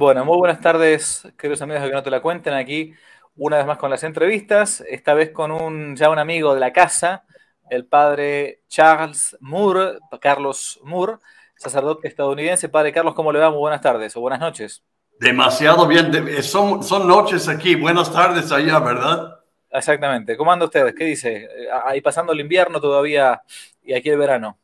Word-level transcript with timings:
Bueno, 0.00 0.24
muy 0.24 0.38
buenas 0.38 0.60
tardes, 0.60 1.26
queridos 1.36 1.60
amigos 1.60 1.82
de 1.82 1.88
que 1.88 1.94
no 1.96 2.04
te 2.04 2.10
la 2.10 2.22
cuenten. 2.22 2.54
Aquí 2.54 2.94
una 3.34 3.56
vez 3.56 3.66
más 3.66 3.78
con 3.78 3.90
las 3.90 4.04
entrevistas, 4.04 4.80
esta 4.88 5.12
vez 5.12 5.30
con 5.32 5.50
un 5.50 5.96
ya 5.96 6.08
un 6.08 6.20
amigo 6.20 6.54
de 6.54 6.60
la 6.60 6.72
casa, 6.72 7.24
el 7.68 7.84
padre 7.84 8.62
Charles 8.68 9.36
Moore, 9.40 9.98
Carlos 10.20 10.78
Moore, 10.84 11.14
sacerdote 11.56 12.06
estadounidense. 12.06 12.68
Padre 12.68 12.92
Carlos, 12.92 13.12
¿cómo 13.12 13.32
le 13.32 13.40
va? 13.40 13.50
Muy 13.50 13.58
buenas 13.58 13.80
tardes 13.80 14.16
o 14.16 14.20
buenas 14.20 14.38
noches. 14.38 14.84
Demasiado 15.18 15.88
bien, 15.88 16.12
son, 16.44 16.84
son 16.84 17.08
noches 17.08 17.48
aquí, 17.48 17.74
buenas 17.74 18.12
tardes 18.12 18.52
allá, 18.52 18.78
¿verdad? 18.78 19.40
Exactamente. 19.68 20.36
¿Cómo 20.36 20.52
anda 20.52 20.66
ustedes? 20.66 20.94
¿Qué 20.94 21.06
dice? 21.06 21.48
Ahí 21.84 22.00
pasando 22.00 22.32
el 22.32 22.38
invierno 22.38 22.80
todavía 22.80 23.42
y 23.82 23.94
aquí 23.94 24.10
el 24.10 24.18
verano. 24.18 24.58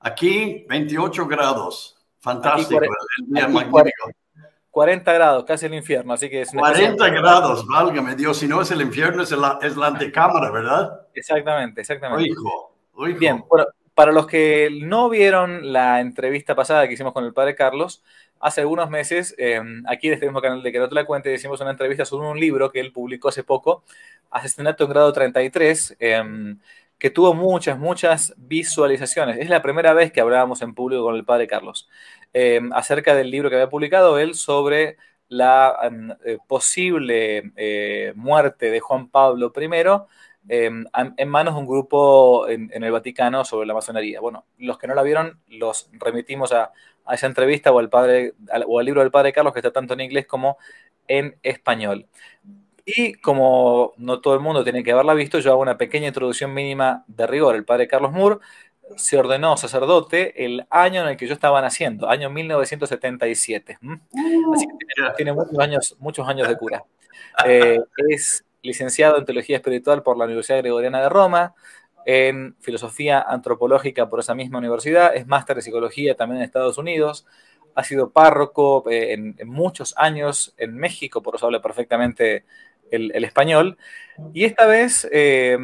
Aquí 0.00 0.66
28 0.68 1.26
grados. 1.26 1.96
Fantástico. 2.20 2.82
40 3.70 3.92
grados, 4.86 5.44
casi 5.44 5.66
el 5.66 5.74
infierno, 5.74 6.12
así 6.12 6.28
que 6.28 6.42
es 6.42 6.50
40 6.50 7.08
grados, 7.10 7.66
válgame 7.66 8.14
Dios, 8.14 8.38
si 8.38 8.46
no 8.46 8.60
es 8.60 8.70
el 8.70 8.80
infierno, 8.80 9.22
es 9.22 9.30
la, 9.32 9.58
es 9.62 9.76
la 9.76 9.88
antecámara, 9.88 10.50
¿verdad? 10.50 11.06
Exactamente, 11.14 11.80
exactamente. 11.80 12.28
Hijo, 12.28 12.74
Bien, 13.18 13.44
bueno, 13.48 13.66
para 13.94 14.12
los 14.12 14.26
que 14.26 14.70
no 14.82 15.08
vieron 15.08 15.72
la 15.72 16.00
entrevista 16.00 16.54
pasada 16.54 16.86
que 16.86 16.94
hicimos 16.94 17.12
con 17.12 17.24
el 17.24 17.32
padre 17.32 17.54
Carlos, 17.54 18.02
hace 18.40 18.60
algunos 18.60 18.90
meses, 18.90 19.34
eh, 19.38 19.60
aquí 19.86 20.08
en 20.08 20.14
este 20.14 20.26
mismo 20.26 20.40
canal 20.40 20.62
de 20.62 20.72
Que 20.72 20.78
no 20.78 20.88
te 20.88 20.94
la 20.94 21.04
cuente, 21.04 21.32
hicimos 21.32 21.60
una 21.60 21.70
entrevista 21.70 22.04
sobre 22.04 22.28
un 22.28 22.38
libro 22.38 22.70
que 22.70 22.80
él 22.80 22.92
publicó 22.92 23.28
hace 23.28 23.44
poco, 23.44 23.84
Asesinato 24.30 24.84
en 24.84 24.90
grado 24.90 25.12
33, 25.12 25.96
eh, 25.98 26.54
que 26.98 27.10
tuvo 27.10 27.32
muchas, 27.34 27.78
muchas 27.78 28.34
visualizaciones. 28.36 29.38
Es 29.38 29.48
la 29.48 29.62
primera 29.62 29.94
vez 29.94 30.12
que 30.12 30.20
hablábamos 30.20 30.60
en 30.62 30.74
público 30.74 31.04
con 31.04 31.14
el 31.14 31.24
padre 31.24 31.46
Carlos 31.46 31.88
eh, 32.32 32.60
acerca 32.72 33.14
del 33.14 33.30
libro 33.30 33.48
que 33.48 33.56
había 33.56 33.70
publicado 33.70 34.18
él 34.18 34.34
sobre 34.34 34.96
la 35.28 35.78
em, 35.82 36.10
eh, 36.24 36.38
posible 36.46 37.52
eh, 37.56 38.12
muerte 38.16 38.70
de 38.70 38.80
Juan 38.80 39.08
Pablo 39.08 39.52
I 39.56 39.68
em, 40.48 40.84
en 41.16 41.28
manos 41.28 41.54
de 41.54 41.60
un 41.60 41.66
grupo 41.66 42.48
en, 42.48 42.70
el 42.72 42.92
Vaticano 42.92 43.44
sobre 43.44 43.66
la 43.66 43.74
masonería. 43.74 44.20
Bueno, 44.20 44.46
los 44.58 44.78
que 44.78 44.86
no 44.86 44.94
la 44.94 45.02
vieron 45.02 45.40
los 45.48 45.90
remitimos 45.92 46.52
a, 46.52 46.72
esa 47.12 47.26
entrevista 47.26 47.72
o 47.72 47.78
al, 47.78 47.88
padre, 47.88 48.34
o 48.66 48.78
al 48.78 48.84
libro 48.84 49.00
del 49.00 49.10
padre 49.10 49.32
Carlos 49.32 49.54
que 49.54 49.60
está 49.60 49.72
tanto 49.72 49.94
en 49.94 50.00
inglés 50.02 50.26
como 50.26 50.58
en 51.06 51.38
español. 51.42 52.06
Y 52.84 53.14
como 53.14 53.92
no 53.98 54.20
todo 54.20 54.34
el 54.34 54.40
mundo 54.40 54.64
tiene 54.64 54.82
que 54.82 54.92
haberla 54.92 55.12
visto, 55.14 55.38
yo 55.40 55.50
hago 55.52 55.60
una 55.60 55.76
pequeña 55.76 56.08
introducción 56.08 56.54
mínima 56.54 57.04
de 57.06 57.26
rigor. 57.26 57.54
El 57.54 57.66
padre 57.66 57.86
Carlos 57.86 58.12
Moore 58.12 58.38
se 58.96 59.18
ordenó 59.18 59.56
sacerdote 59.56 60.44
el 60.44 60.66
año 60.70 61.02
en 61.02 61.08
el 61.08 61.16
que 61.16 61.26
yo 61.26 61.34
estaba 61.34 61.60
naciendo, 61.60 62.08
año 62.08 62.30
1977. 62.30 63.78
Así 64.54 64.66
que 64.66 65.14
tiene, 65.16 65.32
muchos, 65.32 65.58
años, 65.58 65.96
muchos 65.98 66.28
años 66.28 66.48
de 66.48 66.56
cura. 66.56 66.84
Eh, 67.46 67.78
es 68.08 68.44
licenciado 68.62 69.16
en 69.16 69.24
Teología 69.24 69.56
Espiritual 69.56 70.02
por 70.02 70.16
la 70.16 70.24
Universidad 70.24 70.58
Gregoriana 70.58 71.00
de 71.00 71.08
Roma, 71.08 71.54
en 72.04 72.56
Filosofía 72.58 73.20
Antropológica 73.20 74.08
por 74.08 74.18
esa 74.18 74.34
misma 74.34 74.58
universidad, 74.58 75.14
es 75.14 75.26
máster 75.26 75.54
de 75.54 75.62
Psicología 75.62 76.16
también 76.16 76.38
en 76.38 76.44
Estados 76.44 76.78
Unidos, 76.78 77.26
ha 77.76 77.84
sido 77.84 78.10
párroco 78.10 78.84
eh, 78.90 79.12
en, 79.12 79.48
muchos 79.48 79.94
años 79.96 80.52
en 80.56 80.74
México, 80.74 81.22
por 81.22 81.36
eso 81.36 81.46
habla 81.46 81.62
perfectamente 81.62 82.44
el, 82.90 83.24
español. 83.24 83.78
Y 84.32 84.44
esta 84.44 84.66
vez, 84.66 85.08
eh, 85.12 85.56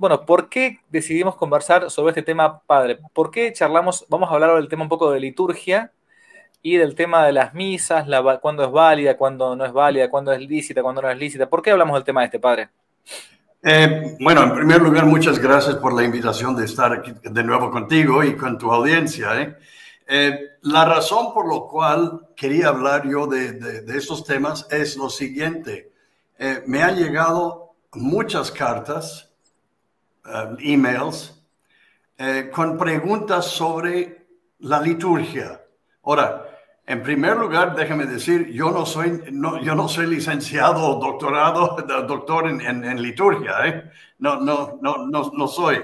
bueno, 0.00 0.24
¿por 0.24 0.48
qué 0.48 0.80
decidimos 0.88 1.36
conversar 1.36 1.90
sobre 1.90 2.12
este 2.12 2.22
tema, 2.22 2.60
padre? 2.60 2.98
¿Por 3.12 3.30
qué 3.30 3.52
charlamos? 3.52 4.06
Vamos 4.08 4.30
a 4.30 4.32
hablar 4.32 4.56
del 4.56 4.66
tema 4.66 4.84
un 4.84 4.88
poco 4.88 5.10
de 5.10 5.20
liturgia 5.20 5.92
y 6.62 6.78
del 6.78 6.94
tema 6.94 7.26
de 7.26 7.32
las 7.32 7.52
misas, 7.52 8.08
la, 8.08 8.38
cuándo 8.38 8.64
es 8.64 8.72
válida, 8.72 9.18
cuándo 9.18 9.54
no 9.54 9.62
es 9.62 9.72
válida, 9.74 10.08
cuándo 10.08 10.32
es 10.32 10.40
lícita, 10.40 10.82
cuándo 10.82 11.02
no 11.02 11.10
es 11.10 11.18
lícita. 11.18 11.50
¿Por 11.50 11.60
qué 11.60 11.72
hablamos 11.72 11.96
del 11.96 12.04
tema 12.04 12.22
de 12.22 12.24
este, 12.24 12.40
padre? 12.40 12.70
Eh, 13.62 14.16
bueno, 14.20 14.42
en 14.42 14.54
primer 14.54 14.80
lugar, 14.80 15.04
muchas 15.04 15.38
gracias 15.38 15.76
por 15.76 15.92
la 15.92 16.02
invitación 16.02 16.56
de 16.56 16.64
estar 16.64 16.90
aquí 16.94 17.12
de 17.22 17.44
nuevo 17.44 17.70
contigo 17.70 18.24
y 18.24 18.36
con 18.36 18.56
tu 18.56 18.72
audiencia. 18.72 19.38
¿eh? 19.38 19.56
la 20.62 20.86
razón 20.86 21.34
por 21.34 21.46
la 21.46 21.60
cual 21.68 22.28
quería 22.34 22.68
hablar 22.68 23.06
yo 23.06 23.26
de, 23.26 23.52
de 23.52 23.98
estos 23.98 24.24
temas 24.24 24.66
es 24.70 24.96
lo 24.96 25.10
siguiente. 25.10 25.92
Eh, 26.38 26.62
me 26.66 26.82
han 26.82 26.96
llegado 26.96 27.74
muchas 27.92 28.50
cartas, 28.50 29.29
eh, 30.24 30.56
emails, 30.60 31.42
eh, 32.16 32.50
con 32.52 32.76
preguntas 32.76 33.46
sobre 33.46 34.26
la 34.60 34.80
liturgia. 34.80 35.60
Ahora, 36.02 36.46
en 36.86 37.02
primer 37.02 37.36
lugar, 37.36 37.74
déjame 37.76 38.06
decir, 38.06 38.48
yo 38.50 38.70
no 38.70 38.84
soy, 38.84 39.22
no, 39.30 39.60
yo 39.62 39.74
no 39.74 39.88
soy 39.88 40.06
licenciado 40.06 40.82
o 40.84 41.00
doctorado, 41.00 41.76
doctor 42.06 42.48
en, 42.48 42.60
en, 42.60 43.00
liturgia, 43.00 43.90
no, 44.18 44.40
no, 44.40 44.78
no, 44.82 45.06
no, 45.06 45.30
no 45.32 45.46
soy, 45.46 45.78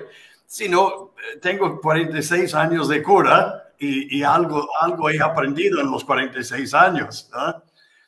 sino 0.46 1.14
tengo 1.40 1.80
46 1.80 2.54
años 2.54 2.88
de 2.88 3.02
cura 3.02 3.66
y, 3.78 4.22
algo, 4.22 4.68
algo 4.80 5.10
he 5.10 5.20
aprendido 5.20 5.80
en 5.80 5.90
los 5.90 6.04
46 6.04 6.74
años. 6.74 7.30
¿no? 7.32 7.62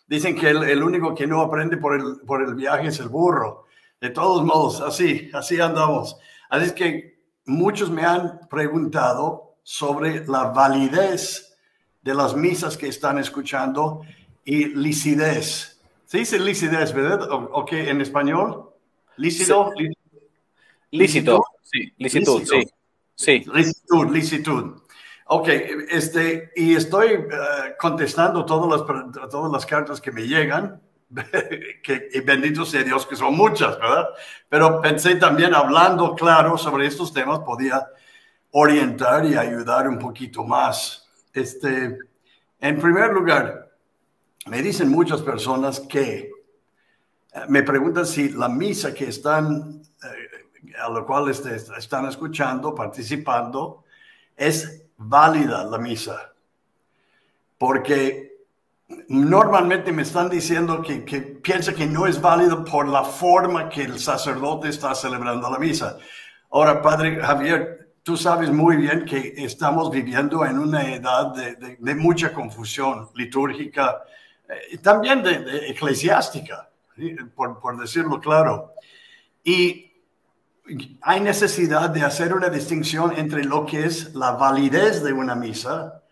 Dicen 0.06 0.34
que 0.34 0.50
el, 0.50 0.82
único 0.82 1.14
que 1.14 1.26
no 1.26 1.40
aprende 1.42 1.76
por 1.76 1.94
el, 1.94 2.20
por 2.26 2.42
el 2.42 2.54
viaje 2.54 2.88
es 2.88 3.00
el 3.00 3.08
burro. 3.08 3.66
De 4.00 4.10
todos 4.10 4.44
modos, 4.44 4.80
así, 4.80 5.30
así 5.32 5.60
andamos. 5.60 6.16
Así 6.48 6.66
es 6.66 6.72
que 6.72 7.18
muchos 7.46 7.90
me 7.90 8.04
han 8.04 8.40
preguntado 8.48 9.56
sobre 9.62 10.26
la 10.26 10.44
validez 10.44 11.56
de 12.02 12.14
las 12.14 12.34
misas 12.34 12.76
que 12.76 12.88
están 12.88 13.18
escuchando 13.18 14.02
y 14.44 14.66
licidez. 14.66 15.80
¿Se 16.06 16.18
dice 16.18 16.38
licidez, 16.38 16.92
verdad? 16.94 17.28
¿O, 17.30 17.64
qué 17.66 17.90
en 17.90 18.00
español? 18.00 18.70
¿Lícito? 19.16 19.72
Lícito, 20.90 21.44
sí. 21.62 21.92
Licitud, 21.98 22.42
sí. 22.44 22.66
Sí. 23.14 23.44
Licitud, 23.52 24.10
licitud. 24.10 24.80
Ok, 25.26 25.48
este, 25.90 26.50
y 26.56 26.74
estoy 26.74 27.08
eh, 27.08 27.26
contestando 27.78 28.46
todas 28.46 28.80
las, 28.80 29.30
todas 29.30 29.52
las 29.52 29.66
cartas 29.66 30.00
que 30.00 30.10
me 30.10 30.22
llegan, 30.22 30.80
que, 31.82 32.08
y 32.12 32.20
bendito 32.20 32.64
sea 32.64 32.82
Dios 32.82 33.06
que 33.06 33.16
son 33.16 33.36
muchas, 33.36 33.78
¿verdad? 33.78 34.08
Pero 34.48 34.80
pensé 34.80 35.16
también 35.16 35.54
hablando 35.54 36.14
claro 36.14 36.58
sobre 36.58 36.86
estos 36.86 37.12
temas 37.12 37.40
podía 37.40 37.86
orientar 38.50 39.24
y 39.24 39.36
ayudar 39.36 39.88
un 39.88 39.98
poquito 39.98 40.44
más. 40.44 41.08
Este, 41.32 41.98
en 42.60 42.80
primer 42.80 43.12
lugar, 43.12 43.70
me 44.46 44.62
dicen 44.62 44.88
muchas 44.88 45.22
personas 45.22 45.80
que 45.80 46.30
eh, 47.32 47.40
me 47.48 47.62
preguntan 47.62 48.06
si 48.06 48.30
la 48.30 48.48
misa 48.48 48.94
que 48.94 49.08
están, 49.08 49.82
eh, 50.02 50.74
a 50.80 50.88
la 50.88 51.02
cual 51.02 51.28
este, 51.30 51.54
están 51.54 52.06
escuchando, 52.06 52.74
participando, 52.74 53.84
es 54.36 54.84
válida 54.96 55.64
la 55.64 55.78
misa. 55.78 56.32
Porque 57.58 58.27
normalmente 59.08 59.92
me 59.92 60.02
están 60.02 60.30
diciendo 60.30 60.82
que, 60.82 61.04
que 61.04 61.20
piensa 61.20 61.74
que 61.74 61.86
no 61.86 62.06
es 62.06 62.20
válido 62.20 62.64
por 62.64 62.88
la 62.88 63.04
forma 63.04 63.68
que 63.68 63.82
el 63.82 63.98
sacerdote 63.98 64.68
está 64.68 64.94
celebrando 64.94 65.50
la 65.50 65.58
misa. 65.58 65.98
Ahora, 66.50 66.80
Padre 66.80 67.20
Javier, 67.20 67.92
tú 68.02 68.16
sabes 68.16 68.50
muy 68.50 68.76
bien 68.76 69.04
que 69.04 69.34
estamos 69.36 69.90
viviendo 69.90 70.44
en 70.44 70.58
una 70.58 70.94
edad 70.94 71.34
de, 71.34 71.76
de, 71.78 71.94
mucha 71.94 72.32
confusión 72.32 73.10
litúrgica, 73.14 74.02
eh, 74.48 74.78
también 74.78 75.22
de, 75.22 75.68
eclesiástica, 75.68 76.70
por, 77.34 77.60
por 77.60 77.78
decirlo 77.78 78.18
claro. 78.18 78.72
Y 79.44 79.92
hay 81.02 81.20
necesidad 81.20 81.90
de 81.90 82.02
hacer 82.02 82.32
una 82.32 82.48
distinción 82.48 83.12
entre 83.16 83.44
lo 83.44 83.66
que 83.66 83.84
es 83.84 84.14
la 84.14 84.32
validez 84.32 85.02
de 85.02 85.12
una 85.12 85.34
misa 85.34 86.02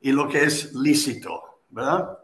y 0.00 0.12
lo 0.12 0.28
que 0.28 0.44
es 0.44 0.74
lícito, 0.74 1.62
¿verdad? 1.70 2.18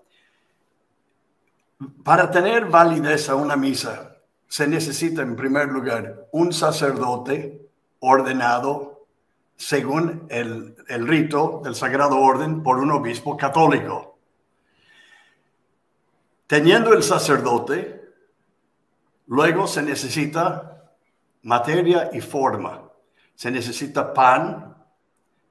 Para 2.05 2.31
tener 2.31 2.67
validez 2.67 3.29
a 3.29 3.35
una 3.35 3.57
misa 3.57 4.17
se 4.49 4.67
necesita 4.67 5.23
en 5.23 5.35
primer 5.35 5.69
lugar 5.69 6.29
un 6.33 6.53
sacerdote 6.53 7.71
ordenado 8.01 9.07
según 9.57 10.27
el, 10.29 10.77
el 10.89 11.07
rito 11.07 11.61
del 11.65 11.75
Sagrado 11.75 12.19
Orden 12.19 12.63
por 12.63 12.79
un 12.79 12.91
obispo 12.91 13.37
católico. 13.37 14.19
Teniendo 16.47 16.93
el 16.93 17.03
sacerdote, 17.03 18.03
luego 19.27 19.67
se 19.67 19.83
necesita 19.83 20.93
materia 21.43 22.11
y 22.13 22.21
forma. 22.21 22.91
Se 23.35 23.51
necesita 23.51 24.13
pan 24.13 24.77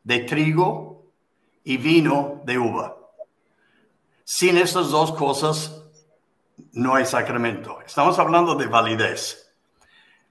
de 0.04 0.20
trigo 0.20 1.12
y 1.64 1.78
vino 1.78 2.42
de 2.46 2.58
uva. 2.58 2.98
Sin 4.24 4.58
estas 4.58 4.90
dos 4.90 5.12
cosas 5.14 5.81
no 6.74 6.96
hay 6.96 7.06
sacramento. 7.06 7.80
Estamos 7.86 8.18
hablando 8.20 8.56
de 8.56 8.68
validez. 8.68 9.54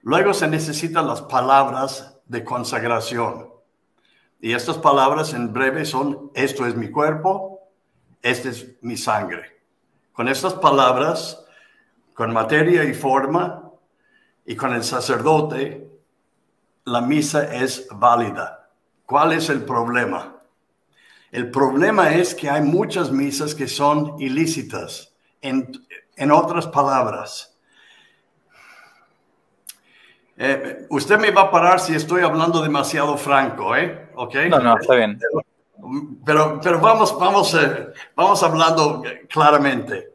Luego 0.03 0.33
se 0.33 0.49
necesitan 0.49 1.07
las 1.07 1.23
palabras 1.23 2.19
de 2.27 2.45
consagración. 2.45 3.51
Y 4.41 4.53
estas 4.53 4.79
palabras 4.79 5.35
en 5.35 5.53
breve 5.53 5.85
son, 5.85 6.31
esto 6.35 6.67
es 6.67 6.75
mi 6.75 6.91
cuerpo, 6.91 7.61
esta 8.23 8.49
es 8.49 8.77
mi 8.83 8.97
sangre. 8.97 9.59
con 10.13 10.29
estas 10.29 10.53
palabras, 10.53 11.47
con 12.13 12.31
materia 12.31 12.85
y 12.85 12.93
forma, 12.93 13.71
y 14.45 14.55
con 14.55 14.75
el 14.75 14.85
sacerdote, 14.85 15.89
la 16.85 17.01
misa 17.01 17.55
es 17.55 17.87
válida. 17.91 18.69
¿Cuál 19.07 19.33
es 19.33 19.49
el 19.49 19.65
problema? 19.65 20.37
El 21.31 21.51
problema 21.51 22.13
es 22.13 22.35
que 22.35 22.51
hay 22.51 22.61
muchas 22.61 23.13
misas 23.13 23.55
que 23.55 23.69
son 23.69 24.21
ilícitas. 24.21 25.15
En, 25.41 25.73
en 26.17 26.31
otras 26.31 26.67
palabras, 26.67 27.51
eh, 30.43 30.87
usted 30.89 31.19
me 31.19 31.31
va 31.31 31.43
a 31.43 31.51
parar 31.51 31.81
si 31.81 31.95
estoy 31.95 32.23
hablando 32.23 32.63
demasiado 32.63 33.17
franco, 33.19 33.77
¿eh? 33.77 34.09
No, 34.49 34.59
no, 34.59 34.79
está 34.79 34.95
bien. 34.95 35.21
Pero, 36.25 36.59
pero 36.63 36.81
vamos, 36.81 37.19
vamos, 37.19 37.55
eh, 37.55 37.89
vamos 38.17 38.43
hablando 38.43 39.03
claramente. 39.29 40.15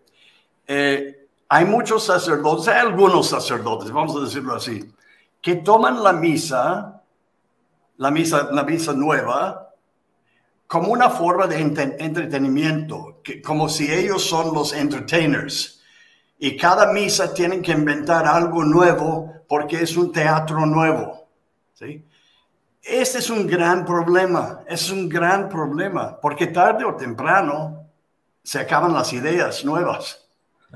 Eh, 0.66 1.28
hay 1.48 1.66
muchos 1.66 2.04
sacerdotes, 2.06 2.68
hay 2.68 2.80
algunos 2.80 3.30
sacerdotes, 3.30 3.92
vamos 3.92 4.16
a 4.16 4.22
decirlo 4.22 4.56
así, 4.56 4.92
que 5.40 5.58
toman 5.58 6.04
la 6.04 6.12
misa, 6.12 7.04
la 7.98 8.10
misa, 8.10 8.50
la 8.52 8.64
misa 8.64 8.94
nueva, 8.94 9.74
como 10.66 10.92
una 10.92 11.12
forma 11.12 11.46
de 11.46 11.62
entretenimiento, 11.62 13.22
que, 13.24 13.44
como 13.44 13.70
si 13.70 13.94
ellos 13.94 14.24
son 14.24 14.56
los 14.56 14.74
entertainers. 14.74 15.75
Y 16.38 16.58
cada 16.58 16.92
misa 16.92 17.34
tienen 17.34 17.62
que 17.62 17.72
inventar 17.72 18.26
algo 18.26 18.64
nuevo 18.64 19.34
porque 19.48 19.82
es 19.82 19.96
un 19.96 20.12
teatro 20.12 20.66
nuevo. 20.66 21.28
¿sí? 21.74 22.04
Este 22.82 23.20
es 23.20 23.30
un 23.30 23.48
gran 23.48 23.86
problema, 23.86 24.62
es 24.68 24.90
un 24.92 25.10
gran 25.10 25.50
problema, 25.50 26.20
porque 26.22 26.48
tarde 26.48 26.86
o 26.86 26.96
temprano 26.96 27.88
se 28.44 28.60
acaban 28.60 28.94
las 28.94 29.12
ideas 29.12 29.66
nuevas 29.66 30.26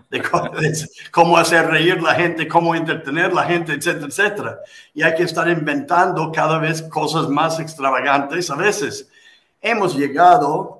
de 0.09 0.21
cómo, 1.11 1.37
hacer 1.37 1.67
reír 1.67 2.01
la 2.01 2.15
gente, 2.15 2.47
cómo 2.47 2.75
entretener 2.75 3.33
la 3.33 3.43
gente, 3.43 3.73
etcétera, 3.73 4.07
etcétera. 4.07 4.59
Y 4.93 5.03
hay 5.03 5.15
que 5.15 5.23
estar 5.23 5.47
inventando 5.49 6.31
cada 6.31 6.57
vez 6.57 6.81
cosas 6.83 7.27
más 7.27 7.59
extravagantes 7.59 8.49
a 8.49 8.55
veces. 8.55 9.09
Hemos 9.61 9.95
llegado, 9.95 10.78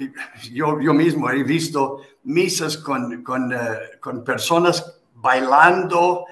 yo, 0.52 0.80
yo 0.80 0.94
mismo 0.94 1.30
he 1.30 1.42
visto 1.42 2.00
misas 2.24 2.76
con, 2.76 3.22
con, 3.22 3.52
eh, 3.52 3.98
con 4.00 4.24
personas 4.24 5.00
bailando, 5.14 6.26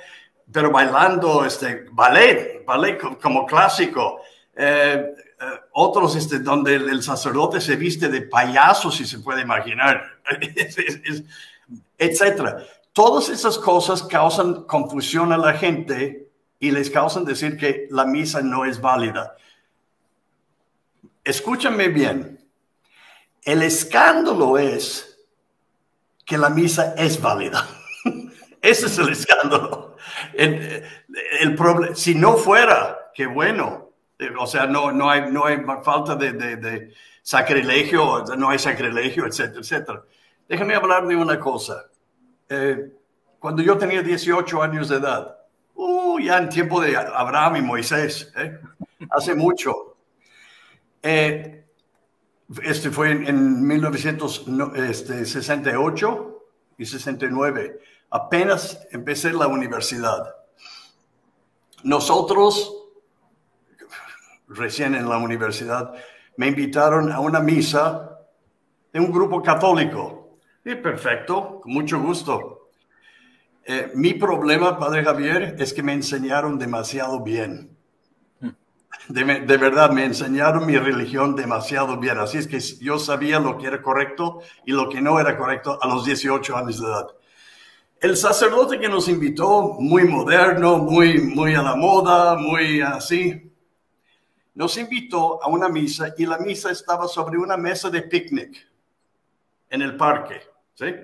pero 0.51 0.71
bailando 0.71 1.45
este, 1.45 1.87
ballet, 1.93 2.65
ballet 2.65 2.99
como 3.21 3.47
clásico. 3.47 4.21
Eh, 4.55 5.15
eh, 5.41 5.45
otros 5.73 6.17
este, 6.17 6.41
donde 6.41 6.75
el, 6.75 7.03
sacerdote 7.03 7.61
se 7.61 7.77
viste 7.77 8.09
de 8.09 8.23
payaso, 8.23 8.91
si 8.91 9.07
se 9.07 9.21
puede 9.21 9.43
imaginar, 9.43 10.03
etcétera. 11.99 12.65
Todas 12.93 13.29
esas 13.29 13.59
cosas 13.59 14.03
causan 14.03 14.65
confusión 14.65 15.33
a 15.33 15.37
la 15.37 15.53
gente 15.53 16.29
y 16.59 16.73
les 16.73 16.91
causan 16.91 17.25
decir 17.25 17.57
que 17.57 17.87
la 17.91 18.05
misa 18.05 18.43
no 18.43 18.65
es 18.65 18.81
válida. 18.81 19.37
Escúchame 21.23 21.89
bien. 21.89 22.39
El 23.49 23.63
escándalo 23.63 24.59
es 24.59 25.27
que 26.27 26.37
la 26.37 26.51
misa 26.51 26.95
es 26.99 27.19
válida. 27.19 27.67
Ese 28.61 28.89
es 28.89 28.99
el 28.99 29.09
escándalo. 29.09 29.97
El, 30.35 30.85
el 31.41 31.97
si 31.97 32.15
no 32.15 32.37
fuera, 32.37 33.11
qué 33.15 33.27
bueno. 33.27 33.93
O 34.39 34.47
sea, 34.47 34.67
no, 34.67 34.93
no, 34.93 35.09
hay, 35.09 35.33
no 35.33 35.47
hay 35.47 35.63
falta 35.83 36.15
de, 36.15 36.33
de, 36.35 36.93
sacrilegio, 37.23 38.23
no 38.37 38.51
hay 38.51 38.59
sacrilegio, 38.59 39.25
etcétera, 39.25 39.61
etcétera. 39.61 40.03
Déjame 40.47 40.75
hablar 40.75 41.07
de 41.07 41.17
una 41.17 41.41
cosa. 41.41 41.87
Eh, 42.51 42.93
cuando 43.39 43.63
yo 43.63 43.79
tenía 43.79 44.03
18 44.03 44.63
años 44.63 44.91
de 44.91 44.97
edad, 44.97 45.39
uh, 45.75 46.19
ya 46.21 46.37
en 46.37 46.51
tiempo 46.51 46.83
de 46.83 46.95
Abraham 46.95 47.57
y 47.57 47.63
Moisés, 47.63 48.31
¿eh? 48.37 48.61
hace 49.09 49.35
mucho, 49.35 49.97
eh, 51.03 51.59
este 52.63 52.91
fue 52.91 53.13
en, 53.13 53.67
1968 53.67 56.45
y 56.79 56.87
69. 56.87 57.79
Apenas 58.11 58.81
empecé 58.91 59.35
la 59.35 59.49
universidad. 59.49 60.35
Nosotros, 61.83 62.75
recién 64.49 64.95
en 64.95 65.07
la 65.09 65.17
universidad, 65.19 65.93
me 66.37 66.47
invitaron 66.49 67.13
a 67.13 67.21
una 67.21 67.41
misa 67.41 68.19
de 68.93 69.01
un 69.01 69.13
grupo 69.13 69.43
católico. 69.43 70.39
Y 70.65 70.75
perfecto, 70.77 71.61
con 71.61 71.73
mucho 71.73 72.01
gusto. 72.01 72.71
Eh, 73.65 73.93
mi 73.95 74.15
problema, 74.15 74.79
Padre 74.79 75.05
Javier, 75.05 75.57
es 75.59 75.75
que 75.75 75.83
me 75.83 75.93
enseñaron 75.93 76.59
demasiado 76.59 77.23
bien 77.23 77.78
de, 79.09 79.57
verdad 79.57 79.91
me 79.91 80.05
enseñaron 80.05 80.67
mi 80.67 80.77
religión 80.77 81.35
demasiado 81.35 81.97
bien. 81.97 82.19
Así 82.19 82.39
es 82.39 82.47
que 82.47 82.61
yo 82.85 82.99
sabía 82.99 83.41
lo 83.41 83.57
que 83.57 83.67
era 83.67 83.81
correcto 83.81 84.41
y 84.67 84.73
lo 84.73 84.89
que 84.89 85.01
no 85.01 85.19
era 85.19 85.37
correcto 85.37 85.79
a 85.81 85.89
los 85.89 86.05
18 86.05 86.57
años 86.57 86.81
de 86.81 86.87
edad. 86.87 87.07
El 88.01 88.17
sacerdote 88.17 88.79
que 88.79 88.89
nos 88.89 89.09
invitó, 89.09 89.77
muy 89.81 90.05
moderno, 90.05 90.79
muy, 90.79 91.21
muy 91.21 91.55
a 91.55 91.63
la 91.63 91.75
moda, 91.75 92.37
muy 92.37 92.81
así, 92.81 93.51
nos 94.55 94.77
invitó 94.77 95.43
a 95.43 95.49
una 95.49 95.69
misa 95.69 96.15
y 96.17 96.27
la 96.27 96.39
misa 96.39 96.71
estaba 96.71 97.09
sobre 97.09 97.39
una 97.39 97.57
mesa 97.57 97.91
de 97.91 98.03
picnic 98.03 98.69
en 99.71 99.83
el 99.83 99.97
parque. 99.97 100.43
¿sí? 100.75 100.95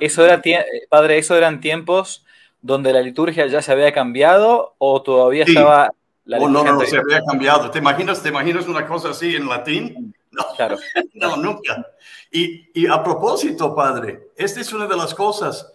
Eso 0.00 0.24
era, 0.24 0.40
padre, 0.88 1.18
¿eso 1.18 1.36
eran 1.36 1.60
tiempos 1.60 2.24
donde 2.62 2.92
la 2.92 3.00
liturgia 3.00 3.46
ya 3.46 3.60
se 3.60 3.72
había 3.72 3.92
cambiado 3.92 4.74
o 4.78 5.02
todavía 5.02 5.44
estaba 5.44 5.92
oh, 6.32 6.48
no, 6.48 6.64
no, 6.64 6.72
no, 6.72 6.80
se 6.80 6.98
había 6.98 7.22
cambiado. 7.22 7.70
¿Te 7.70 7.78
imaginas, 7.78 8.22
¿Te 8.22 8.30
imaginas 8.30 8.66
una 8.66 8.86
cosa 8.86 9.10
así 9.10 9.36
en 9.36 9.48
latín? 9.48 10.14
No, 10.30 10.44
claro. 10.56 10.76
no 11.14 11.36
nunca. 11.36 11.86
Y, 12.30 12.70
y, 12.74 12.86
a 12.86 13.02
propósito, 13.02 13.74
padre, 13.74 14.30
esta 14.36 14.60
es 14.60 14.72
una 14.72 14.86
de 14.86 14.96
las 14.96 15.14
cosas. 15.14 15.72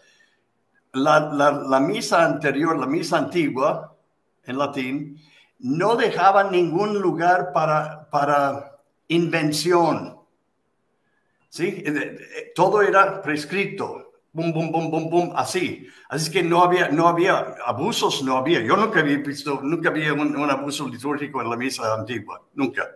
La, 0.94 1.20
la, 1.20 1.52
la, 1.52 1.80
misa 1.80 2.26
anterior, 2.26 2.78
la 2.78 2.86
misa 2.86 3.18
antigua, 3.18 3.96
en 4.44 4.58
latín, 4.58 5.22
no 5.60 5.96
dejaba 5.96 6.44
ningún 6.44 7.00
lugar 7.00 7.52
para, 7.54 8.10
para 8.10 8.78
invención. 9.08 10.20
¿Sí? 11.50 11.84
Eh, 11.86 11.86
eh, 11.86 12.52
todo 12.56 12.82
era 12.82 13.22
prescrito 13.22 14.01
bum, 14.34 14.54
bum, 14.54 14.72
bum, 14.72 14.92
bum, 14.92 15.10
bum, 15.10 15.34
así. 15.36 15.88
Así 16.10 16.32
que 16.32 16.44
no 16.44 16.64
había, 16.64 16.90
no 16.90 17.08
había 17.08 17.56
abusos, 17.66 18.24
no 18.24 18.38
había. 18.38 18.62
Yo 18.62 18.78
nunca 18.78 19.00
había 19.00 19.18
visto, 19.18 19.60
nunca 19.64 19.90
había 19.90 20.14
un, 20.14 20.50
abuso 20.50 20.88
litúrgico 20.88 21.42
en 21.42 21.50
la 21.50 21.58
misa 21.58 21.94
antigua, 21.94 22.42
nunca. 22.54 22.90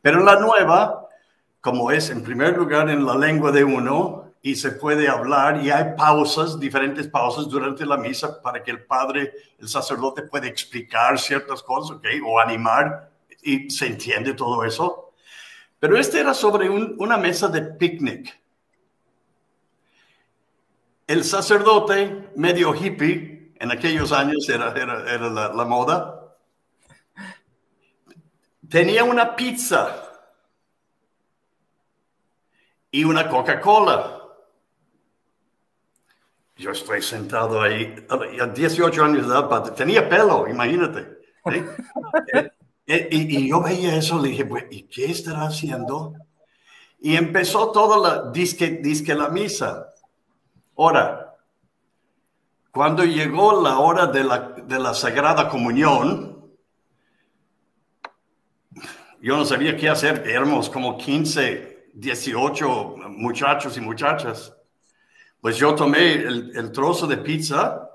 Pero 0.00 0.20
en 0.20 0.26
la 0.26 0.36
nueva, 0.36 1.08
como 1.60 1.90
es 1.90 2.10
en 2.10 2.22
primer 2.22 2.56
lugar 2.56 2.88
en 2.90 3.04
la 3.04 3.16
lengua 3.16 3.52
de 3.52 3.64
uno, 3.64 4.30
y 4.42 4.56
se 4.56 4.72
puede 4.72 5.06
hablar 5.06 5.62
y 5.62 5.70
hay 5.70 5.94
pausas, 5.98 6.58
diferentes 6.58 7.06
pausas 7.08 7.46
durante 7.46 7.84
la 7.84 7.98
misa 7.98 8.40
para 8.40 8.62
que 8.62 8.70
el 8.70 8.84
padre, 8.84 9.34
el 9.58 9.68
sacerdote 9.68 10.22
pueda 10.22 10.46
explicar 10.46 11.18
ciertas 11.18 11.62
cosas, 11.62 11.98
¿ok? 11.98 12.06
O 12.26 12.40
animar 12.40 13.10
y 13.42 13.68
se 13.68 13.86
entiende 13.86 14.32
todo 14.32 14.64
eso. 14.64 15.12
Pero 15.78 15.98
este 15.98 16.20
era 16.20 16.32
sobre 16.32 16.70
una 16.70 17.18
mesa 17.18 17.48
de 17.48 17.62
picnic 17.62 18.39
el 21.10 21.24
sacerdote 21.24 22.30
medio 22.36 22.72
hippie, 22.72 23.52
en 23.58 23.72
aquellos 23.72 24.12
años 24.12 24.48
era, 24.48 24.70
era, 24.70 25.28
la, 25.28 25.64
moda, 25.64 26.36
tenía 28.68 29.02
una 29.02 29.34
pizza 29.34 30.08
y 32.92 33.02
una 33.02 33.28
Coca-Cola. 33.28 34.18
Yo 36.54 36.70
estoy 36.70 37.02
sentado 37.02 37.60
ahí, 37.60 38.06
a 38.08 38.46
18 38.46 39.04
años 39.04 39.26
de 39.26 39.34
edad, 39.34 39.74
tenía 39.74 40.08
pelo, 40.08 40.46
imagínate. 40.48 41.18
Eh, 42.92 43.08
y, 43.12 43.48
yo 43.48 43.62
veía 43.62 43.94
eso, 43.94 44.20
le 44.20 44.30
dije, 44.30 44.48
¿y 44.68 44.82
qué 44.82 45.04
estará 45.04 45.44
haciendo? 45.44 46.12
Y 46.98 47.14
empezó 47.14 47.70
toda 47.70 47.96
la 47.98 48.32
disque, 48.32 48.80
disque 48.82 49.14
la 49.14 49.28
misa. 49.28 49.89
Ahora, 50.80 51.36
cuando 52.70 53.04
llegó 53.04 53.60
la 53.60 53.80
hora 53.80 54.06
de 54.06 54.24
la, 54.24 54.54
de 54.64 54.78
la 54.78 54.94
Sagrada 54.94 55.46
Comunión, 55.46 56.50
yo 59.20 59.36
no 59.36 59.44
sabía 59.44 59.76
qué 59.76 59.90
hacer, 59.90 60.26
éramos 60.26 60.70
como 60.70 60.96
15, 60.96 61.90
18 61.92 62.96
muchachos 63.10 63.76
y 63.76 63.82
muchachas. 63.82 64.56
Pues 65.42 65.58
yo 65.58 65.74
tomé 65.74 66.14
el, 66.14 66.72
trozo 66.72 67.06
de 67.06 67.18
pizza, 67.18 67.90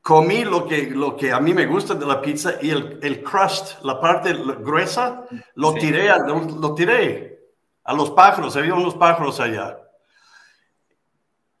comí 0.00 0.44
lo 0.44 0.66
que, 0.66 0.92
lo 0.92 1.14
que 1.14 1.30
a 1.30 1.40
mí 1.40 1.52
me 1.52 1.66
gusta 1.66 1.92
de 1.92 2.06
la 2.06 2.22
pizza 2.22 2.54
y 2.62 2.70
el, 2.70 3.22
crust, 3.22 3.84
la 3.84 4.00
parte 4.00 4.32
gruesa, 4.32 5.26
lo 5.56 5.74
tiré, 5.74 6.08
lo 6.08 6.74
tiré 6.74 7.38
a 7.84 7.92
los 7.92 8.12
pájaros, 8.12 8.56
había 8.56 8.72
unos 8.72 8.94
pájaros 8.94 9.38
allá. 9.38 9.81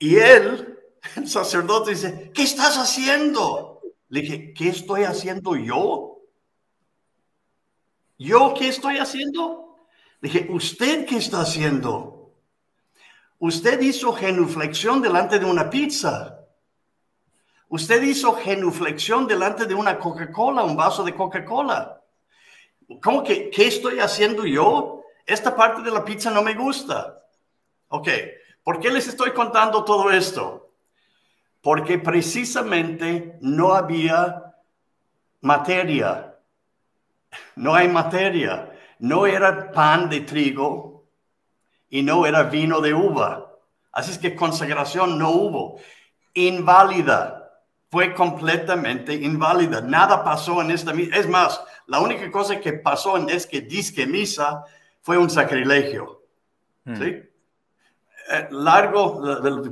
Y 0.02 0.16
él, 0.16 0.80
el 1.16 1.28
sacerdote, 1.28 1.92
dice, 1.92 2.32
¿qué 2.34 2.42
estás 2.42 2.76
haciendo? 2.76 3.80
Le 4.08 4.22
dije, 4.22 4.52
¿qué 4.52 4.68
estoy 4.70 5.04
haciendo 5.04 5.54
yo? 5.54 6.18
¿Yo 8.18 8.52
qué 8.58 8.66
estoy 8.66 8.98
haciendo? 8.98 9.86
Le 10.20 10.28
dije, 10.28 10.48
¿usted 10.50 11.06
qué 11.06 11.18
está 11.18 11.42
haciendo? 11.42 12.32
Usted 13.38 13.80
hizo 13.80 14.12
genuflexión 14.12 15.02
delante 15.02 15.38
de 15.38 15.44
una 15.44 15.70
pizza. 15.70 16.46
Usted 17.68 18.02
hizo 18.02 18.34
genuflexión 18.34 19.28
delante 19.28 19.66
de 19.66 19.74
una 19.74 20.00
Coca-Cola, 20.00 20.64
un 20.64 20.74
vaso 20.74 21.04
de 21.04 21.14
Coca-Cola. 21.14 22.02
¿Cómo 23.00 23.22
que 23.22 23.50
qué 23.50 23.68
estoy 23.68 24.00
haciendo 24.00 24.44
yo? 24.46 25.04
Esta 25.24 25.54
parte 25.54 25.80
de 25.80 25.92
la 25.92 26.04
pizza 26.04 26.28
no 26.32 26.42
me 26.42 26.54
gusta. 26.54 27.24
Ok, 27.86 28.08
¿por 28.62 28.80
qué 28.80 28.90
les 28.90 29.08
estoy 29.08 29.32
contando 29.32 29.84
todo 29.84 30.10
esto? 30.10 30.70
Porque 31.60 31.98
precisamente 31.98 33.38
no 33.40 33.72
había 33.72 34.54
materia. 35.40 36.36
No 37.56 37.74
hay 37.74 37.88
materia. 37.88 38.70
No 38.98 39.26
era 39.26 39.70
pan 39.72 40.08
de 40.08 40.20
trigo 40.20 41.04
y 41.88 42.02
no 42.02 42.26
era 42.26 42.44
vino 42.44 42.80
de 42.80 42.94
uva. 42.94 43.52
Así 43.92 44.10
es 44.12 44.18
que 44.18 44.34
consagración 44.34 45.18
no 45.18 45.30
hubo. 45.30 45.80
Inválida. 46.34 47.38
Fue 47.90 48.14
completamente 48.14 49.12
inválida. 49.12 49.82
Nada 49.82 50.24
pasó 50.24 50.62
en 50.62 50.70
esta 50.70 50.94
misa. 50.94 51.14
Es 51.14 51.28
más, 51.28 51.62
la 51.86 52.00
única 52.00 52.30
cosa 52.30 52.58
que 52.58 52.72
pasó 52.72 53.18
en 53.18 53.28
es 53.28 53.46
que 53.46 53.60
disque 53.60 54.06
misa 54.06 54.64
fue 55.02 55.18
un 55.18 55.28
sacrilegio. 55.28 56.22
Hmm. 56.84 56.96
¿Sí? 56.96 57.22
Eh, 58.30 58.48
largo, 58.50 59.20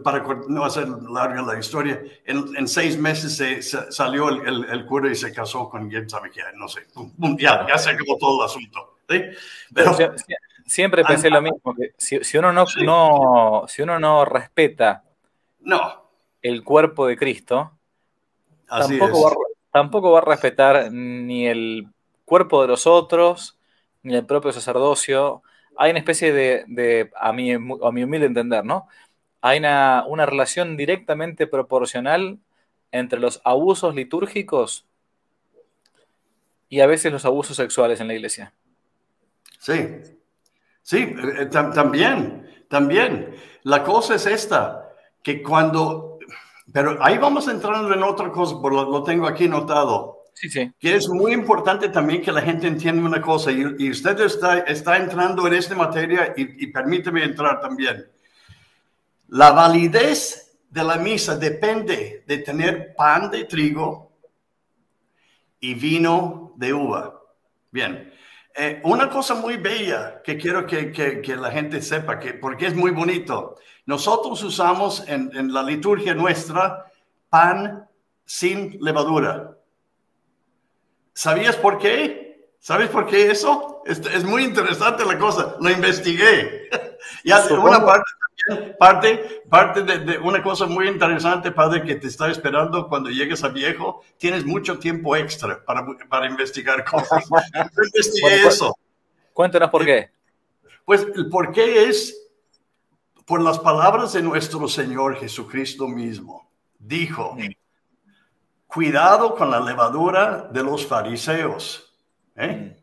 para 0.02 0.24
no 0.48 0.64
hacer 0.64 0.88
larga 0.88 1.42
la 1.42 1.58
historia, 1.58 2.02
en, 2.24 2.66
seis 2.66 2.98
meses 2.98 3.36
se, 3.36 3.62
salió 3.62 4.28
el, 4.28 4.64
el, 4.64 4.86
cura 4.86 5.10
y 5.10 5.14
se 5.14 5.32
casó 5.32 5.68
con 5.68 5.88
quien 5.88 6.10
sabe 6.10 6.30
qué, 6.30 6.42
no 6.56 6.66
sé. 6.66 6.86
Ya, 7.38 7.66
ya 7.68 7.78
se 7.78 7.90
acabó 7.90 8.18
todo 8.18 8.42
el 8.42 8.46
asunto. 8.46 8.96
¿sí? 9.08 9.22
Pero, 9.72 9.96
siempre 10.66 11.04
pensé 11.04 11.30
lo 11.30 11.40
mismo, 11.40 11.74
que 11.74 11.94
si, 11.96 12.22
si 12.24 12.38
uno 12.38 12.52
no, 12.52 12.64
no, 12.84 13.64
si 13.68 13.82
uno 13.82 13.98
no 13.98 14.24
respeta 14.24 15.04
no. 15.60 16.10
el 16.42 16.64
cuerpo 16.64 17.06
de 17.06 17.16
Cristo, 17.16 17.72
tampoco 18.66 19.24
va, 19.24 19.36
tampoco 19.70 20.10
va 20.12 20.18
a 20.18 20.24
respetar 20.24 20.92
ni 20.92 21.46
el 21.46 21.86
cuerpo 22.24 22.62
de 22.62 22.68
los 22.68 22.86
otros, 22.86 23.58
ni 24.02 24.14
el 24.14 24.26
propio 24.26 24.52
sacerdocio. 24.52 25.42
Hay 25.80 25.92
una 25.92 26.00
especie 26.00 26.30
de, 26.34 27.10
a, 27.18 27.32
mi, 27.32 27.54
humilde 27.54 28.26
entender, 28.26 28.66
¿no? 28.66 28.86
Hay 29.40 29.58
una, 29.60 30.26
relación 30.26 30.76
directamente 30.76 31.46
proporcional 31.46 32.38
entre 32.92 33.18
los 33.18 33.40
abusos 33.44 33.94
litúrgicos 33.94 34.84
y 36.68 36.80
a 36.80 36.86
veces 36.86 37.10
los 37.10 37.24
abusos 37.24 37.56
sexuales 37.56 37.98
en 37.98 38.08
la 38.08 38.14
iglesia. 38.14 38.52
Sí, 39.58 40.02
sí, 40.82 41.16
eh, 41.38 41.46
también, 41.46 42.66
también. 42.68 43.34
La 43.62 43.82
cosa 43.82 44.16
es 44.16 44.26
esta, 44.26 44.86
que 45.22 45.42
cuando, 45.42 46.18
pero 46.70 47.02
ahí 47.02 47.16
vamos 47.16 47.48
a 47.48 47.52
entrar 47.52 47.90
en 47.90 48.02
otra 48.02 48.30
cosa, 48.30 48.54
lo, 48.56 48.90
lo 48.90 49.02
tengo 49.02 49.26
aquí 49.26 49.48
notado. 49.48 50.19
Sí, 50.34 50.48
sí. 50.48 50.72
Que 50.78 50.94
es 50.94 51.08
muy 51.08 51.32
importante 51.32 51.88
también 51.88 52.22
que 52.22 52.32
la 52.32 52.42
gente 52.42 52.66
entienda 52.66 53.06
una 53.06 53.20
cosa, 53.20 53.50
y, 53.52 53.90
usted 53.90 54.18
está, 54.20 54.58
está 54.60 54.96
entrando 54.96 55.46
en 55.46 55.54
esta 55.54 55.74
materia 55.74 56.32
y, 56.36 56.64
y 56.64 56.66
permíteme 56.68 57.24
entrar 57.24 57.60
también. 57.60 58.06
La 59.28 59.52
validez 59.52 60.58
de 60.70 60.84
la 60.84 60.96
misa 60.96 61.36
depende 61.36 62.24
de 62.26 62.38
tener 62.38 62.94
pan 62.94 63.30
de 63.30 63.44
trigo 63.44 64.12
y 65.60 65.74
vino 65.74 66.52
de 66.56 66.72
uva. 66.72 67.20
Bien, 67.70 68.12
eh, 68.54 68.80
una 68.84 69.08
cosa 69.08 69.34
muy 69.34 69.56
bella 69.56 70.20
que 70.22 70.36
quiero 70.36 70.66
que, 70.66 70.90
que, 70.90 71.20
que, 71.20 71.36
la 71.36 71.50
gente 71.50 71.80
sepa, 71.82 72.18
que, 72.18 72.34
porque 72.34 72.66
es 72.66 72.74
muy 72.74 72.90
bonito. 72.90 73.56
Nosotros 73.86 74.42
usamos 74.42 75.06
en, 75.08 75.30
en 75.34 75.52
la 75.52 75.62
liturgia 75.62 76.14
nuestra 76.14 76.86
pan 77.28 77.88
sin 78.24 78.78
levadura. 78.80 79.56
¿Sabías 81.20 81.54
por 81.54 81.76
qué? 81.76 82.48
¿Sabes 82.58 82.88
por 82.88 83.06
qué 83.06 83.30
eso? 83.30 83.82
Es, 83.84 83.98
es 83.98 84.24
muy 84.24 84.42
interesante 84.42 85.04
la 85.04 85.18
cosa. 85.18 85.54
Lo 85.60 85.70
investigué. 85.70 86.70
y 87.24 87.30
hace 87.30 87.52
una 87.52 87.84
parte 87.84 88.10
también, 88.46 88.76
parte, 88.78 89.42
parte 89.50 89.82
de, 89.82 90.16
una 90.16 90.42
cosa 90.42 90.64
muy 90.64 90.88
interesante, 90.88 91.50
padre, 91.50 91.82
que 91.82 91.96
te 91.96 92.06
está 92.06 92.30
esperando 92.30 92.88
cuando 92.88 93.10
llegues 93.10 93.44
a 93.44 93.48
viejo. 93.48 94.02
Tienes 94.16 94.46
mucho 94.46 94.78
tiempo 94.78 95.14
extra 95.14 95.62
para, 95.62 95.84
para 96.08 96.24
investigar 96.24 96.84
cosas. 96.90 97.28
Yo 97.28 97.82
investigué 97.84 98.46
eso. 98.46 98.74
Cuéntanos 99.34 99.68
por 99.68 99.84
qué. 99.84 100.08
Pues 100.86 101.06
el 101.14 101.28
por 101.28 101.52
qué 101.52 101.90
es 101.90 102.16
por 103.26 103.42
las 103.42 103.58
palabras 103.58 104.14
de 104.14 104.22
nuestro 104.22 104.66
Señor 104.68 105.16
Jesucristo 105.16 105.86
mismo. 105.86 106.50
Dijo, 106.78 107.36
cuidado 108.72 109.34
con 109.34 109.50
la 109.50 109.60
levadura 109.60 110.48
de 110.50 110.62
los 110.62 110.86
fariseos. 110.86 111.92
¿eh? 112.36 112.76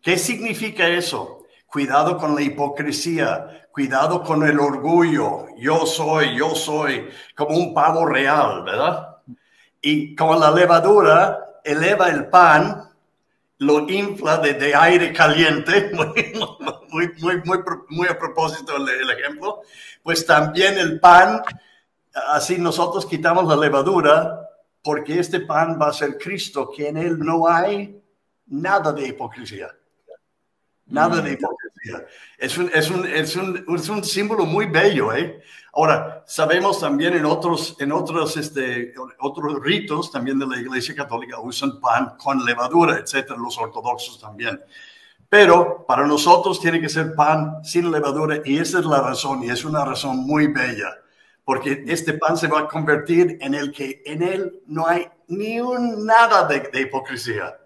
¿Qué 0.00 0.16
significa 0.16 0.88
eso? 0.88 1.44
Cuidado 1.66 2.16
con 2.16 2.34
la 2.34 2.40
hipocresía, 2.40 3.68
cuidado 3.70 4.22
con 4.22 4.42
el 4.48 4.58
orgullo. 4.58 5.46
Yo 5.58 5.84
soy, 5.84 6.36
yo 6.36 6.54
soy, 6.54 7.08
como 7.36 7.56
un 7.56 7.74
pavo 7.74 8.06
real, 8.06 8.64
¿verdad? 8.64 9.18
Y 9.82 10.14
con 10.16 10.40
la 10.40 10.50
levadura 10.50 11.60
eleva 11.64 12.08
el 12.08 12.28
pan, 12.28 12.88
lo 13.58 13.80
infla 13.90 14.38
de, 14.38 14.74
aire 14.74 15.12
caliente, 15.12 15.90
muy, 15.92 17.12
muy, 17.18 17.42
muy, 17.44 17.58
muy, 17.90 18.08
a 18.08 18.18
propósito 18.18 18.74
el 18.76 19.10
ejemplo, 19.10 19.60
pues 20.02 20.24
también 20.24 20.78
el 20.78 20.98
pan, 20.98 21.42
así 22.28 22.56
nosotros 22.56 23.04
quitamos 23.04 23.46
la 23.46 23.56
levadura, 23.56 24.49
porque 24.82 25.18
este 25.18 25.40
pan 25.40 25.78
va 25.80 25.88
a 25.88 25.92
ser 25.92 26.16
Cristo, 26.18 26.70
que 26.74 26.88
en 26.88 26.96
él 26.96 27.18
no 27.18 27.46
hay 27.46 28.00
nada 28.46 28.92
de 28.92 29.08
hipocresía. 29.08 29.68
Nada 30.86 31.20
de 31.20 31.30
mm. 31.30 31.34
hipocresía. 31.34 32.06
Es 32.38 32.58
un, 32.58 32.70
es 32.74 32.90
un, 32.90 33.06
es 33.06 33.36
un, 33.36 33.64
es 33.76 33.88
un 33.88 34.04
símbolo 34.04 34.44
muy 34.44 34.66
bello. 34.66 35.12
¿eh? 35.12 35.42
Ahora, 35.74 36.24
sabemos 36.26 36.80
también 36.80 37.14
en 37.14 37.26
otros, 37.26 37.76
en 37.78 37.92
otros, 37.92 38.36
este, 38.36 38.94
otros 39.20 39.62
ritos 39.62 40.10
también 40.10 40.38
de 40.38 40.46
la 40.46 40.58
Iglesia 40.58 40.94
Católica 40.94 41.38
usan 41.40 41.80
pan 41.80 42.16
con 42.16 42.44
levadura, 42.44 42.98
etcétera, 42.98 43.38
los 43.38 43.56
ortodoxos 43.58 44.18
también. 44.18 44.60
Pero 45.28 45.84
para 45.86 46.06
nosotros 46.06 46.58
tiene 46.58 46.80
que 46.80 46.88
ser 46.88 47.14
pan 47.14 47.62
sin 47.62 47.90
levadura 47.90 48.40
y 48.44 48.58
esa 48.58 48.80
es 48.80 48.84
la 48.84 49.00
razón 49.00 49.44
y 49.44 49.50
es 49.50 49.64
una 49.64 49.84
razón 49.84 50.16
muy 50.16 50.48
bella 50.48 50.99
porque 51.50 51.82
este 51.88 52.12
pan 52.12 52.36
se 52.36 52.46
va 52.46 52.60
a 52.60 52.68
convertir 52.68 53.36
en 53.40 53.56
el 53.56 53.72
que 53.72 54.04
en 54.06 54.22
él 54.22 54.62
no 54.68 54.86
hay 54.86 55.08
ni 55.26 55.60
un 55.60 56.06
nada 56.06 56.46
de, 56.46 56.80
hipocresía. 56.80 57.58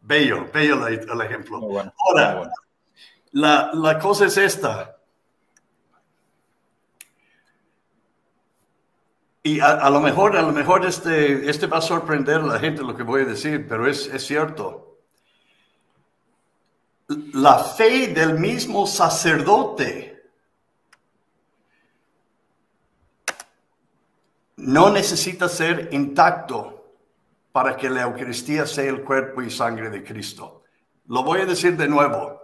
Bello, 0.00 0.46
bello 0.54 0.86
el, 0.86 1.20
ejemplo. 1.20 1.58
Ahora, 2.06 2.52
la, 3.32 3.72
la, 3.74 3.98
cosa 3.98 4.26
es 4.26 4.36
esta. 4.36 4.98
Y 9.42 9.58
a, 9.58 9.90
lo 9.90 9.98
mejor, 9.98 10.36
a 10.36 10.42
lo 10.42 10.52
mejor 10.52 10.86
este, 10.86 11.50
este 11.50 11.66
va 11.66 11.78
a 11.78 11.82
sorprender 11.82 12.36
a 12.36 12.46
la 12.46 12.60
gente 12.60 12.84
lo 12.84 12.96
que 12.96 13.02
voy 13.02 13.22
a 13.22 13.24
decir, 13.24 13.66
pero 13.68 13.88
es, 13.88 14.06
es 14.06 14.24
cierto. 14.24 15.00
La 17.32 17.58
fe 17.58 18.14
del 18.14 18.38
mismo 18.38 18.86
sacerdote 18.86 20.13
no 24.64 24.90
necesita 24.90 25.48
ser 25.48 25.90
intacto 25.92 26.94
para 27.52 27.76
que 27.76 27.90
la 27.90 28.02
Eucaristía 28.02 28.66
sea 28.66 28.88
el 28.88 29.02
cuerpo 29.02 29.42
y 29.42 29.50
sangre 29.50 29.90
de 29.90 30.02
Cristo. 30.02 30.62
Lo 31.06 31.22
voy 31.22 31.42
a 31.42 31.46
decir 31.46 31.76
de 31.76 31.86
nuevo. 31.86 32.40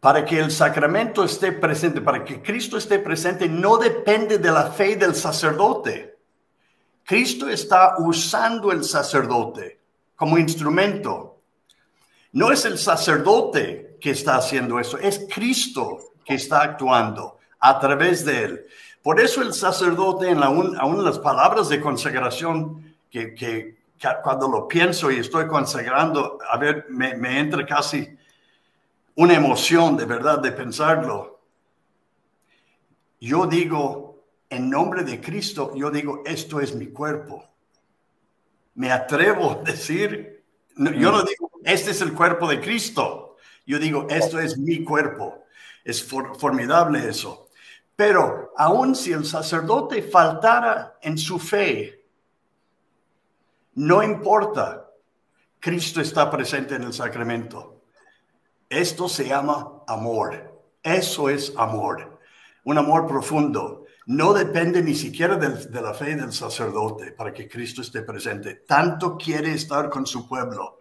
Para 0.00 0.24
que 0.24 0.38
el 0.38 0.50
sacramento 0.50 1.24
esté 1.24 1.52
presente, 1.52 2.00
para 2.00 2.24
que 2.24 2.42
Cristo 2.42 2.76
esté 2.76 2.98
presente, 2.98 3.48
no 3.48 3.78
depende 3.78 4.38
de 4.38 4.50
la 4.50 4.70
fe 4.70 4.96
del 4.96 5.14
sacerdote. 5.14 6.18
Cristo 7.04 7.48
está 7.48 7.94
usando 7.98 8.72
el 8.72 8.84
sacerdote 8.84 9.80
como 10.16 10.36
instrumento. 10.36 11.42
No 12.32 12.50
es 12.50 12.64
el 12.64 12.76
sacerdote 12.76 13.96
que 14.00 14.10
está 14.10 14.36
haciendo 14.36 14.78
eso, 14.80 14.98
es 14.98 15.26
Cristo 15.32 16.12
que 16.24 16.34
está 16.34 16.62
actuando 16.62 17.38
a 17.60 17.78
través 17.78 18.24
de 18.24 18.44
él. 18.44 18.66
Por 19.08 19.18
eso 19.20 19.40
el 19.40 19.54
sacerdote, 19.54 20.28
en 20.28 20.42
aún 20.42 21.02
las 21.02 21.18
palabras 21.18 21.70
de 21.70 21.80
consagración, 21.80 22.94
que, 23.10 23.78
cuando 24.22 24.48
lo 24.48 24.68
pienso 24.68 25.10
y 25.10 25.16
estoy 25.16 25.46
consagrando, 25.46 26.38
a 26.46 26.58
ver, 26.58 26.84
me, 26.90 27.40
entra 27.40 27.64
casi 27.64 28.06
una 29.14 29.32
emoción 29.32 29.96
de 29.96 30.04
verdad 30.04 30.40
de 30.40 30.52
pensarlo. 30.52 31.40
Yo 33.18 33.46
digo, 33.46 34.26
en 34.50 34.68
nombre 34.68 35.02
de 35.04 35.22
Cristo, 35.22 35.72
yo 35.74 35.90
digo, 35.90 36.22
esto 36.26 36.60
es 36.60 36.74
mi 36.74 36.88
cuerpo. 36.88 37.48
Me 38.74 38.92
atrevo 38.92 39.52
a 39.52 39.62
decir, 39.64 40.44
yo 40.76 41.12
no 41.12 41.22
digo, 41.22 41.50
este 41.64 41.92
es 41.92 42.02
el 42.02 42.12
cuerpo 42.12 42.46
de 42.46 42.60
Cristo. 42.60 43.38
Yo 43.64 43.78
digo, 43.78 44.06
esto 44.10 44.38
es 44.38 44.58
mi 44.58 44.84
cuerpo. 44.84 45.44
Es 45.82 46.04
formidable 46.04 47.08
eso. 47.08 47.47
Pero 47.98 48.52
aun 48.56 48.94
si 48.94 49.10
el 49.10 49.24
sacerdote 49.24 50.02
faltara 50.02 50.98
en 51.02 51.18
su 51.18 51.36
fe, 51.36 52.04
no 53.74 54.04
importa, 54.04 54.88
Cristo 55.58 56.00
está 56.00 56.30
presente 56.30 56.76
en 56.76 56.84
el 56.84 56.92
sacramento. 56.92 57.82
Esto 58.68 59.08
se 59.08 59.26
llama 59.26 59.82
amor. 59.88 60.62
Eso 60.80 61.28
es 61.28 61.52
amor. 61.56 62.20
Un 62.62 62.78
amor 62.78 63.08
profundo. 63.08 63.86
No 64.06 64.32
depende 64.32 64.80
ni 64.80 64.94
siquiera 64.94 65.34
de 65.34 65.82
la 65.82 65.92
fe 65.92 66.14
del 66.14 66.32
sacerdote 66.32 67.10
para 67.10 67.32
que 67.32 67.48
Cristo 67.48 67.82
esté 67.82 68.02
presente. 68.02 68.62
Tanto 68.64 69.16
quiere 69.16 69.54
estar 69.54 69.90
con 69.90 70.06
su 70.06 70.28
pueblo. 70.28 70.78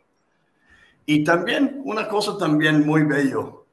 Y 1.07 1.23
también 1.23 1.81
una 1.83 2.07
cosa 2.07 2.37
también 2.37 2.85
muy 2.85 3.01
bello. 3.05 3.65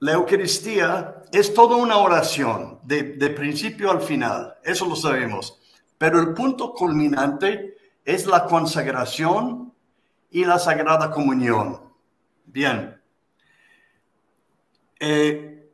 La 0.00 0.14
Eucaristía 0.14 1.19
es 1.32 1.54
toda 1.54 1.76
una 1.76 1.98
oración 1.98 2.80
de, 2.82 3.30
principio 3.30 3.90
al 3.90 4.00
final. 4.00 4.56
Eso 4.64 4.86
lo 4.86 4.96
sabemos. 4.96 5.60
Pero 5.98 6.20
el 6.20 6.34
punto 6.34 6.72
culminante 6.72 7.76
es 8.04 8.26
la 8.26 8.46
consagración 8.46 9.72
y 10.30 10.44
la 10.44 10.58
sagrada 10.58 11.10
comunión. 11.10 11.80
Bien. 12.46 13.00
Eh, 14.98 15.70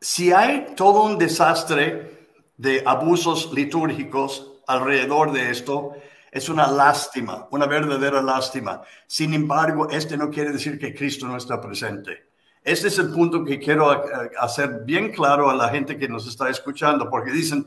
si 0.00 0.32
hay 0.32 0.74
todo 0.76 1.02
un 1.02 1.18
desastre 1.18 2.28
de 2.56 2.82
abusos 2.86 3.52
litúrgicos 3.52 4.52
alrededor 4.66 5.32
de 5.32 5.50
esto, 5.50 5.94
es 6.30 6.48
una 6.48 6.66
lástima, 6.66 7.48
una 7.50 7.66
verdadera 7.66 8.22
lástima. 8.22 8.82
Sin 9.06 9.34
embargo, 9.34 9.88
este 9.90 10.16
no 10.16 10.30
quiere 10.30 10.52
decir 10.52 10.78
que 10.78 10.94
Cristo 10.94 11.26
no 11.26 11.36
está 11.36 11.60
presente. 11.60 12.25
Este 12.66 12.88
es 12.88 12.98
el 12.98 13.12
punto 13.12 13.44
que 13.44 13.60
quiero 13.60 13.92
eh, 13.94 14.30
hacer 14.40 14.80
bien 14.84 15.12
claro 15.12 15.48
a 15.48 15.54
la 15.54 15.68
gente 15.68 15.96
que 15.96 16.08
nos 16.08 16.26
está 16.26 16.50
escuchando, 16.50 17.08
porque 17.08 17.30
dicen, 17.30 17.64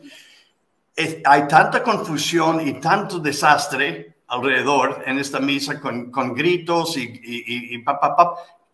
hay 1.24 1.48
tanta 1.48 1.82
confusión 1.82 2.68
y 2.68 2.74
tanto 2.82 3.18
desastre 3.18 4.18
alrededor 4.28 5.02
en 5.06 5.18
esta 5.18 5.40
misa 5.40 5.80
con, 5.80 6.12
con 6.12 6.36
gritos 6.36 6.98
y, 6.98 7.04
y, 7.24 7.76
y 7.76 7.84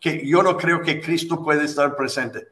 que 0.00 0.26
yo 0.26 0.42
no 0.42 0.56
creo 0.56 0.82
que 0.82 1.00
Cristo 1.00 1.44
puede 1.44 1.64
estar 1.64 1.94
presente. 1.94 2.48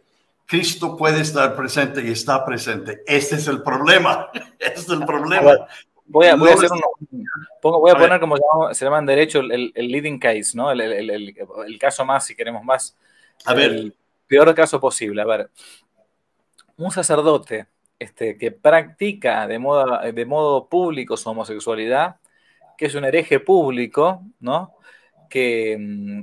Cristo 0.47 0.97
puede 0.97 1.23
estar 1.23 1.57
presente 1.57 2.01
y 2.01 2.13
está 2.13 2.45
presente. 2.45 3.03
Este 3.05 3.35
es 3.35 3.49
el 3.49 3.61
problema. 3.61 4.31
Este 4.61 4.81
es 4.81 4.89
el 4.89 5.05
problema. 5.05 5.67
Voy 6.07 6.27
a, 6.27 6.37
voy 6.37 6.51
a, 6.51 6.55
hacer 6.55 6.69
voy 7.63 7.91
a, 7.91 7.97
poner 7.97 8.21
como 8.21 8.37
se 8.73 8.85
llama, 8.85 9.01
en 9.01 9.07
derecho 9.07 9.41
el, 9.41 9.73
el, 9.75 9.89
leading 9.89 10.21
case, 10.21 10.53
¿no? 10.55 10.71
El, 10.71 10.81
el, 10.81 11.79
caso 11.81 12.05
más, 12.05 12.25
si 12.25 12.37
queremos 12.37 12.63
más. 12.63 12.97
A 13.45 13.55
ver. 13.55 13.71
El 13.73 13.95
peor 14.27 14.55
caso 14.55 14.81
posible. 14.81 15.23
A 15.23 15.27
ver, 15.27 15.51
un 16.77 16.91
sacerdote 16.91 17.67
este, 17.99 18.37
que 18.37 18.51
practica 18.51 19.47
de 19.47 19.59
modo, 19.59 20.01
de 20.01 20.27
modo 20.27 20.69
público 20.69 21.17
su 21.17 21.29
homosexualidad, 21.31 22.17
que 22.77 22.87
es 22.87 22.95
un 22.95 23.05
hereje 23.05 23.41
público, 23.41 24.23
¿no? 24.41 24.75
Que, 25.29 25.77
mm, 25.79 26.23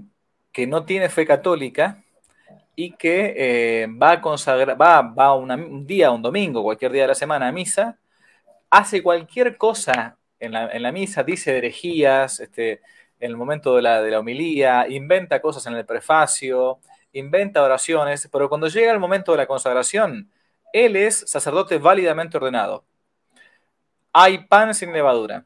que 0.52 0.68
no 0.68 0.84
tiene 0.86 1.10
fe 1.10 1.26
católica 1.26 2.04
y 2.76 2.92
que 2.94 3.34
eh, 3.38 3.88
va 3.88 4.12
a 4.12 4.76
va, 4.76 5.02
va 5.02 5.36
un 5.36 5.86
día, 5.86 6.12
un 6.12 6.22
domingo, 6.22 6.64
cualquier 6.64 6.92
día 6.92 7.04
de 7.04 7.10
la 7.10 7.16
semana 7.16 7.48
a 7.48 7.52
misa, 7.52 7.98
hace 8.70 9.04
cualquier 9.04 9.58
cosa 9.58 10.18
en 10.40 10.54
la, 10.54 10.72
en 10.72 10.84
la 10.84 10.92
misa, 10.92 11.24
dice 11.24 11.58
herejías, 11.58 12.40
este, 12.40 12.82
en 13.20 13.30
el 13.32 13.38
momento 13.38 13.76
de 13.76 13.84
la, 13.84 14.02
de 14.02 14.12
la 14.12 14.20
homilía, 14.20 14.88
inventa 14.90 15.42
cosas 15.42 15.66
en 15.68 15.76
el 15.76 15.86
prefacio, 15.86 16.80
inventa 17.14 17.64
oraciones, 17.64 18.30
pero 18.32 18.50
cuando 18.50 18.68
llega 18.68 18.92
el 18.92 19.00
momento 19.00 19.32
de 19.32 19.40
la 19.40 19.48
consagración, 19.48 20.32
él 20.74 20.96
es 20.96 21.20
sacerdote 21.28 21.78
válidamente 21.78 22.38
ordenado. 22.38 22.86
Hay 24.14 24.46
pan 24.46 24.74
sin 24.74 24.94
levadura. 24.94 25.46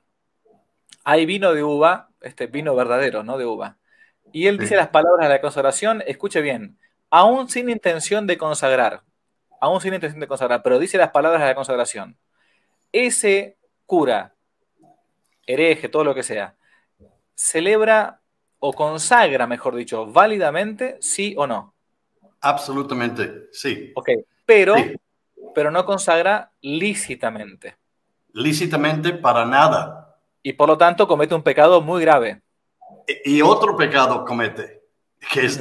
Hay 1.03 1.25
vino 1.25 1.53
de 1.53 1.63
uva, 1.63 2.09
este 2.21 2.47
vino 2.47 2.75
verdadero, 2.75 3.23
no 3.23 3.37
de 3.37 3.45
uva. 3.45 3.77
Y 4.31 4.47
él 4.47 4.57
dice 4.57 4.75
las 4.75 4.89
palabras 4.89 5.27
de 5.27 5.33
la 5.33 5.41
consagración, 5.41 6.03
escuche 6.07 6.41
bien, 6.41 6.77
aún 7.09 7.47
sin 7.47 7.69
intención 7.69 8.27
de 8.27 8.37
consagrar, 8.37 9.03
aún 9.61 9.79
sin 9.81 9.93
intención 9.93 10.19
de 10.19 10.27
consagrar, 10.27 10.63
pero 10.63 10.79
dice 10.79 10.97
las 10.97 11.11
palabras 11.11 11.41
de 11.41 11.47
la 11.47 11.55
consagración. 11.55 12.17
Ese 12.91 13.57
cura, 13.85 14.33
hereje, 15.45 15.89
todo 15.89 16.03
lo 16.03 16.15
que 16.15 16.23
sea, 16.23 16.55
celebra 17.35 18.21
o 18.67 18.73
consagra, 18.73 19.47
mejor 19.47 19.75
dicho, 19.75 20.05
válidamente, 20.05 20.97
sí 20.99 21.33
o 21.37 21.45
no. 21.45 21.73
Absolutamente, 22.41 23.47
sí. 23.51 23.91
Ok, 23.95 24.09
pero 24.45 24.75
pero 25.55 25.71
no 25.71 25.85
consagra 25.85 26.51
lícitamente. 26.61 27.77
Lícitamente 28.33 29.13
para 29.13 29.45
nada. 29.45 30.19
Y 30.43 30.53
por 30.53 30.67
lo 30.67 30.77
tanto 30.77 31.07
comete 31.07 31.33
un 31.33 31.41
pecado 31.41 31.81
muy 31.81 32.01
grave. 32.01 32.41
Y 33.23 33.41
otro 33.41 33.75
pecado 33.77 34.25
comete, 34.25 34.83
que, 35.31 35.45
es, 35.45 35.57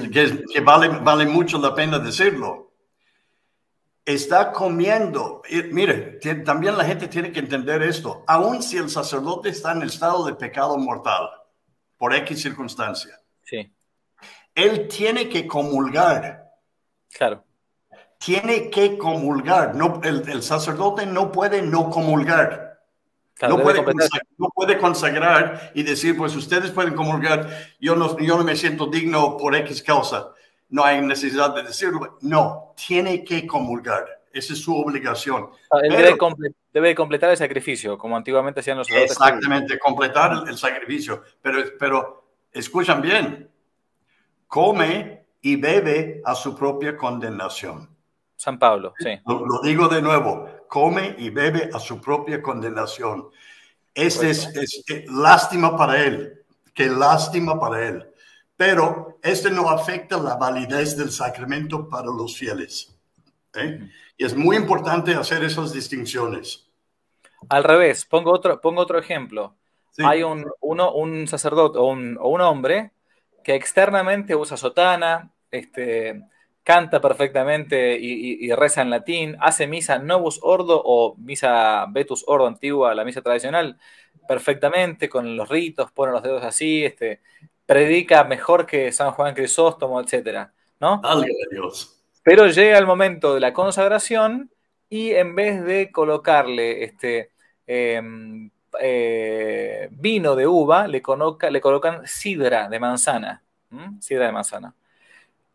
que, 0.52 0.60
vale, 0.60 0.88
vale 0.88 1.24
mucho 1.26 1.58
la 1.58 1.74
pena 1.74 1.98
decirlo. 1.98 2.72
Está 4.04 4.52
comiendo. 4.52 5.42
mire, 5.70 6.18
también 6.44 6.76
la 6.76 6.84
gente 6.84 7.08
tiene 7.08 7.32
que 7.32 7.38
entender 7.38 7.82
esto. 7.82 8.24
Aun 8.26 8.62
si 8.62 8.76
el 8.76 8.90
sacerdote 8.90 9.48
está 9.50 9.72
en 9.72 9.82
estado 9.82 10.26
de 10.26 10.34
pecado 10.34 10.76
mortal, 10.76 11.30
por 11.96 12.14
X 12.14 12.42
circunstancia, 12.42 13.20
sí. 13.42 13.72
él 14.54 14.88
tiene 14.88 15.28
que 15.28 15.46
comulgar. 15.46 16.50
Claro 17.12 17.44
tiene 18.24 18.70
que 18.70 18.96
comulgar. 18.96 19.74
No, 19.74 20.00
el, 20.02 20.42
sacerdote 20.42 21.04
no 21.04 21.30
puede 21.30 21.60
no 21.60 21.90
comulgar. 21.90 22.80
no, 23.42 23.58
puede 23.58 23.84
consagrar, 23.84 24.22
no, 24.38 24.48
puede 24.54 24.78
consagrar, 24.78 25.72
y 25.74 25.82
decir, 25.82 26.16
pues 26.16 26.34
ustedes 26.34 26.70
pueden 26.70 26.94
comulgar, 26.94 27.50
yo 27.80 27.96
no, 27.96 28.18
yo 28.18 28.38
no 28.38 28.44
me 28.44 28.56
siento 28.56 28.86
digno 28.86 29.36
por 29.36 29.54
X 29.56 29.82
causa. 29.82 30.30
No 30.70 30.84
hay 30.84 31.02
necesidad 31.02 31.54
de 31.54 31.64
decirlo. 31.64 32.18
No, 32.22 32.74
tiene 32.74 33.22
que 33.24 33.46
comulgar. 33.46 34.22
Esa 34.34 34.52
es 34.52 34.58
su 34.58 34.76
obligación. 34.76 35.48
Ah, 35.70 35.78
debe, 35.80 36.16
debe, 36.72 36.94
completar 36.94 37.30
el 37.30 37.36
sacrificio, 37.36 37.96
como 37.96 38.16
antiguamente 38.16 38.60
hacían 38.60 38.78
los. 38.78 38.90
Exactamente, 38.90 39.78
completar 39.78 40.32
el, 40.32 40.48
el 40.48 40.58
sacrificio. 40.58 41.22
Pero, 41.40 41.58
pero 41.78 42.24
escuchan 42.52 43.00
bien, 43.00 43.48
come 44.48 45.26
y 45.40 45.56
bebe 45.56 46.20
a 46.24 46.34
su 46.34 46.56
propia 46.56 46.96
condenación. 46.96 47.88
San 48.36 48.58
Pablo, 48.58 48.94
sí. 48.98 49.10
Lo, 49.26 49.60
digo 49.62 49.88
de 49.88 50.02
nuevo, 50.02 50.48
come 50.68 51.14
y 51.18 51.30
bebe 51.30 51.70
a 51.72 51.78
su 51.78 52.00
propia 52.00 52.42
condenación. 52.42 53.28
Este 53.94 54.30
es, 54.30 54.46
es, 54.56 54.84
lástima 55.10 55.76
para 55.76 56.02
él, 56.02 56.44
qué 56.74 56.86
lástima 56.86 57.58
para 57.58 57.86
él. 57.86 58.10
Pero 58.56 59.18
este 59.22 59.50
no 59.50 59.68
afecta 59.70 60.16
la 60.16 60.36
validez 60.36 60.96
del 60.96 61.10
sacramento 61.10 61.88
para 61.88 62.06
los 62.06 62.36
fieles. 62.36 62.93
¿Eh? 63.56 63.90
Y 64.16 64.24
es 64.24 64.36
muy 64.36 64.56
importante 64.56 65.14
hacer 65.14 65.42
esas 65.44 65.72
distinciones. 65.72 66.68
Al 67.48 67.64
revés, 67.64 68.04
pongo 68.04 68.32
otro, 68.32 68.60
pongo 68.60 68.80
otro 68.80 68.98
ejemplo. 68.98 69.56
Hay 69.98 70.22
un, 70.22 70.44
uno, 70.60 70.92
un 70.92 71.28
sacerdote 71.28 71.78
o 71.78 71.86
un, 71.86 72.18
o 72.20 72.28
un 72.28 72.40
hombre 72.40 72.92
que 73.44 73.54
externamente 73.54 74.34
usa 74.34 74.56
sotana, 74.56 75.30
este, 75.50 76.22
canta 76.64 77.00
perfectamente 77.00 77.96
y, 78.00 78.50
reza 78.54 78.82
en 78.82 78.90
latín, 78.90 79.36
hace 79.38 79.66
misa 79.66 79.98
Novus 79.98 80.40
Ordo 80.42 80.80
o 80.82 81.14
misa 81.18 81.86
Vetus 81.90 82.24
Ordo 82.26 82.46
antigua, 82.46 82.94
la 82.94 83.04
misa 83.04 83.20
tradicional, 83.20 83.78
perfectamente, 84.26 85.08
con 85.08 85.36
los 85.36 85.48
ritos, 85.48 85.92
pone 85.92 86.12
los 86.12 86.22
dedos 86.22 86.42
así, 86.42 86.82
este, 86.84 87.20
predica 87.66 88.24
mejor 88.24 88.66
que 88.66 88.90
San 88.92 89.12
Juan 89.12 89.34
Crisóstomo, 89.34 90.00
etc. 90.00 90.48
¿no? 90.80 91.02
Dios. 91.50 91.93
Pero 92.24 92.48
llega 92.48 92.78
el 92.78 92.86
momento 92.86 93.34
de 93.34 93.40
la 93.40 93.52
consagración 93.52 94.50
y 94.88 95.12
en 95.12 95.34
vez 95.34 95.62
de 95.62 95.92
colocarle 95.92 96.82
este, 96.82 97.30
em, 97.66 98.50
eh, 98.80 99.88
vino 99.92 100.34
de 100.34 100.46
uva, 100.46 100.88
le, 100.88 101.02
le 101.50 101.60
colocan 101.60 102.06
sidra 102.06 102.68
de 102.68 102.80
manzana. 102.80 103.42
Sidra 104.00 104.26
de 104.26 104.32
manzana. 104.32 104.74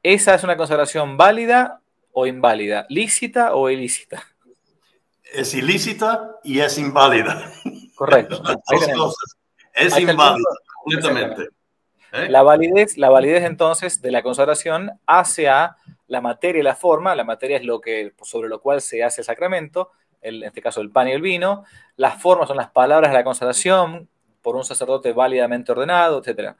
¿Esa 0.04 0.36
es 0.36 0.44
una 0.44 0.56
consagración 0.56 1.18
válida 1.18 1.82
o 2.14 2.28
inválida? 2.28 2.86
¿Lícita 2.90 3.56
o 3.56 3.70
ilícita? 3.70 4.24
Es 5.34 5.54
ilícita 5.54 6.38
y 6.44 6.60
es 6.60 6.78
inválida. 6.78 7.52
Correcto. 7.96 8.42
Es 9.72 9.98
inválida, 9.98 10.50
completamente. 10.84 11.44
¿Eh? 12.12 12.28
La, 12.28 12.42
validez, 12.42 12.98
la 12.98 13.10
validez 13.10 13.46
entonces 13.46 14.02
de 14.02 14.12
la 14.12 14.22
consagración 14.24 14.92
hace 15.06 15.48
a 15.48 15.78
la 16.10 16.20
materia 16.22 16.60
y 16.60 16.64
la 16.64 16.76
forma. 16.76 17.16
La 17.16 17.24
materia 17.24 17.58
es 17.58 17.64
lo 17.64 17.80
que, 17.80 18.14
sobre 18.22 18.50
lo 18.50 18.62
cual 18.62 18.82
se 18.82 19.04
hace 19.04 19.22
el 19.22 19.26
sacramento, 19.26 19.92
en 20.22 20.44
este 20.44 20.62
caso 20.62 20.82
el 20.82 20.92
pan 20.92 21.08
y 21.08 21.12
el 21.12 21.22
vino. 21.22 21.64
Las 21.96 22.22
formas 22.22 22.50
son 22.50 22.58
las 22.58 22.72
palabras 22.72 23.12
de 23.12 23.18
la 23.18 23.24
consagración 23.24 24.10
por 24.42 24.56
un 24.56 24.66
sacerdote 24.66 25.14
válidamente 25.14 25.72
ordenado, 25.72 26.22
etc. 26.22 26.56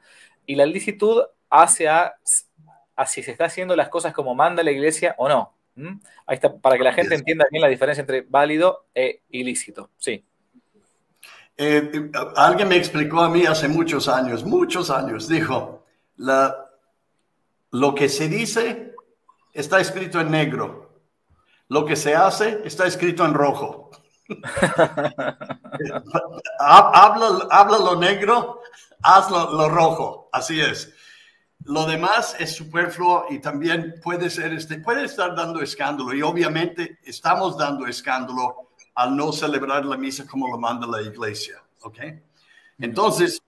Y 0.46 0.54
la 0.54 0.64
licitud 0.64 1.22
hace 1.50 1.88
a, 1.88 2.14
si 3.06 3.22
se 3.22 3.32
está 3.32 3.46
haciendo 3.46 3.76
las 3.76 3.88
cosas 3.88 4.14
como 4.14 4.34
manda 4.34 4.62
la 4.62 4.70
iglesia 4.70 5.14
o 5.18 5.28
no. 5.28 5.54
Ahí 6.26 6.34
está, 6.34 6.54
para 6.56 6.76
que 6.76 6.84
la 6.84 6.92
gente 6.92 7.14
entienda 7.14 7.46
bien 7.50 7.62
la 7.62 7.68
diferencia 7.68 8.02
entre 8.02 8.22
válido 8.22 8.86
e 8.94 9.22
ilícito. 9.30 9.90
Sí. 9.98 10.24
Eh, 11.56 12.10
alguien 12.36 12.68
me 12.68 12.76
explicó 12.76 13.20
a 13.20 13.30
mí 13.30 13.46
hace 13.46 13.66
muchos 13.66 14.08
años, 14.08 14.44
muchos 14.44 14.90
años, 14.90 15.26
dijo, 15.26 15.84
la, 16.16 16.70
lo 17.70 17.94
que 17.94 18.08
se 18.08 18.28
dice 18.28 18.89
está 19.52 19.80
escrito 19.80 20.20
en 20.20 20.30
negro, 20.30 20.90
lo 21.68 21.84
que 21.84 21.96
se 21.96 22.14
hace 22.14 22.60
está 22.64 22.86
escrito 22.86 23.24
en 23.24 23.34
rojo. 23.34 23.90
habla, 26.58 27.48
habla, 27.50 27.78
lo 27.78 27.96
negro, 27.96 28.60
hazlo 29.02 29.52
lo 29.52 29.68
rojo, 29.68 30.28
así 30.32 30.60
es. 30.60 30.92
Lo 31.64 31.84
demás 31.86 32.36
es 32.38 32.56
superfluo 32.56 33.26
y 33.28 33.38
también 33.38 33.96
puede 34.02 34.30
ser, 34.30 34.52
este, 34.54 34.78
puede 34.78 35.04
estar 35.04 35.34
dando 35.34 35.60
escándalo 35.60 36.14
y 36.14 36.22
obviamente 36.22 36.98
estamos 37.04 37.58
dando 37.58 37.86
escándalo 37.86 38.70
al 38.94 39.14
no 39.16 39.32
celebrar 39.32 39.84
la 39.84 39.96
misa 39.96 40.26
como 40.26 40.48
lo 40.48 40.58
manda 40.58 40.86
la 40.86 41.02
iglesia. 41.02 41.62
¿Ok? 41.82 41.98
Entonces, 42.78 43.42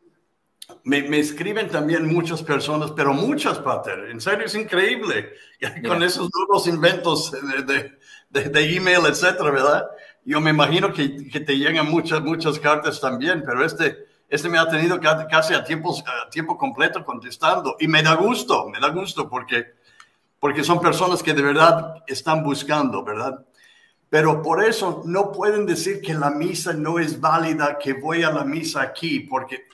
me, 0.84 1.18
escriben 1.18 1.68
también 1.68 2.06
muchas 2.06 2.42
personas, 2.42 2.92
pero 2.92 3.12
muchas, 3.12 3.58
Pater. 3.58 4.10
En 4.10 4.20
serio, 4.20 4.46
es 4.46 4.54
increíble. 4.54 5.32
Con 5.86 6.02
esos 6.02 6.28
nuevos 6.34 6.66
inventos 6.66 7.32
de, 7.32 7.92
de, 8.30 8.48
de, 8.48 8.76
email, 8.76 9.06
etcétera, 9.06 9.50
¿verdad? 9.50 9.86
Yo 10.24 10.40
me 10.40 10.50
imagino 10.50 10.92
que, 10.92 11.28
que, 11.28 11.40
te 11.40 11.56
llegan 11.56 11.90
muchas, 11.90 12.22
muchas 12.22 12.58
cartas 12.58 13.00
también, 13.00 13.42
pero 13.44 13.64
este, 13.64 14.06
este 14.28 14.48
me 14.48 14.58
ha 14.58 14.68
tenido 14.68 15.00
casi 15.00 15.54
a 15.54 15.64
tiempo, 15.64 15.96
a 16.06 16.30
tiempo 16.30 16.56
completo 16.56 17.04
contestando. 17.04 17.76
Y 17.78 17.88
me 17.88 18.02
da 18.02 18.14
gusto, 18.14 18.68
me 18.68 18.80
da 18.80 18.88
gusto 18.88 19.28
porque, 19.28 19.74
porque 20.38 20.64
son 20.64 20.80
personas 20.80 21.22
que 21.22 21.34
de 21.34 21.42
verdad 21.42 22.02
están 22.06 22.42
buscando, 22.42 23.04
¿verdad? 23.04 23.44
Pero 24.12 24.42
por 24.42 24.62
eso 24.62 25.02
no 25.06 25.32
pueden 25.32 25.64
decir 25.64 26.02
que 26.02 26.12
la 26.12 26.30
misa 26.30 26.74
no 26.74 26.98
es 26.98 27.18
válida, 27.18 27.78
que 27.78 27.94
voy 27.94 28.22
a 28.22 28.30
la 28.30 28.44
misa 28.44 28.82
aquí, 28.82 29.20
porque 29.20 29.68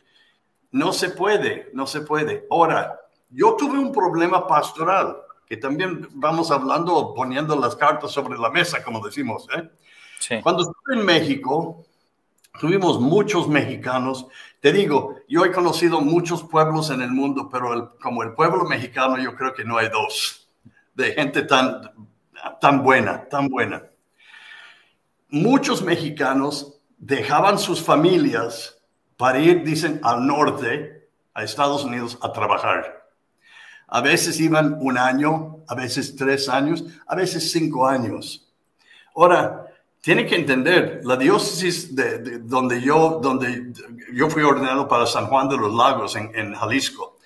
no 0.73 0.93
se 0.93 1.11
puede, 1.11 1.71
no 1.73 1.87
se 1.87 2.03
puede. 2.03 2.47
Ahora, 2.51 3.01
yo 3.31 3.57
tuve 3.57 3.79
un 3.79 3.93
problema 3.93 4.47
pastoral, 4.47 5.17
que 5.47 5.57
también 5.57 6.09
vamos 6.13 6.51
hablando, 6.51 7.15
poniendo 7.15 7.57
las 7.57 7.77
cartas 7.77 8.11
sobre 8.11 8.39
la 8.39 8.51
mesa, 8.51 8.83
como 8.83 9.05
decimos. 9.05 9.47
¿eh? 9.57 10.41
Cuando 10.43 10.63
estuve 10.63 11.01
en 11.01 11.05
México, 11.05 11.85
tuvimos 12.61 13.01
muchos 13.01 13.49
mexicanos. 13.49 14.27
Te 14.61 14.73
digo, 14.73 15.17
yo 15.29 15.45
he 15.45 15.53
conocido 15.53 16.01
muchos 16.01 16.43
pueblos 16.43 16.91
en 16.91 17.01
el 17.01 17.11
mundo, 17.11 17.49
pero 17.51 17.97
como 18.01 18.23
el 18.23 18.35
pueblo 18.35 18.65
mexicano, 18.65 19.19
yo 19.19 19.35
creo 19.35 19.55
que 19.55 19.65
no 19.65 19.79
hay 19.79 19.89
dos 19.89 20.49
de 20.95 21.13
gente 21.13 21.43
tan, 21.43 21.93
tan 22.61 22.83
buena, 22.83 23.29
tan 23.29 23.49
buena 23.49 23.83
muchos 25.31 25.83
mexicanos 25.83 26.81
dejaban 26.99 27.59
sus 27.59 27.83
familias 27.83 28.78
para 29.19 29.39
ir, 29.41 29.63
dicen, 29.65 30.01
al 30.03 30.27
norte, 30.27 31.11
a 31.35 31.43
Estados 31.43 31.85
Unidos, 31.85 32.17
a 32.23 32.33
trabajar. 32.33 33.07
A 33.89 34.01
veces 34.01 34.41
iban 34.41 34.79
un 34.81 34.97
año, 34.97 35.59
a 35.69 35.75
veces 35.75 36.17
tres 36.17 36.49
años, 36.49 36.85
a 37.07 37.15
veces 37.15 37.53
cinco 37.53 37.87
años. 37.87 38.49
Ahora, 39.15 39.67
tiene 40.01 40.25
que 40.25 40.37
entender, 40.37 41.03
la 41.05 41.17
diócesis 41.17 41.95
de, 41.95 42.39
donde, 42.39 42.81
yo, 42.81 43.19
donde 43.21 43.73
yo 44.15 44.31
fui 44.31 44.43
ordenado 44.43 44.89
para 44.89 45.05
San 45.05 45.27
Juan 45.27 45.49
de 45.49 45.59
los 45.59 45.75
Lagos, 45.75 46.17
en 46.17 46.55
Jalisco, 46.55 47.19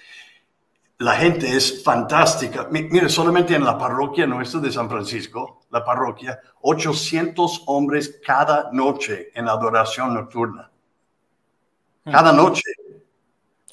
la 1.02 1.16
gente 1.16 1.54
es 1.56 1.82
fantástica. 1.82 2.68
Mire, 2.70 3.08
solamente 3.08 3.54
en 3.54 3.64
la 3.64 3.76
parroquia 3.76 4.26
nuestra 4.26 4.60
de 4.60 4.70
San 4.70 4.88
Francisco, 4.88 5.62
la 5.70 5.84
parroquia, 5.84 6.38
800 6.60 7.64
hombres 7.66 8.20
cada 8.24 8.70
noche 8.72 9.30
en 9.34 9.48
adoración 9.48 10.14
nocturna. 10.14 10.71
Cada 12.04 12.32
noche. 12.32 12.62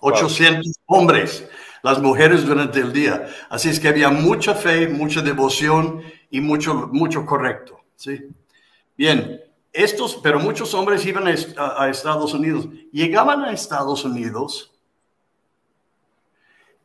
800 0.02 0.66
hombres, 0.86 1.46
las 1.82 2.02
mujeres 2.02 2.46
durante 2.46 2.80
el 2.80 2.94
día. 2.94 3.28
Así 3.50 3.70
es 3.70 3.80
que 3.80 3.90
había 3.90 4.10
mucha 4.10 4.56
fe, 4.56 4.88
mucha 4.88 5.22
devoción 5.22 6.02
y 6.30 6.40
mucho, 6.40 6.88
mucho 6.94 7.26
correcto. 7.26 7.82
¿sí? 7.98 8.30
Bien, 8.98 9.42
estos, 9.74 10.18
pero 10.24 10.40
muchos 10.40 10.74
hombres 10.74 11.06
iban 11.06 11.28
a 11.28 11.90
Estados 11.90 12.34
Unidos. 12.34 12.70
Llegaban 12.94 13.44
a 13.44 13.52
Estados 13.52 14.06
Unidos 14.06 14.72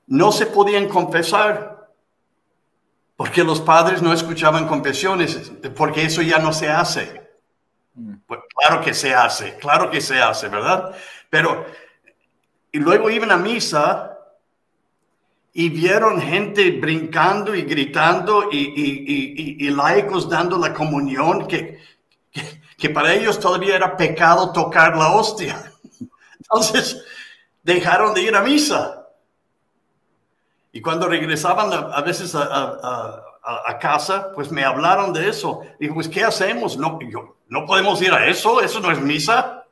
no 0.07 0.33
se 0.33 0.46
podían 0.46 0.88
confesar 0.88 1.88
porque 3.16 3.44
los 3.44 3.61
padres 3.61 4.02
no 4.02 4.12
escuchaban 4.12 4.66
confesiones, 4.66 5.52
porque 5.76 6.04
eso 6.04 6.20
ya 6.20 6.38
no 6.38 6.52
se 6.52 6.68
hace. 6.68 7.22
Mm. 7.94 8.14
Pues 8.26 8.40
claro 8.54 8.83
que 8.83 8.92
se 8.92 9.14
hace, 9.14 9.57
claro 9.57 9.90
que 9.90 10.00
se 10.00 10.20
hace, 10.20 10.48
¿verdad? 10.48 10.94
Pero, 11.35 11.66
y 12.70 12.79
luego 12.79 13.11
iban 13.11 13.33
a 13.33 13.37
misa 13.37 14.20
y 15.53 15.68
vieron 15.68 16.20
gente 16.20 16.70
brincando 16.70 17.57
y 17.57 17.62
gritando 17.62 18.51
y, 18.53 19.68
laicos 19.70 20.29
dando 20.29 20.57
la 20.59 20.73
comunión 20.73 21.49
que, 21.49 21.81
que 22.79 22.90
para 22.90 23.12
ellos 23.14 23.40
todavía 23.40 23.75
era 23.75 23.97
pecado 23.97 24.53
tocar 24.53 24.97
la 24.97 25.11
hostia. 25.11 25.73
Entonces, 26.38 27.05
dejaron 27.64 28.14
de 28.14 28.23
ir 28.23 28.37
a 28.37 28.40
misa. 28.40 29.09
Y 30.70 30.81
cuando 30.81 31.09
regresaban 31.09 31.73
a, 31.73 32.01
veces 32.03 32.33
a, 32.37 33.79
casa, 33.81 34.31
pues 34.37 34.53
me 34.53 34.64
hablaron 34.64 35.12
de 35.12 35.31
eso. 35.31 35.62
Dijo, 35.81 35.94
pues, 35.94 36.09
¿qué 36.09 36.23
hacemos? 36.23 36.77
No, 36.77 37.01
yo, 37.11 37.38
no 37.49 37.66
podemos 37.66 38.01
ir 38.03 38.12
a 38.12 38.25
eso, 38.29 38.61
eso 38.61 38.79
no 38.79 38.92
es 38.92 39.01
misa. 39.01 39.63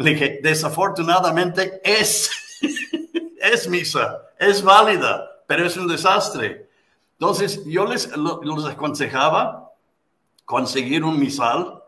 Le 0.00 0.12
dije, 0.12 0.40
desafortunadamente 0.42 1.78
es, 1.84 2.30
es 3.38 3.68
misa, 3.68 4.22
es 4.38 4.62
válida, 4.62 5.30
pero 5.46 5.66
es 5.66 5.76
un 5.76 5.86
desastre. 5.86 6.70
Entonces, 7.18 7.62
yo 7.66 7.84
les, 7.84 8.08
les 8.16 8.64
aconsejaba 8.64 9.70
conseguir 10.46 11.04
un 11.04 11.20
misal, 11.20 11.82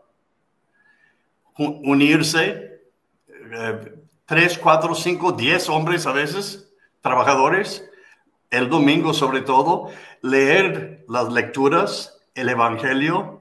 unirse, 1.56 2.82
eh, 3.50 3.94
tres, 4.26 4.58
cuatro, 4.58 4.94
cinco, 4.94 5.32
diez 5.32 5.70
hombres 5.70 6.06
a 6.06 6.12
veces, 6.12 6.70
trabajadores, 7.00 7.88
el 8.50 8.68
domingo 8.68 9.14
sobre 9.14 9.40
todo, 9.40 9.88
leer 10.20 11.06
las 11.08 11.32
lecturas, 11.32 12.20
el 12.34 12.50
Evangelio, 12.50 13.40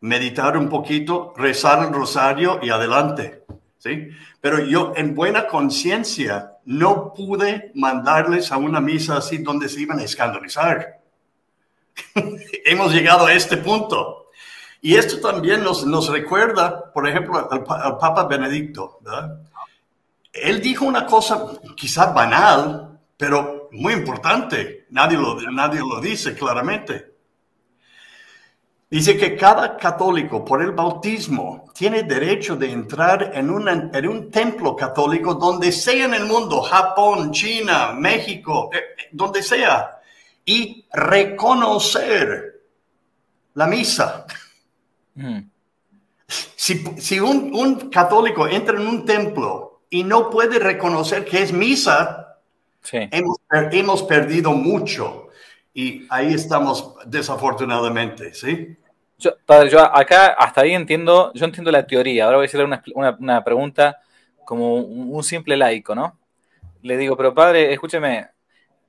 meditar 0.00 0.56
un 0.56 0.70
poquito, 0.70 1.34
rezar 1.36 1.86
el 1.86 1.92
rosario 1.92 2.60
y 2.62 2.70
adelante. 2.70 3.43
¿Sí? 3.84 4.08
Pero 4.40 4.64
yo 4.64 4.94
en 4.96 5.14
buena 5.14 5.46
conciencia 5.46 6.52
no 6.64 7.12
pude 7.12 7.70
mandarles 7.74 8.50
a 8.50 8.56
una 8.56 8.80
misa 8.80 9.18
así 9.18 9.38
donde 9.38 9.68
se 9.68 9.82
iban 9.82 9.98
a 9.98 10.04
escandalizar. 10.04 11.00
Hemos 12.64 12.92
llegado 12.92 13.26
a 13.26 13.34
este 13.34 13.58
punto. 13.58 14.26
Y 14.80 14.96
esto 14.96 15.20
también 15.20 15.62
nos, 15.62 15.86
nos 15.86 16.08
recuerda, 16.08 16.92
por 16.92 17.06
ejemplo, 17.06 17.48
al, 17.50 17.62
Papa 17.98 18.24
Benedicto. 18.24 19.00
Él 20.32 20.60
dijo 20.60 20.84
una 20.86 21.06
cosa 21.06 21.46
quizás 21.76 22.12
banal, 22.12 22.98
pero 23.16 23.68
muy 23.72 23.92
importante, 23.92 24.86
nadie 24.90 25.16
lo, 25.18 25.40
nadie 25.52 25.80
lo 25.80 26.00
dice 26.00 26.34
claramente. 26.34 27.13
Dice 28.94 29.16
que 29.16 29.34
cada 29.34 29.76
católico 29.76 30.44
por 30.44 30.62
el 30.62 30.70
bautismo 30.70 31.68
tiene 31.74 32.04
derecho 32.04 32.54
de 32.54 32.70
entrar 32.70 33.32
en, 33.34 33.50
en 33.92 34.08
un 34.08 34.30
templo 34.30 34.76
católico 34.76 35.34
donde 35.34 35.72
sea 35.72 36.04
en 36.04 36.14
el 36.14 36.26
mundo, 36.26 36.62
Japón, 36.62 37.32
China, 37.32 37.92
México, 37.92 38.70
eh, 38.72 38.76
eh, 38.76 39.08
donde 39.10 39.42
sea, 39.42 40.00
y 40.44 40.86
reconocer 40.92 42.62
la 43.54 43.66
misa. 43.66 44.26
Mm. 45.16 45.40
Si, 46.28 46.84
si 46.96 47.18
un, 47.18 47.52
un 47.52 47.90
católico 47.90 48.46
entra 48.46 48.76
en 48.76 48.86
un 48.86 49.04
templo 49.04 49.80
y 49.90 50.04
no 50.04 50.30
puede 50.30 50.60
reconocer 50.60 51.24
que 51.24 51.42
es 51.42 51.52
misa, 51.52 52.20
Hemos, 52.92 53.38
hemos, 53.72 54.02
perdido 54.04 54.52
mucho 54.52 55.30
y 55.72 56.06
ahí 56.10 56.32
estamos 56.34 56.94
desafortunadamente, 57.06 58.34
¿sí? 58.34 58.76
Yo, 59.18 59.32
yo, 59.70 59.80
acá 59.80 60.28
hasta 60.38 60.62
ahí 60.62 60.74
entiendo, 60.74 61.32
yo 61.34 61.44
entiendo 61.44 61.70
la 61.70 61.86
teoría. 61.86 62.24
Ahora 62.24 62.38
voy 62.38 62.44
a 62.44 62.48
hacer 62.48 62.64
una, 62.64 62.82
una, 63.18 63.44
pregunta 63.44 64.00
como 64.44 64.74
un, 64.76 65.22
simple 65.22 65.56
laico, 65.56 65.94
¿no? 65.94 66.18
le 66.84 66.98
digo, 66.98 67.16
pero 67.16 67.34
padre, 67.34 67.72
escúcheme, 67.72 68.28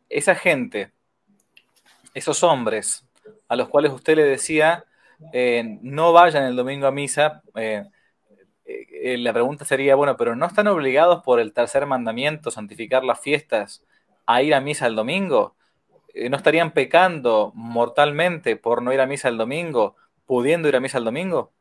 esa 0.09 0.35
gente, 0.35 0.91
esos 2.13 2.43
hombres 2.43 3.07
a 3.47 3.55
los 3.55 3.69
cuales 3.69 3.93
usted 3.93 4.17
le 4.17 4.23
decía, 4.23 4.83
eh, 5.31 5.79
no 5.81 6.11
vayan 6.11 6.43
el 6.43 6.57
domingo 6.57 6.87
a 6.87 6.91
misa, 6.91 7.41
eh, 7.55 7.85
eh, 8.65 9.17
la 9.17 9.31
pregunta 9.31 9.63
sería, 9.63 9.95
bueno, 9.95 10.17
pero 10.17 10.35
¿no 10.35 10.45
están 10.45 10.67
obligados 10.67 11.23
por 11.23 11.39
el 11.39 11.53
tercer 11.53 11.85
mandamiento, 11.85 12.51
santificar 12.51 13.05
las 13.05 13.21
fiestas, 13.21 13.81
a 14.25 14.41
ir 14.41 14.53
a 14.53 14.59
misa 14.59 14.87
el 14.87 14.95
domingo? 14.95 15.55
¿No 16.29 16.35
estarían 16.35 16.71
pecando 16.71 17.53
mortalmente 17.55 18.57
por 18.57 18.81
no 18.81 18.91
ir 18.91 18.99
a 18.99 19.05
misa 19.05 19.29
el 19.29 19.37
domingo, 19.37 19.95
pudiendo 20.25 20.67
ir 20.67 20.75
a 20.75 20.79
misa 20.79 20.97
el 20.97 21.05
domingo? 21.05 21.53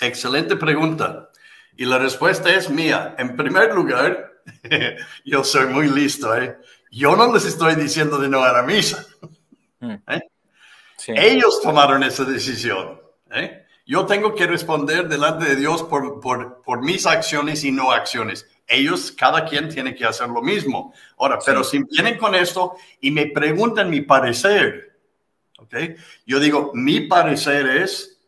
Excelente 0.00 0.56
pregunta. 0.56 1.30
Y 1.76 1.84
la 1.84 1.98
respuesta 1.98 2.54
es 2.54 2.70
mía. 2.70 3.14
En 3.18 3.36
primer 3.36 3.74
lugar, 3.74 4.32
yo 5.24 5.44
soy 5.44 5.66
muy 5.66 5.88
listo. 5.88 6.34
¿eh? 6.36 6.56
Yo 6.90 7.16
no 7.16 7.32
les 7.32 7.44
estoy 7.44 7.74
diciendo 7.74 8.18
de 8.18 8.28
no 8.28 8.40
ir 8.40 8.54
a 8.54 8.62
misa. 8.62 9.04
Mm. 9.80 9.94
¿eh? 10.08 10.22
Ellos 11.08 11.60
tomaron 11.60 12.02
esa 12.02 12.24
decisión. 12.24 13.00
¿eh? 13.32 13.66
Yo 13.86 14.06
tengo 14.06 14.34
que 14.34 14.46
responder 14.46 15.08
delante 15.08 15.44
de 15.44 15.56
Dios 15.56 15.82
por, 15.82 16.20
por, 16.20 16.62
por, 16.62 16.82
mis 16.82 17.06
acciones 17.06 17.64
y 17.64 17.72
no 17.72 17.90
acciones. 17.90 18.48
Ellos, 18.66 19.12
cada 19.12 19.44
quien 19.44 19.68
tiene 19.68 19.94
que 19.94 20.06
hacer 20.06 20.28
lo 20.28 20.40
mismo. 20.40 20.94
Ahora, 21.18 21.38
pero 21.44 21.62
si 21.62 21.82
vienen 21.90 22.16
con 22.16 22.34
esto 22.34 22.76
y 23.00 23.10
me 23.10 23.26
preguntan 23.26 23.90
mi 23.90 24.00
parecer, 24.00 24.93
¿ok? 25.64 25.98
Yo 26.26 26.40
digo, 26.40 26.70
mi 26.74 27.00
parecer 27.02 27.66
es, 27.66 28.20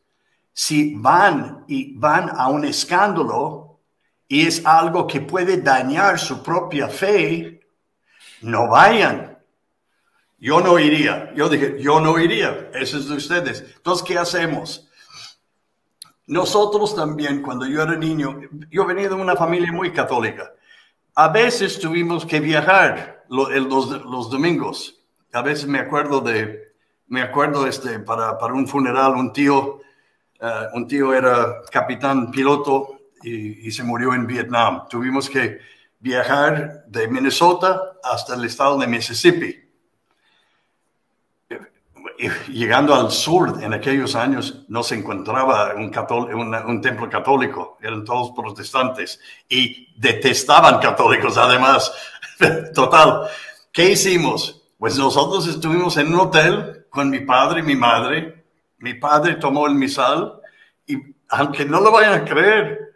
si 0.52 0.94
van 0.94 1.64
y 1.68 1.96
van 1.96 2.30
a 2.30 2.48
un 2.48 2.64
escándalo 2.64 3.80
y 4.28 4.46
es 4.46 4.64
algo 4.64 5.06
que 5.06 5.20
puede 5.20 5.58
dañar 5.58 6.18
su 6.18 6.42
propia 6.42 6.88
fe, 6.88 7.60
no 8.42 8.68
vayan. 8.68 9.38
Yo 10.38 10.60
no 10.60 10.78
iría. 10.78 11.32
Yo 11.34 11.48
dije, 11.48 11.76
yo 11.80 12.00
no 12.00 12.18
iría. 12.18 12.70
Eso 12.74 12.98
es 12.98 13.08
de 13.08 13.14
ustedes. 13.16 13.64
Entonces, 13.76 14.06
¿qué 14.06 14.18
hacemos? 14.18 14.88
Nosotros 16.26 16.94
también, 16.94 17.40
cuando 17.40 17.66
yo 17.66 17.82
era 17.82 17.96
niño, 17.96 18.40
yo 18.70 18.84
venía 18.84 19.08
de 19.08 19.14
una 19.14 19.36
familia 19.36 19.72
muy 19.72 19.92
católica. 19.92 20.52
A 21.14 21.28
veces 21.28 21.78
tuvimos 21.78 22.26
que 22.26 22.40
viajar 22.40 23.24
los, 23.28 24.30
domingos. 24.30 25.00
A 25.32 25.42
veces 25.42 25.66
me 25.66 25.78
acuerdo 25.78 26.20
de, 26.20 26.65
me 27.08 27.22
acuerdo 27.22 27.66
este, 27.66 27.98
para, 28.00 28.38
para 28.38 28.54
un 28.54 28.66
funeral, 28.66 29.12
un 29.12 29.32
tío, 29.32 29.80
uh, 30.40 30.76
un 30.76 30.86
tío 30.86 31.14
era 31.14 31.62
capitán 31.70 32.30
piloto 32.30 33.00
y, 33.22 33.68
y 33.68 33.70
se 33.70 33.82
murió 33.82 34.14
en 34.14 34.26
Vietnam. 34.26 34.88
Tuvimos 34.88 35.30
que 35.30 35.60
viajar 35.98 36.84
de 36.86 37.08
Minnesota 37.08 37.80
hasta 38.02 38.34
el 38.34 38.44
estado 38.44 38.78
de 38.78 38.86
Mississippi 38.86 39.66
llegando 42.48 42.94
al 42.94 43.10
sur 43.10 43.62
en 43.62 43.74
aquellos 43.74 44.14
años 44.14 44.64
no 44.68 44.82
se 44.82 44.94
encontraba 44.94 45.74
un, 45.74 45.92
un, 46.66 46.80
templo 46.80 47.08
católico, 47.08 47.76
eran 47.80 48.04
todos 48.04 48.32
protestantes 48.34 49.20
y 49.48 49.88
detestaban 49.96 50.80
católicos 50.80 51.36
además. 51.36 51.92
Total, 52.74 53.28
¿qué 53.72 53.90
hicimos? 53.90 54.62
Pues 54.78 54.96
nosotros 54.98 55.46
estuvimos 55.46 55.96
en 55.96 56.12
un 56.12 56.20
hotel 56.20 56.85
con 56.96 57.10
mi 57.10 57.20
padre 57.20 57.60
y 57.60 57.62
mi 57.62 57.76
madre. 57.76 58.44
Mi 58.78 58.94
padre 58.94 59.34
tomó 59.34 59.66
el 59.66 59.74
misal 59.74 60.40
y 60.86 60.96
aunque 61.28 61.66
no 61.66 61.80
lo 61.80 61.92
vayan 61.92 62.14
a 62.14 62.24
creer, 62.24 62.92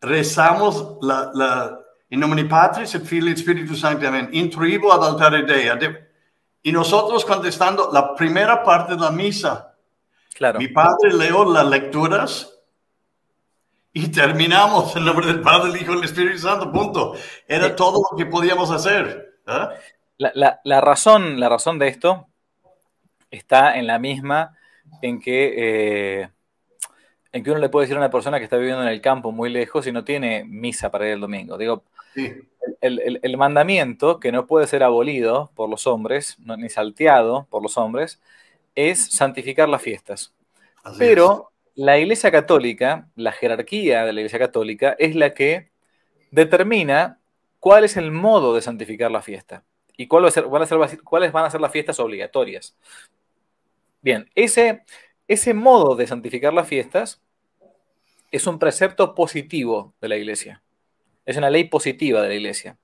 rezamos 0.00 0.96
la, 1.02 1.30
la 1.34 1.78
in 2.08 2.20
nomine 2.20 2.48
Patris 2.48 2.94
et 2.94 3.04
Filii 3.04 3.32
et 3.32 3.38
Spiritus 3.38 3.80
Sancti, 3.80 4.06
amén, 4.06 4.28
introibo 4.32 4.92
ad 4.92 5.04
altare 5.04 5.44
Dei, 5.44 5.70
y 6.62 6.72
nosotros 6.72 7.24
contestando 7.24 7.90
la 7.92 8.14
primera 8.14 8.62
parte 8.62 8.94
de 8.94 9.00
la 9.00 9.10
misa. 9.10 9.74
Claro. 10.34 10.58
Mi 10.58 10.68
padre 10.68 11.12
leo 11.12 11.44
las 11.44 11.66
lecturas 11.66 12.52
y 13.92 14.08
terminamos 14.08 14.96
en 14.96 15.04
nombre 15.04 15.26
del 15.26 15.40
Padre, 15.40 15.70
el 15.70 15.82
Hijo 15.82 15.92
y 15.92 15.98
el 15.98 16.04
Espíritu 16.04 16.38
Santo. 16.38 16.72
Punto. 16.72 17.14
Era 17.46 17.76
todo 17.76 18.00
lo 18.10 18.16
que 18.16 18.24
podíamos 18.24 18.70
hacer. 18.70 19.34
¿eh? 19.46 19.68
La, 20.16 20.80
razón, 20.80 21.38
la 21.38 21.48
razón 21.48 21.78
de 21.78 21.88
esto 21.88 22.28
está 23.32 23.76
en 23.76 23.88
la 23.88 23.98
misma 23.98 24.56
en 25.00 25.20
que, 25.20 25.54
eh, 25.56 26.30
en 27.32 27.42
que 27.42 27.50
uno 27.50 27.58
le 27.58 27.68
puede 27.68 27.84
decir 27.84 27.96
a 27.96 28.00
una 28.00 28.10
persona 28.10 28.38
que 28.38 28.44
está 28.44 28.56
viviendo 28.56 28.82
en 28.82 28.88
el 28.88 29.00
campo 29.00 29.32
muy 29.32 29.50
lejos 29.50 29.84
y 29.88 29.92
no 29.92 30.04
tiene 30.04 30.44
misa 30.44 30.90
para 30.92 31.06
ir 31.06 31.14
el 31.14 31.20
domingo. 31.20 31.58
Digo, 31.58 31.82
sí 32.14 32.30
el, 32.80 33.36
mandamiento, 33.36 34.20
que 34.20 34.32
no 34.32 34.46
puede 34.46 34.66
ser 34.66 34.82
abolido 34.82 35.50
por 35.54 35.68
los 35.68 35.86
hombres, 35.86 36.36
ni 36.38 36.68
salteado 36.68 37.46
por 37.50 37.62
los 37.62 37.76
hombres, 37.76 38.20
es 38.74 39.12
santificar 39.12 39.68
las 39.68 39.82
fiestas. 39.82 40.32
Pero 40.98 41.52
la 41.74 41.98
Iglesia 41.98 42.30
Católica, 42.30 43.08
la 43.14 43.32
jerarquía 43.32 44.04
de 44.04 44.12
la 44.12 44.20
Iglesia 44.20 44.38
Católica, 44.38 44.96
es 44.98 45.14
la 45.14 45.34
que 45.34 45.70
determina 46.30 47.20
cuál 47.60 47.84
es 47.84 47.96
el 47.96 48.10
modo 48.10 48.54
de 48.54 48.62
santificar 48.62 49.10
la 49.10 49.22
fiesta 49.22 49.64
y 49.96 50.06
cuál 50.08 50.24
van 50.50 50.62
a 50.62 50.66
ser, 50.66 51.02
cuáles 51.02 51.32
van 51.32 51.44
a 51.44 51.50
ser 51.50 51.60
las 51.60 51.72
fiestas 51.72 52.00
obligatorias. 52.00 52.76
Bien, 54.02 54.28
ese, 54.34 54.82
ese 55.28 55.54
modo 55.54 55.96
de 55.96 56.06
santificar 56.06 56.52
las 56.52 56.68
fiestas 56.68 57.22
es 58.30 58.46
un 58.46 58.58
precepto 58.58 59.14
positivo 59.14 59.94
de 60.00 60.08
la 60.08 60.16
Iglesia. 60.16 60.62
Es 61.24 61.36
una 61.36 61.50
ley 61.50 61.64
positiva 61.64 62.20
de 62.20 62.28
la 62.28 62.34
iglesia. 62.34 62.76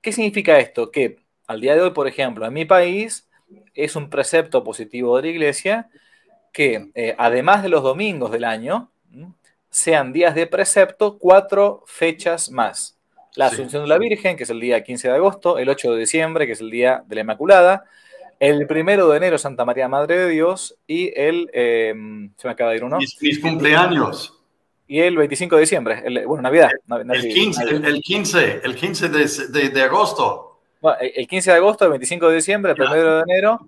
¿Qué 0.00 0.10
significa 0.10 0.58
esto? 0.58 0.90
Que 0.90 1.18
al 1.46 1.60
día 1.60 1.76
de 1.76 1.82
hoy, 1.82 1.90
por 1.90 2.08
ejemplo, 2.08 2.44
en 2.44 2.52
mi 2.52 2.64
país 2.64 3.28
es 3.74 3.94
un 3.94 4.10
precepto 4.10 4.64
positivo 4.64 5.16
de 5.16 5.22
la 5.22 5.28
iglesia 5.28 5.90
que 6.52 6.90
eh, 6.94 7.14
además 7.16 7.62
de 7.62 7.68
los 7.68 7.82
domingos 7.82 8.32
del 8.32 8.44
año, 8.44 8.90
sean 9.70 10.12
días 10.12 10.34
de 10.34 10.48
precepto 10.48 11.18
cuatro 11.18 11.84
fechas 11.86 12.50
más. 12.50 12.98
La 13.36 13.46
Asunción 13.46 13.82
de 13.82 13.88
la 13.88 13.98
Virgen, 13.98 14.36
que 14.36 14.42
es 14.42 14.50
el 14.50 14.58
día 14.58 14.82
15 14.82 15.08
de 15.08 15.14
agosto, 15.14 15.58
el 15.58 15.68
8 15.68 15.92
de 15.92 16.00
diciembre, 16.00 16.46
que 16.46 16.52
es 16.52 16.60
el 16.60 16.70
día 16.70 17.04
de 17.06 17.14
la 17.14 17.20
Inmaculada, 17.20 17.84
el 18.40 18.66
primero 18.66 19.08
de 19.08 19.18
enero, 19.18 19.38
Santa 19.38 19.64
María 19.64 19.88
Madre 19.88 20.18
de 20.18 20.28
Dios, 20.28 20.76
y 20.86 21.12
el, 21.14 21.48
eh, 21.52 21.94
se 22.36 22.48
me 22.48 22.52
acaba 22.52 22.70
de 22.70 22.78
ir 22.78 22.84
uno. 22.84 22.98
mis 22.98 23.38
cumpleaños 23.38 24.36
y 24.90 24.98
el 24.98 25.16
25 25.16 25.54
de 25.54 25.60
diciembre, 25.60 26.02
bueno, 26.26 26.42
Navidad. 26.42 26.68
El, 26.88 27.32
15, 27.32 27.62
el 27.62 28.00
15, 28.00 28.60
el 28.64 28.74
15 28.74 29.08
de, 29.08 29.68
de, 29.68 29.82
agosto. 29.82 30.58
el 31.00 31.28
15 31.28 31.50
de 31.52 31.56
agosto, 31.56 31.84
el 31.84 31.90
25 31.90 32.28
de 32.28 32.34
diciembre, 32.34 32.74
el 32.76 32.82
1 32.82 32.94
de 32.94 33.20
enero 33.20 33.60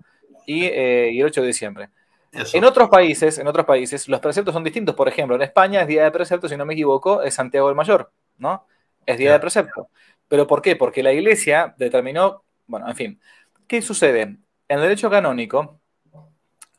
y, 0.45 0.65
eh, 0.65 1.11
y, 1.13 1.21
el 1.21 1.27
8 1.27 1.39
de 1.39 1.47
diciembre. 1.47 1.89
En 2.33 2.65
otros 2.65 2.89
países, 2.89 3.37
en 3.37 3.47
otros 3.47 3.65
países, 3.65 4.09
los 4.09 4.19
preceptos 4.19 4.53
son 4.53 4.65
distintos. 4.65 4.95
Por 4.95 5.07
ejemplo, 5.07 5.37
en 5.37 5.43
España 5.43 5.83
es 5.83 5.87
día 5.87 6.03
de 6.03 6.11
precepto, 6.11 6.49
si 6.49 6.57
no 6.57 6.65
me 6.65 6.73
equivoco, 6.73 7.21
es 7.21 7.33
Santiago 7.33 7.67
del 7.67 7.77
Mayor, 7.77 8.11
¿no? 8.37 8.67
Es 9.05 9.17
día 9.17 9.31
de 9.31 9.39
precepto. 9.39 9.87
¿Pero 10.27 10.45
por 10.45 10.61
qué? 10.61 10.75
Porque 10.75 11.03
la 11.03 11.13
iglesia 11.13 11.73
determinó, 11.77 12.43
bueno, 12.67 12.89
en 12.89 12.95
fin, 12.97 13.21
¿qué 13.65 13.81
sucede? 13.81 14.39
En 14.73 14.79
el 14.79 14.85
derecho 14.85 15.11
canónico, 15.11 15.79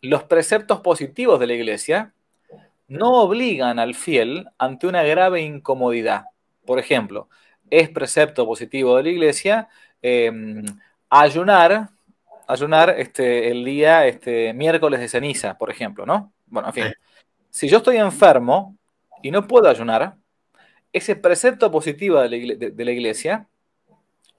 los 0.03 0.25
preceptos 0.25 0.81
positivos 0.81 1.39
de 1.39 1.47
la 1.47 1.53
iglesia 1.53 2.13
no 2.89 3.23
obligan 3.23 3.79
al 3.79 3.95
fiel 3.95 4.49
ante 4.59 4.89
una 4.89 5.05
grave 5.05 5.43
incomodidad. 5.43 6.25
Por 6.67 6.81
ejemplo, 6.81 7.29
es 7.71 7.89
precepto 7.91 8.47
positivo 8.47 8.97
de 8.97 9.05
la 9.05 9.09
iglesia 9.11 9.69
em, 10.03 10.65
ayunar, 11.09 11.91
ayunar 12.49 12.97
este, 12.99 13.53
el 13.53 13.65
día 13.65 14.09
este, 14.09 14.53
miércoles 14.55 14.99
de 14.99 15.09
ceniza, 15.09 15.57
por 15.57 15.71
ejemplo, 15.71 16.05
¿no? 16.05 16.33
Bueno, 16.47 16.71
en 16.71 16.75
fin, 16.75 16.95
si 17.49 17.69
yo 17.69 17.77
estoy 17.77 17.99
enfermo 17.99 18.77
y 19.23 19.31
no 19.31 19.47
puedo 19.47 19.69
ayunar, 19.69 20.17
ese 20.93 21.15
precepto 21.15 21.71
positivo 21.71 22.21
de 22.21 22.29
la, 22.85 22.91
iglesia, 22.93 23.47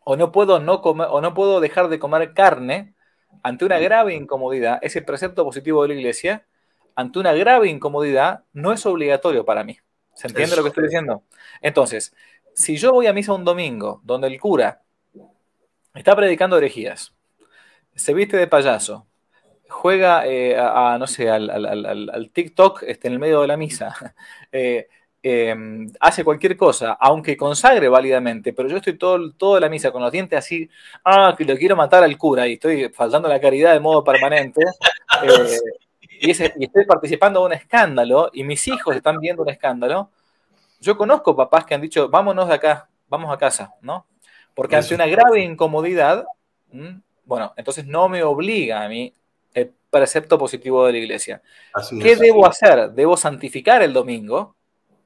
o 0.04 0.18
no, 0.18 0.34
puedo 0.34 0.60
no 0.60 0.82
comer, 0.82 1.08
o 1.10 1.22
no 1.22 1.34
puedo 1.34 1.62
dejar 1.62 1.88
de 1.88 2.00
comer 2.00 2.34
carne 2.34 2.95
ante 3.44 3.66
una 3.66 3.80
grave 3.80 4.16
incomodidad, 4.16 4.80
ese 4.82 5.02
precepto 5.02 5.44
positivo 5.44 5.82
de 5.82 5.90
la 5.90 5.94
iglesia 5.96 6.46
ante 6.96 7.20
una 7.20 7.34
grave 7.34 7.70
incomodidad, 7.70 8.44
no 8.54 8.72
es 8.72 8.86
obligatorio 8.86 9.46
para 9.46 9.64
mí. 9.64 9.78
¿Se 10.14 10.28
entiende 10.28 10.56
lo 10.56 10.64
que 10.64 10.70
estoy 10.70 10.86
diciendo? 10.86 11.24
Entonces, 11.62 12.16
si 12.54 12.78
yo 12.78 12.94
voy 12.94 13.08
a 13.08 13.14
misa 13.14 13.34
un 13.34 13.44
domingo 13.44 14.02
donde 14.04 14.28
el 14.28 14.40
cura 14.40 14.82
está 15.94 16.16
predicando 16.16 16.58
herejías, 16.58 17.14
se 17.94 18.14
viste 18.14 18.38
de 18.38 18.48
payaso, 18.48 19.08
juega 19.70 20.26
eh, 20.26 20.58
a, 20.58 20.98
no 20.98 21.08
sé, 21.08 21.30
al, 21.30 22.30
TikTok 22.34 22.84
este, 22.84 23.08
en 23.08 23.14
el 23.14 23.20
medio 23.20 23.42
de 23.42 23.48
la 23.48 23.58
misa, 23.58 24.16
eh, 24.52 24.88
em, 25.28 25.92
hace 26.00 26.24
cualquier 26.24 26.56
cosa, 26.56 26.94
aunque 27.00 27.36
consagre 27.36 27.90
válidamente, 27.90 28.54
pero 28.54 28.70
yo 28.70 28.78
estoy 28.78 28.96
todo, 28.96 29.32
toda 29.32 29.60
la 29.60 29.70
misa 29.70 29.92
con 29.92 30.04
los 30.04 30.12
dientes 30.12 30.38
así, 30.38 30.70
ah, 31.04 31.34
que 31.36 31.44
lo 31.46 31.58
quiero 31.58 31.76
matar 31.76 32.04
al 32.04 32.16
cura 32.16 32.48
y 32.48 32.54
estoy 32.54 32.90
faltando 32.90 33.28
la 33.28 33.42
caridad 33.42 33.74
de 33.74 33.80
modo 33.80 34.04
permanente. 34.04 34.62
Eh, 35.24 35.60
y, 36.20 36.32
estoy 36.32 36.86
participando 36.86 37.40
de 37.40 37.46
un 37.46 37.54
escándalo 37.54 38.30
y 38.34 38.44
mis 38.44 38.68
hijos 38.68 38.94
están 38.98 39.18
viendo 39.20 39.44
un 39.44 39.50
escándalo, 39.50 40.10
yo 40.82 40.98
conozco 40.98 41.38
papás 41.38 41.64
que 41.66 41.74
han 41.74 41.80
dicho, 41.80 42.10
vámonos 42.10 42.50
de 42.50 42.56
acá, 42.56 42.90
vamos 43.08 43.34
a 43.34 43.38
casa, 43.38 43.74
¿no? 43.82 44.06
Porque 44.54 44.76
ante 44.76 44.94
una 44.94 45.08
grave 45.08 45.42
incomodidad, 45.42 46.26
bueno, 47.24 47.54
entonces 47.56 47.86
no 47.86 48.10
me 48.10 48.24
obliga 48.24 48.84
a 48.84 48.90
mí 48.90 49.14
el 49.54 49.74
precepto 49.90 50.38
positivo 50.38 50.86
de 50.86 50.92
la 50.92 50.98
iglesia. 50.98 51.42
¿Qué 52.02 52.18
debo 52.18 52.46
hacer? 52.46 52.92
Debo 52.92 53.16
santificar 53.16 53.82
el 53.82 53.94
domingo, 53.94 54.55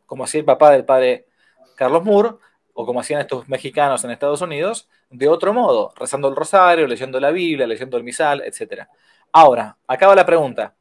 como 0.10 0.24
hacía 0.24 0.40
el 0.40 0.46
papá 0.46 0.72
del 0.72 0.86
padre 0.86 1.28
Carlos 1.76 2.04
Moore, 2.04 2.32
o 2.74 2.86
como 2.86 3.00
hacían 3.00 3.22
estos 3.22 3.48
mexicanos 3.48 4.04
en 4.04 4.10
Estados 4.12 4.42
Unidos, 4.42 4.90
de 5.12 5.30
otro 5.30 5.54
modo, 5.54 5.94
rezando 5.96 6.28
el 6.28 6.36
rosario, 6.36 6.88
leyendo 6.88 7.20
la 7.20 7.30
Biblia, 7.30 7.68
leyendo 7.68 7.96
el 7.96 8.04
misal, 8.04 8.42
etc. 8.42 8.88
Ahora, 9.32 9.78
acaba 9.86 10.16
la 10.16 10.26
pregunta. 10.26 10.74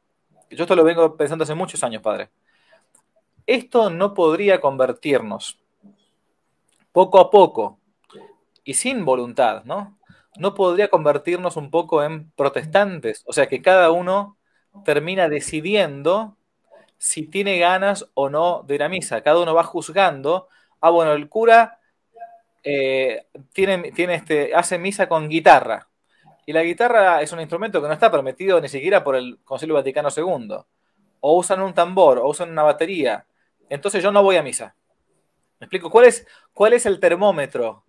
Yo 0.49 0.63
esto 0.63 0.75
lo 0.75 0.83
vengo 0.83 1.15
pensando 1.15 1.43
hace 1.43 1.53
muchos 1.53 1.83
años, 1.83 2.01
padre. 2.01 2.29
Esto 3.45 3.91
no 3.91 4.15
podría 4.15 4.59
convertirnos 4.59 5.59
poco 6.91 7.19
a 7.19 7.29
poco 7.29 7.79
y 8.63 8.73
sin 8.73 9.05
voluntad, 9.05 9.63
¿no? 9.63 9.99
No 10.37 10.55
podría 10.55 10.89
convertirnos 10.89 11.55
un 11.55 11.69
poco 11.69 12.03
en 12.03 12.31
protestantes, 12.31 13.23
o 13.27 13.33
sea 13.33 13.47
que 13.47 13.61
cada 13.61 13.91
uno 13.91 14.37
termina 14.83 15.29
decidiendo 15.29 16.35
si 16.99 17.27
tiene 17.27 17.57
ganas 17.57 18.07
o 18.13 18.29
no 18.29 18.63
de 18.67 18.75
ir 18.75 18.83
a 18.83 18.89
misa. 18.89 19.21
Cada 19.21 19.39
uno 19.39 19.55
va 19.55 19.63
juzgando. 19.63 20.49
Ah, 20.81 20.91
bueno, 20.91 21.13
el 21.13 21.29
cura 21.29 21.79
eh, 22.61 23.25
tiene, 23.53 23.91
tiene 23.93 24.15
este, 24.15 24.53
hace 24.53 24.77
misa 24.77 25.07
con 25.07 25.29
guitarra. 25.29 25.87
Y 26.45 26.53
la 26.53 26.61
guitarra 26.61 27.21
es 27.21 27.31
un 27.31 27.39
instrumento 27.39 27.81
que 27.81 27.87
no 27.87 27.93
está 27.93 28.11
permitido 28.11 28.59
ni 28.59 28.67
siquiera 28.67 29.03
por 29.03 29.15
el 29.15 29.39
Concilio 29.43 29.75
Vaticano 29.75 30.09
II. 30.15 30.57
O 31.21 31.37
usan 31.37 31.61
un 31.61 31.73
tambor, 31.73 32.19
o 32.19 32.27
usan 32.27 32.51
una 32.51 32.63
batería. 32.63 33.25
Entonces 33.69 34.03
yo 34.03 34.11
no 34.11 34.21
voy 34.21 34.35
a 34.35 34.43
misa. 34.43 34.75
¿Me 35.59 35.65
explico? 35.65 35.89
¿Cuál 35.89 36.05
es, 36.05 36.27
cuál 36.53 36.73
es 36.73 36.85
el 36.85 36.99
termómetro? 36.99 37.85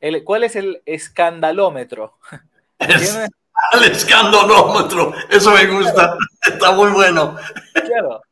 El, 0.00 0.22
¿Cuál 0.22 0.44
es 0.44 0.56
el 0.56 0.82
escandalómetro? 0.84 2.18
el 2.78 3.84
escandalómetro, 3.84 5.12
eso 5.30 5.52
me 5.52 5.66
gusta, 5.66 6.16
está 6.42 6.72
muy 6.72 6.90
bueno. 6.90 7.36
Claro. 7.72 8.22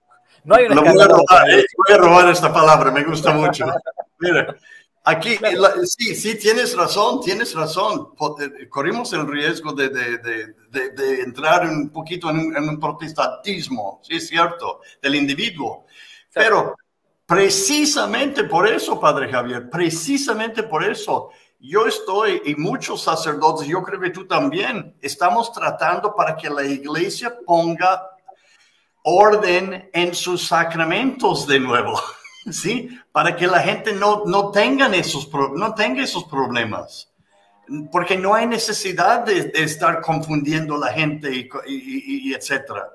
No 0.45 0.55
hay 0.55 0.67
un 0.67 0.77
Lo 0.77 0.83
voy, 0.83 1.01
a 1.01 1.07
robar, 1.07 1.51
eh, 1.51 1.67
voy 1.77 1.95
a 1.95 1.99
robar 1.99 2.31
esta 2.31 2.53
palabra, 2.53 2.91
me 2.91 3.05
gusta 3.05 3.33
mucho. 3.33 3.67
Mira, 4.19 4.57
aquí, 5.05 5.39
sí, 5.85 6.15
sí, 6.15 6.39
tienes 6.39 6.77
razón, 6.77 7.21
tienes 7.21 7.55
razón. 7.55 8.13
Eh, 8.41 8.69
corrimos 8.69 9.13
el 9.13 9.27
riesgo 9.27 9.73
de, 9.73 9.89
de, 9.89 10.19
de, 10.19 10.91
de 10.91 11.21
entrar 11.23 11.69
un 11.69 11.91
poquito 11.91 12.31
en 12.31 12.39
un, 12.39 12.57
en 12.57 12.69
un, 12.69 12.81
protestantismo, 12.81 14.01
sí, 14.03 14.17
es 14.17 14.29
cierto, 14.29 14.81
del 15.03 15.15
individuo. 15.15 15.87
Pero 16.33 16.77
precisamente 17.27 18.45
por 18.45 18.67
eso, 18.67 18.99
Padre 18.99 19.31
Javier, 19.31 19.69
precisamente 19.69 20.63
por 20.63 20.85
eso, 20.85 21.31
yo 21.61 21.87
estoy 21.87 22.41
y 22.45 22.55
muchos 22.55 23.03
sacerdotes, 23.03 23.67
yo 23.67 23.83
creo 23.83 24.01
que 24.01 24.11
tú 24.11 24.27
también, 24.27 24.97
estamos 25.03 25.53
tratando 25.53 26.15
para 26.15 26.37
que 26.37 26.49
la 26.49 26.65
iglesia 26.65 27.37
ponga 27.45 28.01
orden 29.09 29.89
en 29.93 30.15
sus 30.15 30.47
sacramentos 30.47 31.47
de 31.47 31.61
nuevo, 31.61 32.01
¿sí? 32.51 32.89
Para 33.13 33.37
que 33.37 33.47
la 33.47 33.61
gente 33.61 33.93
no, 33.93 34.25
no, 34.27 34.51
tengan 34.51 34.95
esos, 34.95 35.29
no 35.55 35.75
tenga 35.75 36.03
esos 36.03 36.25
problemas. 36.25 37.09
Porque 37.93 38.17
no 38.17 38.35
hay 38.35 38.47
necesidad 38.47 39.25
de, 39.25 39.53
estar 39.55 40.01
confundiendo 40.01 40.77
a 40.77 40.79
la 40.79 40.93
gente 40.93 41.49
y, 41.67 42.33
etcétera. 42.33 42.89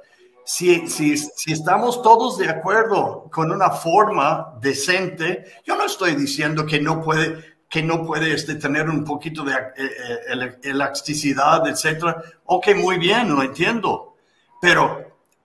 Si, 0.45 0.87
si, 0.87 1.15
si, 1.15 1.53
estamos 1.53 2.01
todos 2.01 2.37
de 2.37 2.49
acuerdo 2.49 3.29
con 3.31 3.51
una 3.51 3.69
forma 3.69 4.55
decente, 4.59 5.45
yo 5.63 5.75
no 5.77 5.85
estoy 5.85 6.15
diciendo 6.15 6.65
que 6.65 6.81
no 6.81 7.01
puede, 7.01 7.55
que 7.69 7.83
no 7.83 8.03
puede 8.03 8.33
este, 8.33 8.55
tener 8.55 8.89
un 8.89 9.03
poquito 9.03 9.43
de 9.43 9.53
eh, 9.53 9.69
eh, 9.77 10.59
elasticidad, 10.63 11.67
etcétera. 11.67 12.21
Ok, 12.45 12.69
muy 12.75 12.97
bien, 12.97 13.33
lo 13.33 13.43
entiendo. 13.43 14.15
Pero 14.59 15.02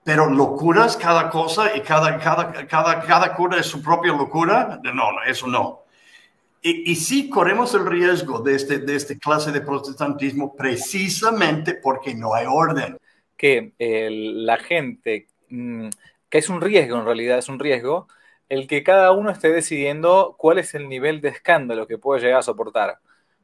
pero 0.08 0.24
locuras 0.24 0.96
cada 0.96 1.28
cosa 1.28 1.76
y 1.76 1.82
cada, 1.82 2.18
cada, 2.18 2.66
cada, 2.66 3.02
cada 3.02 3.34
cura 3.34 3.58
es 3.60 3.66
su 3.66 3.82
propia 3.82 4.10
locura. 4.10 4.80
No, 4.82 4.94
no, 4.94 5.22
eso 5.26 5.46
no. 5.46 5.82
Y, 6.62 6.90
y 6.90 6.96
sí 6.96 7.28
corremos 7.28 7.74
el 7.74 7.84
riesgo 7.84 8.38
de 8.38 8.54
este, 8.54 8.78
de 8.78 8.96
este 8.96 9.18
clase 9.18 9.52
de 9.52 9.60
protestantismo 9.60 10.56
precisamente 10.56 11.74
porque 11.74 12.14
no 12.14 12.32
hay 12.32 12.46
orden. 12.48 12.96
Que 13.36 13.74
la 13.78 14.56
gente, 14.56 15.28
mm, 15.50 15.90
que 16.30 16.38
es 16.38 16.48
un 16.48 16.62
riesgo 16.62 16.96
en 16.96 17.04
realidad, 17.04 17.36
es 17.36 17.50
un 17.50 17.58
riesgo, 17.58 18.08
el 18.48 18.66
que 18.66 18.82
cada 18.82 19.12
uno 19.12 19.30
esté 19.30 19.52
decidiendo 19.52 20.36
cuál 20.38 20.56
es 20.56 20.74
el 20.74 20.88
nivel 20.88 21.20
de 21.20 21.28
escándalo 21.28 21.86
que 21.86 21.98
puede 21.98 22.22
llegar 22.22 22.38
a 22.38 22.42
soportar. 22.42 22.96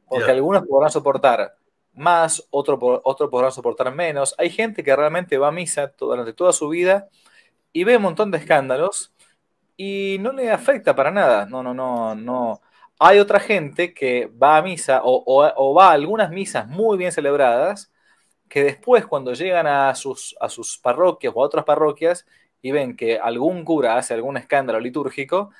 Porque 0.09 0.31
algunos 0.31 0.65
podrán 0.65 0.89
soportar 0.89 1.57
más, 1.95 2.45
otro, 2.51 2.79
otro 3.03 3.29
podrá 3.29 3.51
soportar 3.51 3.93
menos. 3.93 4.35
Hay 4.37 4.49
gente 4.49 4.83
que 4.83 4.95
realmente 4.95 5.37
va 5.37 5.49
a 5.49 5.51
misa 5.51 5.93
durante 5.97 6.33
toda 6.33 6.53
su 6.53 6.69
vida 6.69 7.09
y 7.73 7.83
ve 7.83 7.97
un 7.97 8.03
montón 8.03 8.31
de 8.31 8.37
escándalos 8.37 9.13
y 9.77 10.17
no 10.21 10.31
le 10.33 10.51
afecta 10.51 10.95
para 10.95 11.11
nada. 11.11 11.45
No, 11.45 11.63
no, 11.63 11.73
no, 11.73 12.15
no. 12.15 12.61
Hay 12.99 13.19
otra 13.19 13.39
gente 13.39 13.93
que 13.93 14.27
va 14.27 14.57
a 14.57 14.61
misa 14.61 15.01
o, 15.03 15.73
va 15.73 15.89
a 15.89 15.91
algunas 15.91 16.31
misas 16.31 16.67
muy 16.67 16.97
bien 16.97 17.11
celebradas 17.11 17.91
que 18.49 18.63
después 18.63 19.05
cuando 19.05 19.33
llegan 19.33 19.67
a 19.67 19.93
sus, 19.95 20.35
a 20.39 20.49
sus 20.49 20.77
parroquias 20.77 21.33
o 21.35 21.41
a 21.43 21.45
otras 21.45 21.65
parroquias 21.65 22.25
y 22.61 22.71
ven 22.71 22.95
que 22.95 23.19
algún 23.19 23.65
cura 23.65 23.97
hace 23.97 24.13
algún 24.13 24.37
escándalo 24.37 24.79
litúrgico, 24.79 25.51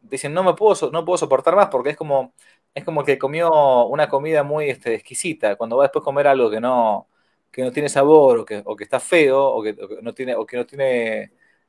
dicen 0.00 0.34
no 0.34 0.42
me 0.42 0.54
puedo, 0.54 0.90
no 0.90 1.04
puedo 1.04 1.18
soportar 1.18 1.56
más 1.56 1.68
porque 1.68 1.90
es 1.90 1.96
como 1.96 2.34
es 2.74 2.84
como 2.84 3.04
que 3.04 3.18
comió 3.18 3.86
una 3.86 4.08
comida 4.08 4.42
muy 4.42 4.68
este, 4.68 4.94
exquisita. 4.94 5.56
Cuando 5.56 5.76
va 5.76 5.84
después 5.84 6.02
a 6.02 6.04
comer 6.04 6.26
algo 6.26 6.50
que 6.50 6.60
no, 6.60 7.08
que 7.50 7.62
no 7.62 7.70
tiene 7.72 7.88
sabor 7.88 8.38
o 8.40 8.44
que, 8.44 8.64
está 8.80 8.98
feo 9.00 9.46
o 9.46 9.62
que, 9.62 9.76
no 10.02 10.12
tiene, 10.12 10.34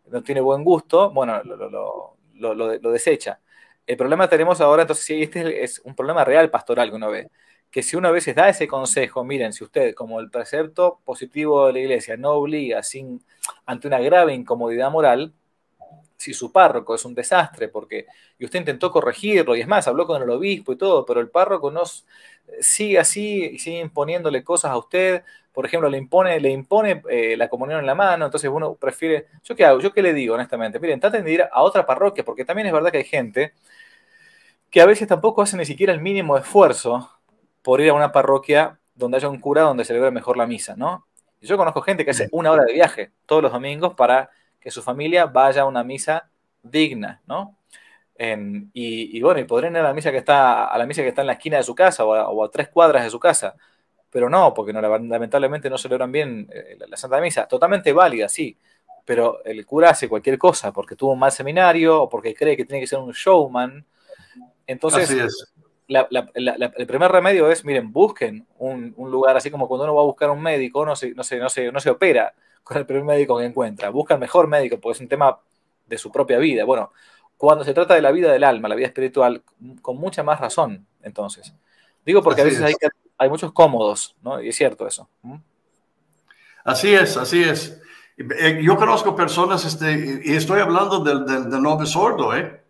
no 0.08 0.24
tiene, 0.24 0.42
buen 0.42 0.64
gusto, 0.64 1.12
bueno, 1.12 1.42
lo, 1.44 2.56
lo, 2.56 2.92
desecha. 2.92 3.40
El 3.86 3.98
problema 3.98 4.28
tenemos 4.28 4.62
ahora, 4.62 4.82
entonces, 4.84 5.08
este 5.22 5.64
es 5.64 5.80
un 5.86 5.96
problema 5.96 6.26
real 6.26 6.50
pastoral 6.50 6.90
que 6.90 6.96
uno 6.96 7.12
ve, 7.12 7.30
que 7.70 7.84
si 7.84 7.96
uno 7.96 8.08
a 8.08 8.12
veces 8.12 8.36
da 8.36 8.50
ese 8.50 8.68
consejo, 8.68 9.24
miren, 9.24 9.54
si 9.54 9.64
usted, 9.64 9.94
como 9.94 10.20
el 10.20 10.32
precepto 10.32 11.02
positivo 11.06 11.68
de 11.68 11.74
la 11.74 11.80
iglesia, 11.80 12.18
no 12.18 12.32
obliga 12.32 12.82
sin, 12.82 13.24
ante 13.66 13.88
una 13.88 14.00
grave 14.00 14.34
incomodidad 14.34 14.90
moral, 14.92 15.34
si 16.18 16.34
su 16.34 16.52
párroco 16.52 16.96
es 16.96 17.06
un 17.06 17.14
desastre, 17.16 17.68
porque 17.68 18.08
y 18.40 18.46
usted 18.46 18.60
intentó 18.60 18.92
corregirlo, 18.92 19.56
y 19.56 19.62
es 19.62 19.68
más, 19.68 19.88
habló 19.88 20.08
con 20.08 20.22
el 20.22 20.30
obispo 20.30 20.74
y 20.74 20.78
todo, 20.78 21.06
pero 21.06 21.20
el 21.20 21.30
párroco 21.30 21.72
no 21.72 21.84
sigue 22.60 23.00
así 23.00 23.46
y 23.54 23.60
sigue 23.60 23.80
imponiéndole 23.80 24.44
cosas 24.44 24.72
a 24.72 24.78
usted, 24.78 25.24
por 25.54 25.66
ejemplo, 25.66 25.90
le 25.90 25.98
impone, 25.98 26.40
le 26.40 26.50
impone 26.52 27.02
eh, 27.10 27.38
la 27.38 27.48
comunión 27.48 27.80
en 27.80 27.86
la 27.86 27.96
mano, 27.96 28.26
entonces 28.26 28.50
uno 28.54 28.76
prefiere, 28.76 29.28
¿yo 29.44 29.56
qué 29.56 29.66
hago? 29.66 29.80
¿Yo 29.80 29.94
qué 29.94 30.02
le 30.02 30.14
digo, 30.14 30.36
honestamente? 30.36 30.80
Miren, 30.80 31.00
traten 31.00 31.24
de 31.24 31.32
ir 31.32 31.44
a 31.50 31.62
otra 31.64 31.86
parroquia, 31.86 32.26
porque 32.26 32.44
también 32.44 32.68
es 32.68 32.74
verdad 32.74 32.92
que 32.92 32.98
hay 33.00 33.06
gente 33.06 33.54
que 34.70 34.82
a 34.82 34.86
veces 34.86 35.08
tampoco 35.08 35.42
hace 35.42 35.56
ni 35.56 35.66
siquiera 35.66 35.94
el 35.94 36.02
mínimo 36.02 36.38
esfuerzo 36.38 37.10
por 37.62 37.80
ir 37.80 37.90
a 37.92 37.94
una 37.94 38.12
parroquia 38.12 38.80
donde 38.94 39.18
haya 39.18 39.30
un 39.30 39.40
cura 39.40 39.62
donde 39.62 39.86
celebre 39.86 40.12
mejor 40.12 40.36
la 40.36 40.48
misa, 40.48 40.76
¿no? 40.76 41.08
Yo 41.42 41.58
conozco 41.58 41.82
gente 41.82 42.04
que 42.04 42.12
hace 42.12 42.28
una 42.32 42.52
hora 42.52 42.64
de 42.66 42.74
viaje 42.74 43.12
todos 43.26 43.42
los 43.42 43.52
domingos 43.54 43.94
para 43.94 44.32
que 44.66 44.72
su 44.72 44.82
familia 44.82 45.28
vaya 45.28 45.62
a 45.62 45.66
una 45.66 45.84
misa 45.84 46.28
digna, 46.64 47.22
¿no? 47.28 47.56
y, 48.18 49.22
bueno, 49.22 49.40
y 49.40 49.44
podrían 49.44 49.74
ir 49.74 49.82
a 49.82 49.84
la 49.84 49.94
misa 49.94 50.10
que 50.10 50.18
está 50.18 50.66
a 50.66 50.78
la 50.80 50.88
misa 50.88 51.04
que 51.04 51.10
está 51.10 51.22
en 51.22 51.28
la 51.28 51.34
esquina 51.34 51.58
de 51.58 51.64
su 51.64 51.76
casa 51.76 52.04
o 52.04 52.44
a, 52.44 52.50
tres 52.50 52.70
cuadras 52.70 53.04
de 53.04 53.12
su 53.12 53.20
casa, 53.20 53.56
pero 54.10 54.28
no, 54.28 54.56
porque 54.56 54.74
no, 54.74 54.82
lamentablemente 54.82 55.70
no 55.70 55.78
celebran 55.78 56.12
bien 56.12 56.50
eh, 56.52 56.80
la, 56.88 56.98
Santa 56.98 57.22
Misa. 57.22 57.48
Totalmente 57.48 57.94
válida, 57.94 58.28
sí, 58.28 58.58
pero 59.06 59.46
el 59.46 59.64
cura 59.68 59.92
hace 59.92 60.10
cualquier 60.10 60.40
cosa 60.40 60.74
porque 60.74 60.96
tuvo 60.96 61.14
un 61.14 61.20
mal 61.20 61.32
seminario 61.32 62.02
o 62.02 62.10
porque 62.10 62.34
cree 62.34 62.58
que 62.58 62.66
tiene 62.66 62.82
que 62.82 62.88
ser 62.88 62.98
un 62.98 63.12
showman. 63.12 63.86
Entonces, 64.66 65.16
el 65.88 66.88
primer 66.88 67.12
remedio 67.12 67.52
es, 67.52 67.64
miren, 67.64 67.92
busquen 67.92 68.48
un, 68.58 68.96
lugar, 68.98 69.38
así 69.38 69.52
como 69.52 69.68
cuando 69.68 69.84
uno 69.84 69.94
va 69.94 70.02
a 70.02 70.06
buscar 70.06 70.32
un 70.32 70.42
médico, 70.42 70.84
no 70.84 70.96
se, 70.96 71.14
no 71.14 71.22
se, 71.22 71.38
no 71.38 71.50
se, 71.50 71.72
no 71.72 71.80
se 71.80 71.92
opera 71.92 72.34
con 72.66 72.78
el 72.78 72.86
primer 72.86 73.04
médico 73.04 73.38
que 73.38 73.46
encuentra. 73.46 73.92
Busca 73.92 74.16
el 74.16 74.20
mejor 74.20 74.48
médico 74.48 74.80
porque 74.80 74.98
es 74.98 75.02
un 75.02 75.08
tema 75.08 75.38
de 75.86 75.98
su 76.00 76.12
propia 76.12 76.40
vida. 76.40 76.66
Bueno, 76.66 76.92
cuando 77.38 77.64
se 77.64 77.76
trata 77.76 77.94
de 77.94 78.02
la 78.02 78.12
vida 78.12 78.32
del 78.32 78.44
alma, 78.44 78.68
la 78.68 78.76
vida 78.76 78.88
espiritual, 78.88 79.44
con 79.84 79.98
mucha 79.98 80.24
más 80.24 80.40
razón, 80.40 80.88
entonces. 81.04 81.54
Digo 82.04 82.24
porque 82.24 82.42
a 82.42 82.44
veces 82.46 82.64
hay, 82.64 82.74
hay, 83.20 83.30
muchos 83.30 83.52
cómodos, 83.52 84.16
¿no? 84.24 84.42
Y 84.42 84.50
es 84.50 84.56
cierto 84.56 84.88
eso. 84.88 85.08
Así 86.64 86.92
es, 86.92 87.16
así 87.18 87.44
es. 87.44 87.80
Eh, 88.18 88.62
yo 88.64 88.76
conozco 88.78 89.16
personas, 89.16 89.64
este, 89.64 90.22
y 90.26 90.34
estoy 90.34 90.60
hablando 90.60 91.02
del, 91.02 91.24
del, 91.24 91.50
del 91.52 91.88
sordo, 91.88 92.36
¿eh? 92.36 92.64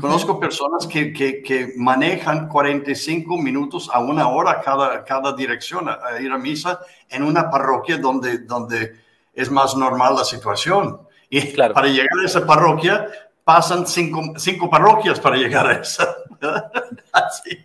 Conozco 0.00 0.40
personas 0.40 0.86
que, 0.86 1.12
que, 1.12 1.42
que, 1.42 1.74
manejan 1.76 2.48
45 2.48 3.36
minutos 3.36 3.90
a 3.92 3.98
una 3.98 4.28
hora 4.28 4.62
cada, 4.62 5.04
cada 5.04 5.34
dirección 5.34 5.86
a, 5.86 5.98
ir 6.18 6.32
a 6.32 6.38
misa 6.38 6.80
en 7.10 7.22
una 7.24 7.50
parroquia 7.50 7.98
donde, 7.98 8.38
donde 8.38 9.02
es 9.32 9.50
más 9.50 9.76
normal 9.76 10.16
la 10.16 10.24
situación. 10.24 11.00
Y 11.30 11.40
para 11.56 11.86
llegar 11.86 12.18
a 12.22 12.26
esa 12.26 12.46
parroquia, 12.46 13.08
pasan 13.44 13.86
cinco, 13.86 14.34
cinco 14.36 14.68
parroquias 14.68 15.18
para 15.18 15.36
llegar 15.36 15.66
a 15.66 15.72
esa. 15.74 16.16
Así. 17.12 17.64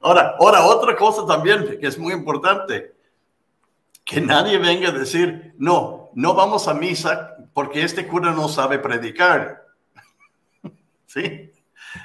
Ahora, 0.00 0.36
ahora, 0.38 0.66
otra 0.66 0.96
cosa 0.96 1.26
también 1.26 1.78
que 1.80 1.86
es 1.86 1.98
muy 1.98 2.12
importante, 2.12 2.94
que 4.04 4.20
nadie 4.20 4.58
venga 4.58 4.90
a 4.90 4.92
decir, 4.92 5.54
no, 5.58 6.10
no 6.14 6.34
vamos 6.34 6.68
a 6.68 6.74
misa 6.74 7.36
porque 7.52 7.82
este 7.82 8.06
cura 8.06 8.32
no 8.32 8.48
sabe 8.48 8.78
predicar. 8.78 9.64
¿Sí? 11.06 11.50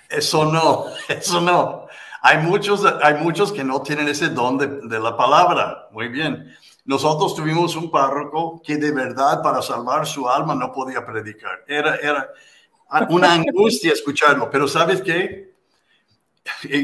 Eso 0.10 0.45
no, 0.45 0.86
eso 1.10 1.41
no. 1.41 1.88
Hay 2.22 2.39
muchos, 2.39 2.86
hay 3.02 3.16
muchos 3.16 3.52
que 3.52 3.64
no 3.64 3.82
tienen 3.82 4.08
ese 4.08 4.30
don 4.30 4.58
de, 4.58 4.68
de 4.68 5.00
la 5.00 5.16
palabra. 5.16 5.88
Muy 5.91 6.10
bien. 6.10 6.54
Nosotros 6.89 7.35
tuvimos 7.35 7.75
un 7.75 7.91
párroco 7.91 8.59
que 8.63 8.77
de 8.77 8.91
verdad 8.91 9.43
para 9.43 9.61
salvar 9.61 10.07
su 10.07 10.27
alma 10.27 10.55
no 10.55 10.71
podía 10.71 11.05
predicar. 11.05 11.63
Era, 11.67 11.97
era 11.97 12.27
una 13.11 13.31
angustia 13.35 13.93
escucharlo, 13.93 14.49
pero 14.49 14.67
¿sabes 14.67 14.99
qué? 15.03 15.53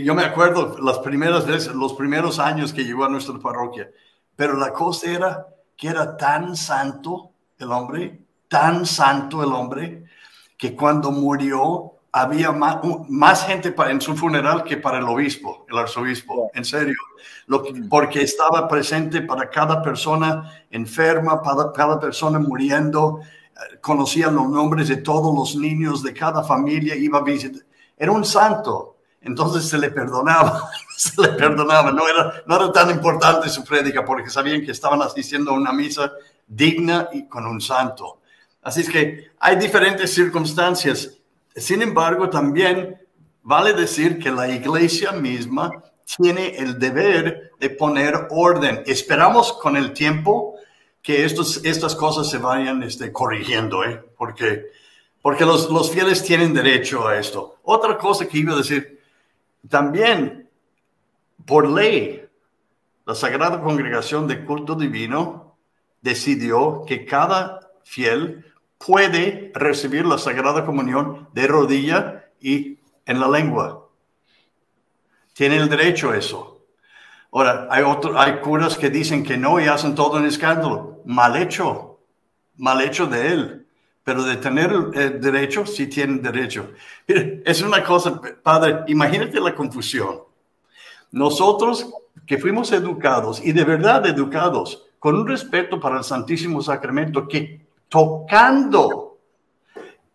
Yo 0.03 0.13
me 0.13 0.23
acuerdo 0.23 0.77
las 0.77 0.99
primeras 0.99 1.47
veces, 1.47 1.73
los 1.73 1.93
primeros 1.93 2.37
años 2.37 2.71
que 2.71 2.83
llegó 2.83 3.03
a 3.03 3.09
nuestra 3.09 3.39
parroquia, 3.39 3.89
pero 4.35 4.55
la 4.55 4.71
cosa 4.73 5.09
era 5.09 5.47
que 5.75 5.87
era 5.87 6.15
tan 6.15 6.55
santo 6.55 7.31
el 7.57 7.71
hombre, 7.71 8.21
tan 8.47 8.85
santo 8.85 9.41
el 9.41 9.51
hombre, 9.53 10.03
que 10.55 10.75
cuando 10.75 11.09
murió 11.09 11.94
había 12.17 12.53
más, 12.53 13.45
gente 13.45 13.75
en 13.89 13.99
su 13.99 14.15
funeral 14.15 14.63
que 14.63 14.77
para 14.77 14.99
el 14.99 15.03
obispo, 15.03 15.65
el 15.69 15.77
arzobispo, 15.77 16.49
en 16.53 16.63
serio, 16.63 16.95
Lo 17.47 17.61
porque 17.89 18.21
estaba 18.21 18.69
presente 18.69 19.21
para 19.21 19.49
cada 19.49 19.81
persona 19.81 20.65
enferma, 20.71 21.43
para 21.43 21.73
cada 21.73 21.99
persona 21.99 22.39
muriendo, 22.39 23.19
eh, 23.21 23.79
conocía 23.81 24.31
los 24.31 24.47
nombres 24.47 24.87
de 24.87 24.95
todos 24.97 25.35
los 25.35 25.57
niños 25.57 26.03
de 26.03 26.13
cada 26.13 26.41
familia, 26.41 26.95
iba 26.95 27.19
a 27.19 27.21
visitar, 27.21 27.63
era 27.97 28.13
un 28.13 28.23
santo, 28.23 28.95
entonces 29.19 29.67
se 29.67 29.77
le 29.77 29.91
perdonaba, 29.91 30.69
se 30.95 31.21
le 31.21 31.27
perdonaba, 31.33 31.91
no 31.91 32.07
era, 32.07 32.43
no 32.45 32.55
era 32.55 32.71
tan 32.71 32.91
importante 32.91 33.49
su 33.49 33.65
prédica 33.65 34.05
porque 34.05 34.29
sabían 34.29 34.63
que 34.63 34.71
estaban 34.71 35.01
asistiendo 35.01 35.51
a 35.51 35.55
una 35.55 35.73
misa 35.73 36.13
digna 36.47 37.09
y 37.11 37.27
con 37.27 37.45
un 37.45 37.59
santo. 37.59 38.21
Así 38.61 38.81
es 38.81 38.89
que 38.89 39.31
hay 39.37 39.57
diferentes 39.57 40.13
circunstancias 40.13 41.19
sin 41.55 41.81
embargo, 41.81 42.29
también 42.29 43.01
vale 43.41 43.73
decir 43.73 44.19
que 44.19 44.31
la 44.31 44.47
iglesia 44.49 45.11
misma 45.11 45.71
tiene 46.17 46.55
el 46.57 46.77
deber 46.77 47.51
de 47.59 47.69
poner 47.69 48.27
orden. 48.29 48.83
Esperamos 48.85 49.53
con 49.53 49.77
el 49.77 49.93
tiempo 49.93 50.55
que 51.01 51.23
estos, 51.23 51.63
estas 51.63 51.95
cosas 51.95 52.29
se 52.29 52.37
vayan 52.37 52.83
este, 52.83 53.11
corrigiendo, 53.11 53.83
¿eh? 53.83 54.03
porque, 54.17 54.65
porque 55.21 55.45
los, 55.45 55.69
los 55.69 55.91
fieles 55.91 56.23
tienen 56.23 56.53
derecho 56.53 57.07
a 57.07 57.17
esto. 57.17 57.57
Otra 57.63 57.97
cosa 57.97 58.27
que 58.27 58.39
iba 58.39 58.53
a 58.53 58.57
decir, 58.57 59.01
también 59.69 60.49
por 61.45 61.69
ley, 61.69 62.27
la 63.05 63.13
Sagrada 63.13 63.61
Congregación 63.61 64.27
de 64.27 64.43
Culto 64.43 64.75
Divino 64.75 65.57
decidió 66.01 66.83
que 66.87 67.05
cada 67.05 67.59
fiel 67.83 68.45
puede 68.85 69.51
recibir 69.55 70.05
la 70.05 70.17
Sagrada 70.17 70.65
Comunión 70.65 71.27
de 71.33 71.47
rodilla 71.47 72.25
y 72.39 72.77
en 73.05 73.19
la 73.19 73.27
lengua. 73.27 73.89
Tiene 75.33 75.57
el 75.57 75.69
derecho 75.69 76.11
a 76.11 76.17
eso. 76.17 76.61
Ahora, 77.31 77.67
hay, 77.69 77.83
otro, 77.83 78.19
hay 78.19 78.39
curas 78.39 78.77
que 78.77 78.89
dicen 78.89 79.23
que 79.23 79.37
no 79.37 79.59
y 79.59 79.65
hacen 79.65 79.95
todo 79.95 80.17
un 80.17 80.25
escándalo. 80.25 81.01
Mal 81.05 81.35
hecho, 81.35 81.99
mal 82.57 82.81
hecho 82.81 83.07
de 83.07 83.33
él. 83.33 83.67
Pero 84.03 84.23
de 84.23 84.37
tener 84.37 84.71
el 84.93 85.19
derecho, 85.19 85.65
sí 85.65 85.87
tienen 85.87 86.21
derecho. 86.21 86.71
es 87.07 87.61
una 87.61 87.83
cosa, 87.83 88.21
padre, 88.43 88.83
imagínate 88.87 89.39
la 89.39 89.55
confusión. 89.55 90.19
Nosotros 91.11 91.91
que 92.25 92.37
fuimos 92.37 92.71
educados 92.71 93.43
y 93.43 93.51
de 93.51 93.63
verdad 93.63 94.05
educados 94.05 94.85
con 94.99 95.15
un 95.15 95.27
respeto 95.27 95.79
para 95.79 95.97
el 95.97 96.03
Santísimo 96.03 96.61
Sacramento 96.61 97.27
que 97.27 97.64
tocando 97.89 99.17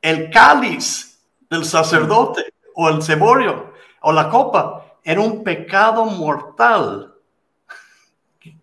el 0.00 0.30
cáliz 0.30 1.20
del 1.48 1.64
sacerdote 1.64 2.52
o 2.74 2.88
el 2.88 3.02
ceborio 3.02 3.72
o 4.02 4.12
la 4.12 4.28
copa, 4.28 4.96
era 5.04 5.20
un 5.20 5.42
pecado 5.42 6.04
mortal. 6.04 7.14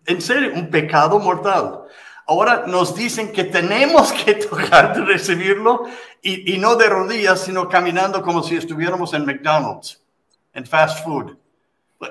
En 0.06 0.20
serio, 0.20 0.52
un 0.54 0.70
pecado 0.70 1.18
mortal. 1.18 1.82
Ahora 2.26 2.64
nos 2.66 2.94
dicen 2.94 3.32
que 3.32 3.44
tenemos 3.44 4.12
que 4.12 4.34
tocar 4.50 4.94
de 4.94 5.04
recibirlo 5.04 5.84
y, 6.20 6.58
no 6.58 6.76
de 6.76 6.88
rodillas, 6.88 7.40
sino 7.40 7.68
caminando 7.68 8.22
como 8.22 8.42
si 8.42 8.56
estuviéramos 8.56 9.14
en 9.14 9.24
McDonald's, 9.24 10.02
en 10.52 10.66
fast 10.66 11.04
food. 11.04 11.36
Eh, 12.00 12.06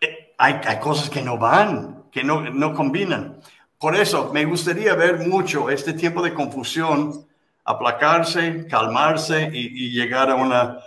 eh, 0.00 0.34
hay, 0.36 0.60
hay 0.64 0.78
cosas 0.78 1.08
que 1.08 1.22
no 1.22 1.38
van, 1.38 2.04
que 2.12 2.22
no, 2.22 2.42
no 2.42 2.74
combinan. 2.74 3.40
Por 3.82 3.96
eso 3.96 4.30
me 4.32 4.44
gustaría 4.44 4.94
ver 4.94 5.26
mucho 5.26 5.68
este 5.68 5.92
tiempo 5.92 6.22
de 6.22 6.32
confusión, 6.32 7.26
aplacarse, 7.64 8.64
calmarse 8.68 9.50
y, 9.52 9.90
llegar 9.90 10.30
a 10.30 10.36
una, 10.36 10.78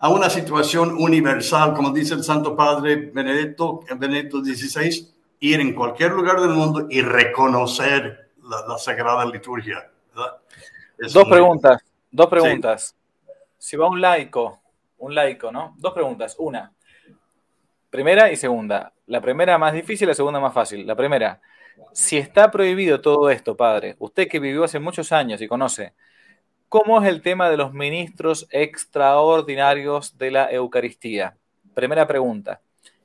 a 0.00 0.08
una 0.08 0.28
situación 0.28 0.96
universal, 0.98 1.74
como 1.74 1.92
dice 1.92 2.14
el 2.14 2.24
Santo 2.24 2.56
Padre 2.56 3.12
Benedicto, 3.14 3.82
Benedicto 3.96 4.40
XVI, 4.40 5.12
ir 5.38 5.60
en 5.60 5.72
cualquier 5.76 6.10
lugar 6.10 6.40
del 6.40 6.50
mundo 6.50 6.88
y 6.90 7.02
reconocer 7.02 8.30
la, 8.42 8.76
Sagrada 8.78 9.24
Liturgia. 9.26 9.88
Dos 10.98 11.28
preguntas, 11.28 11.80
dos 12.10 12.26
preguntas. 12.26 12.96
Si 13.58 13.76
va 13.76 13.88
un 13.88 14.00
laico, 14.00 14.58
un 14.98 15.14
laico, 15.14 15.52
¿no? 15.52 15.76
Dos 15.78 15.94
preguntas. 15.94 16.34
Una, 16.40 16.72
primera 17.90 18.32
y 18.32 18.34
segunda. 18.34 18.92
La 19.06 19.20
primera 19.20 19.56
más 19.56 19.72
difícil, 19.72 20.08
la 20.08 20.14
segunda 20.14 20.40
más 20.40 20.52
fácil. 20.52 20.84
La 20.84 20.96
primera, 20.96 21.40
si 21.92 22.18
está 22.18 22.50
prohibido 22.50 23.00
todo 23.00 23.30
esto, 23.30 23.56
padre, 23.56 23.96
usted 23.98 24.28
que 24.28 24.40
vivió 24.40 24.64
hace 24.64 24.78
muchos 24.78 25.12
años 25.12 25.40
y 25.40 25.48
conoce, 25.48 25.94
¿cómo 26.68 27.02
es 27.02 27.08
el 27.08 27.22
tema 27.22 27.50
de 27.50 27.56
los 27.56 27.72
ministros 27.72 28.46
extraordinarios 28.50 30.16
de 30.18 30.30
la 30.30 30.50
Eucaristía? 30.50 31.36
Primera 31.74 32.06
pregunta. 32.06 32.60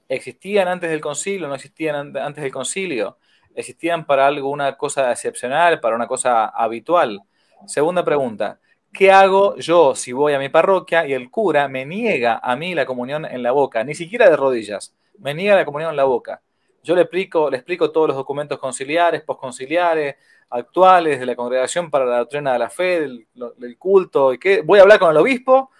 ¿Existían 0.07 0.67
antes 0.67 0.89
del 0.89 1.01
concilio? 1.01 1.47
¿No 1.47 1.55
existían 1.55 2.15
antes 2.17 2.43
del 2.43 2.51
concilio? 2.51 3.17
¿Existían 3.55 4.05
para 4.05 4.27
alguna 4.27 4.77
cosa 4.77 5.11
excepcional, 5.11 5.79
para 5.79 5.95
una 5.95 6.07
cosa 6.07 6.45
habitual? 6.45 7.21
Segunda 7.65 8.03
pregunta. 8.03 8.59
¿Qué 8.93 9.11
hago 9.11 9.57
yo 9.57 9.95
si 9.95 10.13
voy 10.13 10.33
a 10.33 10.39
mi 10.39 10.49
parroquia 10.49 11.05
y 11.07 11.13
el 11.13 11.29
cura 11.29 11.67
me 11.67 11.85
niega 11.85 12.39
a 12.41 12.55
mí 12.55 12.75
la 12.75 12.85
comunión 12.85 13.25
en 13.25 13.43
la 13.43 13.51
boca? 13.51 13.83
Ni 13.83 13.95
siquiera 13.95 14.29
de 14.29 14.37
rodillas. 14.37 14.95
Me 15.17 15.33
niega 15.33 15.55
la 15.55 15.65
comunión 15.65 15.89
en 15.89 15.97
la 15.97 16.03
boca. 16.03 16.41
Yo 16.85 16.95
le 16.95 17.01
explico, 17.01 17.49
le 17.49 17.57
explico 17.57 17.91
todos 17.91 18.09
los 18.09 18.15
documentos 18.15 18.59
conciliares, 18.59 19.23
posconciliares, 19.23 20.15
actuales 20.51 21.19
de 21.19 21.25
la 21.25 21.35
congregación 21.35 21.89
para 21.89 22.05
la 22.05 22.19
doctrina 22.19 22.53
de 22.53 22.59
la 22.59 22.69
fe, 22.69 23.01
del, 23.01 23.77
culto, 23.79 24.31
y 24.31 24.37
qué. 24.37 24.61
Voy 24.61 24.77
a 24.77 24.83
hablar 24.83 24.99
con 24.99 25.09
el 25.09 25.17
obispo 25.17 25.71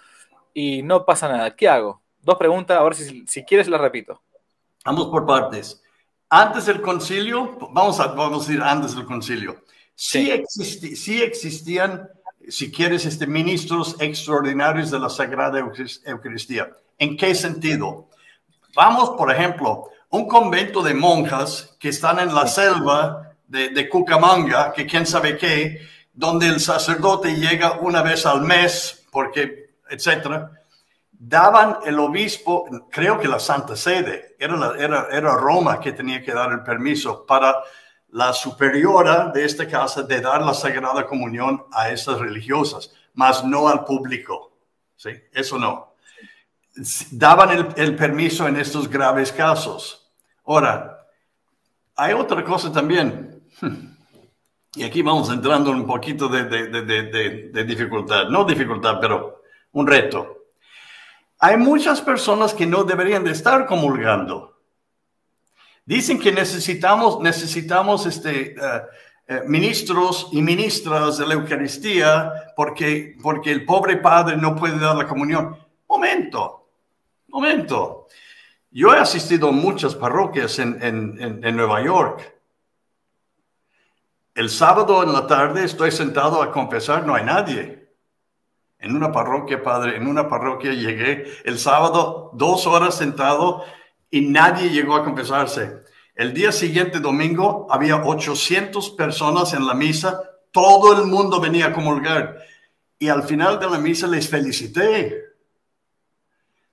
y 0.54 0.82
no 0.82 1.06
pasa 1.06 1.28
nada. 1.28 1.56
¿Qué 1.56 1.70
hago? 1.70 2.02
Dos 2.22 2.36
preguntas, 2.38 2.80
a 2.80 2.84
ver 2.84 2.96
si, 2.96 3.26
si 3.28 3.44
quieres 3.44 3.68
las 3.68 3.80
repito. 3.80 4.20
Vamos 4.84 5.08
por 5.08 5.28
partes. 5.28 5.84
Antes 6.28 6.66
del 6.66 6.82
concilio, 6.82 7.56
vamos 7.72 8.00
a, 8.00 8.08
vamos 8.08 8.50
a 8.50 8.54
ir 8.54 8.62
antes 8.64 8.96
del 8.96 9.06
concilio. 9.06 9.64
Sí, 9.94 10.44
sí 10.48 11.22
existían, 11.22 12.10
si 12.50 12.72
quieres, 12.72 13.06
este, 13.06 13.28
ministros 13.28 13.96
extraordinarios 14.00 14.90
de 14.90 15.00
la 15.00 15.10
Sagrada 15.10 15.60
Eucaristía. 15.60 16.72
¿En 16.98 17.16
qué 17.16 17.36
sentido? 17.36 18.10
Vamos, 18.76 19.12
por 19.12 19.32
ejemplo, 19.32 19.90
un 20.10 20.28
convento 20.28 20.82
de 20.82 20.94
monjas 20.94 21.76
que 21.80 21.90
están 21.90 22.20
en 22.20 22.34
la 22.34 22.48
selva 22.48 23.34
de, 23.48 23.90
Cucamonga, 23.90 24.74
que 24.74 24.86
quién 24.86 25.06
sabe 25.06 25.38
qué, 25.38 25.82
donde 26.14 26.48
el 26.48 26.60
sacerdote 26.60 27.36
llega 27.36 27.80
una 27.80 28.02
vez 28.02 28.26
al 28.26 28.42
mes, 28.42 29.06
porque, 29.12 29.76
etcétera, 29.90 30.52
daban 31.12 31.78
el 31.86 32.00
obispo, 32.00 32.66
creo 32.90 33.20
que 33.20 33.28
la 33.28 33.40
Santa 33.40 33.76
Sede, 33.76 34.36
era, 34.40 34.74
era, 34.78 35.08
era 35.12 35.36
Roma 35.36 35.80
que 35.80 35.92
tenía 35.92 36.22
que 36.24 36.34
dar 36.34 36.52
el 36.52 36.64
permiso 36.64 37.26
para 37.26 37.56
la 38.10 38.34
superiora 38.34 39.28
de 39.34 39.46
esta 39.46 39.68
casa 39.68 40.04
de 40.04 40.22
dar 40.22 40.42
la 40.42 40.54
Sagrada 40.54 41.06
Comunión 41.06 41.66
a 41.72 41.90
esas 41.90 42.20
religiosas, 42.20 42.92
mas 43.14 43.44
no 43.44 43.68
al 43.68 43.84
público. 43.84 44.52
¿sí? 44.96 45.12
Eso 45.34 45.58
no 45.58 45.95
daban 47.12 47.74
el, 47.76 47.96
permiso 47.96 48.48
en 48.48 48.58
estos 48.58 48.90
graves 48.90 49.32
casos. 49.32 50.12
Ahora, 50.46 51.06
hay 51.96 52.14
otra 52.14 52.44
cosa 52.44 52.72
también. 52.72 53.42
Y 54.78 54.84
aquí 54.84 55.02
vamos 55.02 55.30
entrando 55.30 55.72
en 55.72 55.78
un 55.78 55.88
poquito 55.88 56.28
de, 56.28 57.64
dificultad. 57.66 58.28
No 58.28 58.44
dificultad, 58.44 59.00
pero 59.00 59.42
un 59.72 59.88
reto. 59.88 60.48
Hay 61.40 61.56
muchas 61.56 62.02
personas 62.02 62.54
que 62.54 62.66
no 62.66 62.84
deberían 62.84 63.24
de 63.24 63.32
estar 63.32 63.66
comulgando. 63.66 64.60
Dicen 65.86 66.20
que 66.20 66.32
necesitamos, 66.32 67.22
necesitamos 67.22 68.06
este, 68.06 68.54
eh, 68.54 68.82
eh, 69.28 69.42
ministros 69.46 70.30
y 70.34 70.42
ministras 70.42 71.20
de 71.20 71.28
la 71.28 71.36
Eucaristía 71.36 72.52
porque, 72.56 73.16
porque 73.22 73.52
el 73.52 73.64
pobre 73.64 73.98
padre 73.98 74.36
no 74.36 74.56
puede 74.56 74.78
dar 74.78 74.96
la 74.96 75.08
comunión. 75.08 75.58
Momento, 75.88 76.65
momento. 77.36 78.08
Yo 78.72 78.94
he 78.94 79.00
asistido 79.00 79.50
a 79.50 79.52
muchas 79.52 79.94
parroquias 79.94 80.58
en, 80.60 80.82
en, 80.82 81.56
Nueva 81.56 81.84
York. 81.84 82.34
El 84.34 84.50
sábado 84.50 85.04
en 85.04 85.14
la 85.14 85.28
tarde 85.28 85.64
estoy 85.64 85.92
sentado 85.92 86.42
a 86.42 86.52
confesar, 86.52 87.06
no 87.06 87.16
hay 87.16 87.24
nadie. 87.24 87.90
En 88.80 88.96
una 88.96 89.12
parroquia, 89.12 89.62
padre, 89.64 89.96
en 89.98 90.08
una 90.08 90.28
parroquia 90.28 90.74
llegué 90.74 91.26
el 91.44 91.58
sábado 91.58 92.32
dos 92.34 92.68
horas 92.68 92.96
sentado 92.96 93.64
y 94.10 94.22
nadie 94.22 94.70
llegó 94.70 94.96
a 94.96 95.04
confesarse. 95.04 95.82
El 96.16 96.34
día 96.34 96.52
siguiente, 96.52 97.00
domingo, 97.00 97.68
había 97.70 97.98
800 97.98 98.92
personas 98.92 99.54
en 99.54 99.66
la 99.66 99.74
misa, 99.74 100.22
todo 100.52 101.02
el 101.02 101.08
mundo 101.08 101.42
venía 101.42 101.68
a 101.68 101.74
comulgar. 101.74 102.38
Y 102.98 103.10
al 103.10 103.24
final 103.24 103.60
de 103.60 103.70
la 103.70 103.78
misa 103.78 104.08
les 104.08 104.30
felicité. 104.30 105.25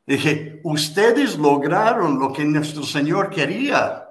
Dije, 0.06 0.60
ustedes 0.64 1.38
lograron 1.38 2.18
lo 2.18 2.32
que 2.32 2.44
nuestro 2.44 2.82
Señor 2.82 3.30
quería. 3.30 4.08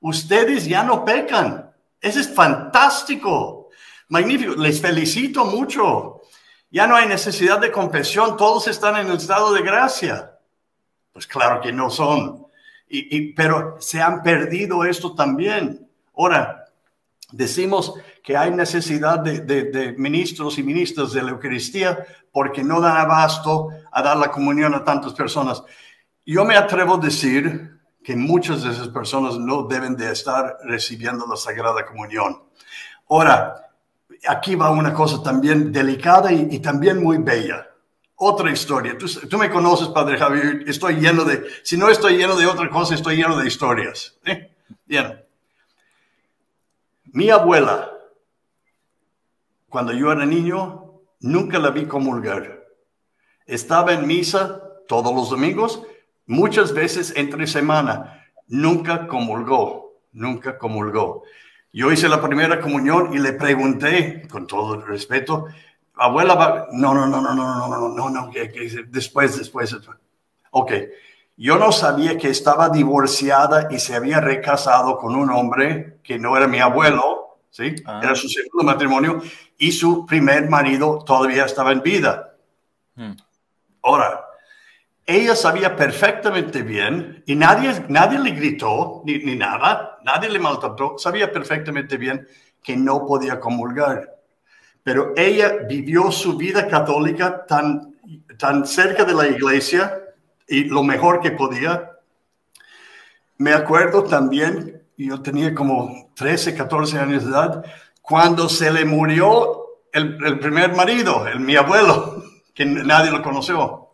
Ustedes 0.00 0.66
ya 0.66 0.82
no 0.82 1.04
pecan. 1.04 1.72
Eso 2.00 2.20
es 2.20 2.32
fantástico. 2.32 3.68
Magnífico. 4.08 4.54
Les 4.54 4.80
felicito 4.80 5.44
mucho. 5.44 6.22
Ya 6.70 6.86
no 6.86 6.96
hay 6.96 7.08
necesidad 7.08 7.60
de 7.60 7.72
confesión. 7.72 8.36
Todos 8.36 8.68
están 8.68 8.96
en 8.96 9.08
el 9.08 9.16
estado 9.16 9.52
de 9.52 9.62
gracia. 9.62 10.38
Pues 11.12 11.26
claro 11.26 11.60
que 11.60 11.72
no 11.72 11.90
son. 11.90 12.46
Y, 12.88 13.32
pero 13.32 13.76
se 13.80 14.00
han 14.00 14.22
perdido 14.22 14.84
esto 14.84 15.14
también. 15.14 15.86
Ahora, 16.16 16.57
decimos 17.32 17.94
que 18.22 18.36
hay 18.36 18.50
necesidad 18.50 19.18
de, 19.20 19.94
ministros 19.98 20.58
y 20.58 20.62
ministras 20.62 21.12
de 21.12 21.22
la 21.22 21.30
Eucaristía 21.30 22.04
porque 22.32 22.62
no 22.62 22.80
dan 22.80 22.96
abasto 22.96 23.68
a 23.90 24.02
dar 24.02 24.16
la 24.16 24.30
comunión 24.30 24.74
a 24.74 24.84
tantas 24.84 25.12
personas. 25.12 25.62
Yo 26.24 26.44
me 26.44 26.56
atrevo 26.56 26.94
a 26.94 26.98
decir 26.98 27.78
que 28.02 28.16
muchas 28.16 28.62
de 28.62 28.70
esas 28.70 28.88
personas 28.88 29.38
no 29.38 29.64
deben 29.64 29.96
de 29.96 30.12
estar 30.12 30.58
recibiendo 30.64 31.26
la 31.26 31.36
Sagrada 31.36 31.84
Comunión. 31.84 32.42
Ahora, 33.08 33.54
aquí 34.26 34.54
va 34.54 34.70
una 34.70 34.92
cosa 34.92 35.22
también 35.22 35.72
delicada 35.72 36.32
y, 36.32 36.58
también 36.60 37.02
muy 37.02 37.18
bella. 37.18 37.66
Otra 38.16 38.50
historia. 38.50 38.96
Tú, 38.98 39.38
me 39.38 39.48
conoces, 39.50 39.88
Padre 39.88 40.18
Javier. 40.18 40.64
Estoy 40.66 40.96
lleno 40.96 41.24
de, 41.24 41.46
si 41.62 41.76
no 41.76 41.88
estoy 41.88 42.16
lleno 42.16 42.36
de 42.36 42.46
otra 42.46 42.68
cosa, 42.68 42.94
estoy 42.94 43.16
lleno 43.16 43.36
de 43.36 43.46
historias. 43.46 44.18
¿eh? 44.24 44.50
Bien. 44.86 45.27
Mi 47.12 47.30
abuela, 47.30 47.90
cuando 49.68 49.92
yo 49.92 50.12
era 50.12 50.26
niño, 50.26 51.00
nunca 51.20 51.58
la 51.58 51.70
vi 51.70 51.86
comulgar. 51.86 52.66
Estaba 53.46 53.94
en 53.94 54.06
misa 54.06 54.62
todos 54.86 55.14
los 55.14 55.30
domingos, 55.30 55.82
muchas 56.26 56.72
veces 56.74 57.14
entre 57.16 57.46
semana. 57.46 58.26
Nunca 58.46 59.06
comulgó, 59.06 60.00
nunca 60.12 60.58
comulgó. 60.58 61.22
Yo 61.72 61.90
hice 61.92 62.08
la 62.08 62.20
primera 62.20 62.60
comunión 62.60 63.14
y 63.14 63.18
le 63.18 63.32
pregunté, 63.32 64.26
con 64.28 64.46
todo 64.46 64.80
respeto, 64.80 65.46
abuela, 65.94 66.66
no, 66.72 66.94
no, 66.94 67.06
no, 67.06 67.22
no, 67.22 67.34
no, 67.34 67.68
no, 67.68 67.68
no, 67.68 67.88
no, 67.88 68.10
no, 68.10 68.30
después, 68.88 69.38
después. 69.38 69.76
Ok, 70.50 70.72
yo 71.38 71.56
no 71.56 71.70
sabía 71.70 72.18
que 72.18 72.30
estaba 72.30 72.68
divorciada 72.68 73.68
y 73.70 73.78
se 73.78 73.94
había 73.94 74.20
recasado 74.20 74.98
con 74.98 75.14
un 75.14 75.30
hombre 75.30 75.98
que 76.02 76.18
no 76.18 76.36
era 76.36 76.48
mi 76.48 76.58
abuelo, 76.58 77.38
¿sí? 77.48 77.76
Ah. 77.86 78.00
Era 78.02 78.16
su 78.16 78.28
segundo 78.28 78.64
matrimonio 78.64 79.22
y 79.56 79.70
su 79.70 80.04
primer 80.04 80.48
marido 80.50 80.98
todavía 81.06 81.44
estaba 81.44 81.70
en 81.70 81.80
vida. 81.80 82.34
Hmm. 82.96 83.12
Ahora, 83.84 84.24
ella 85.06 85.36
sabía 85.36 85.76
perfectamente 85.76 86.62
bien 86.62 87.22
y 87.24 87.36
nadie, 87.36 87.84
nadie 87.88 88.18
le 88.18 88.32
gritó 88.32 89.02
ni, 89.04 89.18
ni 89.18 89.36
nada, 89.36 90.00
nadie 90.02 90.28
le 90.28 90.40
maltrató, 90.40 90.98
sabía 90.98 91.30
perfectamente 91.30 91.96
bien 91.96 92.26
que 92.60 92.76
no 92.76 93.06
podía 93.06 93.38
comulgar. 93.38 94.12
Pero 94.82 95.12
ella 95.16 95.58
vivió 95.68 96.10
su 96.10 96.36
vida 96.36 96.66
católica 96.66 97.46
tan, 97.46 97.94
tan 98.36 98.66
cerca 98.66 99.04
de 99.04 99.14
la 99.14 99.28
iglesia 99.28 100.02
y 100.48 100.64
lo 100.64 100.82
mejor 100.82 101.20
que 101.20 101.30
podía. 101.30 101.92
Me 103.36 103.52
acuerdo 103.52 104.04
también, 104.04 104.82
yo 104.96 105.20
tenía 105.22 105.54
como 105.54 106.10
13, 106.14 106.56
14 106.56 106.98
años 106.98 107.24
de 107.24 107.30
edad, 107.30 107.64
cuando 108.02 108.48
se 108.48 108.70
le 108.70 108.84
murió 108.84 109.66
el, 109.92 110.38
primer 110.38 110.74
marido, 110.74 111.26
el, 111.26 111.40
mi 111.40 111.56
abuelo, 111.56 112.22
que 112.54 112.64
nadie 112.64 113.10
lo 113.10 113.22
conoció. 113.22 113.90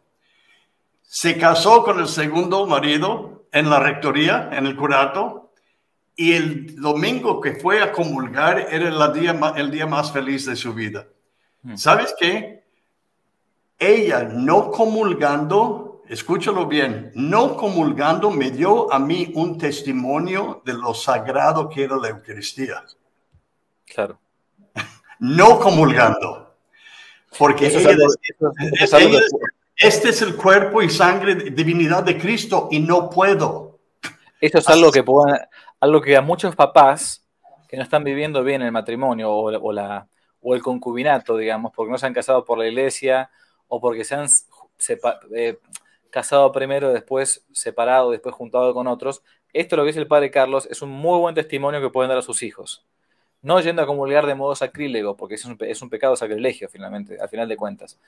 Se 1.02 1.36
casó 1.36 1.84
con 1.84 2.00
el 2.00 2.08
segundo 2.08 2.66
marido 2.66 3.46
en 3.52 3.70
la 3.70 3.78
rectoría, 3.78 4.50
en 4.52 4.66
el 4.66 4.76
curato, 4.76 5.52
y 6.16 6.32
el 6.32 6.80
domingo 6.80 7.40
que 7.40 7.54
fue 7.54 7.82
a 7.82 7.92
comulgar 7.92 8.68
era 8.70 8.88
el 8.88 9.12
día, 9.12 9.38
el 9.56 9.70
día 9.70 9.86
más 9.86 10.12
feliz 10.12 10.46
de 10.46 10.56
su 10.56 10.72
vida. 10.72 11.06
Hmm. 11.62 11.76
¿Sabes 11.76 12.14
qué? 12.18 12.64
Ella 13.78 14.22
no 14.24 14.70
comulgando, 14.70 15.93
escúchalo 16.08 16.66
bien, 16.66 17.12
no 17.14 17.56
comulgando 17.56 18.30
me 18.30 18.50
dio 18.50 18.92
a 18.92 18.98
mí 18.98 19.32
un 19.34 19.58
testimonio 19.58 20.62
de 20.64 20.74
lo 20.74 20.94
sagrado 20.94 21.68
que 21.68 21.84
era 21.84 21.96
la 21.96 22.08
Eucaristía. 22.08 22.84
Claro. 23.86 24.18
no 25.20 25.58
comulgando. 25.58 26.54
Porque 27.38 27.66
este 29.76 30.08
es 30.08 30.22
el 30.22 30.36
cuerpo 30.36 30.82
y 30.82 30.88
sangre, 30.88 31.34
divinidad 31.34 32.04
de 32.04 32.18
Cristo 32.18 32.68
y 32.70 32.78
no 32.78 33.10
puedo. 33.10 33.80
Eso 34.40 34.58
es 34.58 34.68
algo 34.68 34.92
que, 34.92 35.04
algo 35.80 36.00
que 36.00 36.16
a 36.16 36.20
muchos 36.20 36.54
papás 36.54 37.26
que 37.68 37.76
no 37.76 37.82
están 37.82 38.04
viviendo 38.04 38.44
bien 38.44 38.62
el 38.62 38.70
matrimonio 38.70 39.32
o, 39.32 39.72
la, 39.72 40.06
o 40.40 40.54
el 40.54 40.62
concubinato, 40.62 41.36
digamos, 41.36 41.72
porque 41.74 41.90
no 41.90 41.98
se 41.98 42.06
han 42.06 42.14
casado 42.14 42.44
por 42.44 42.58
la 42.58 42.68
iglesia 42.68 43.30
o 43.66 43.80
porque 43.80 44.04
se 44.04 44.14
han 44.14 44.28
eh, 45.34 45.58
casado 46.14 46.52
primero, 46.52 46.92
después 46.92 47.44
separado, 47.52 48.12
después 48.12 48.34
juntado 48.34 48.72
con 48.72 48.86
otros. 48.86 49.22
Esto 49.52 49.76
lo 49.76 49.82
que 49.82 49.88
dice 49.88 50.00
el 50.00 50.06
padre 50.06 50.30
Carlos 50.30 50.68
es 50.70 50.80
un 50.80 50.90
muy 50.90 51.18
buen 51.18 51.34
testimonio 51.34 51.80
que 51.80 51.90
pueden 51.90 52.08
dar 52.08 52.18
a 52.18 52.22
sus 52.22 52.42
hijos 52.42 52.86
no 53.44 53.60
yendo 53.60 53.82
a 53.82 53.86
comulgar 53.86 54.24
de 54.24 54.34
modo 54.34 54.56
sacrílego, 54.56 55.18
porque 55.18 55.34
es 55.34 55.44
un, 55.44 55.58
es 55.60 55.82
un 55.82 55.90
pecado 55.90 56.16
sacrilegio 56.16 56.66
finalmente, 56.70 57.20
al 57.20 57.28
final 57.28 57.46
de 57.46 57.58
cuentas. 57.58 58.00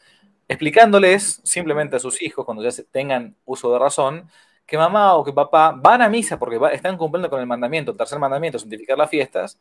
Explicándoles 0.49 1.43
simplemente 1.45 1.97
a 1.97 1.99
sus 1.99 2.23
hijos, 2.23 2.47
cuando 2.47 2.67
ya 2.67 2.71
tengan 2.91 3.37
uso 3.45 3.71
de 3.71 3.79
razón, 3.79 4.31
que 4.65 4.79
mamá 4.79 5.15
o 5.15 5.23
que 5.23 5.35
papá 5.35 5.75
van 5.77 6.01
a 6.01 6.09
misa 6.09 6.39
porque 6.39 6.59
están 6.73 6.97
cumpliendo 6.97 7.29
con 7.29 7.39
el 7.39 7.47
mandamiento, 7.47 7.91
el 7.91 7.99
tercer 7.99 8.19
mandamiento, 8.19 8.59
santificar 8.59 8.97
las 8.97 9.11
fiestas, 9.11 9.61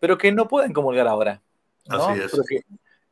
pero 0.00 0.18
que 0.18 0.32
no 0.32 0.48
pueden 0.48 0.72
comulgar 0.72 1.06
ahora. 1.06 1.40
Así 1.88 2.20
es. 2.20 2.32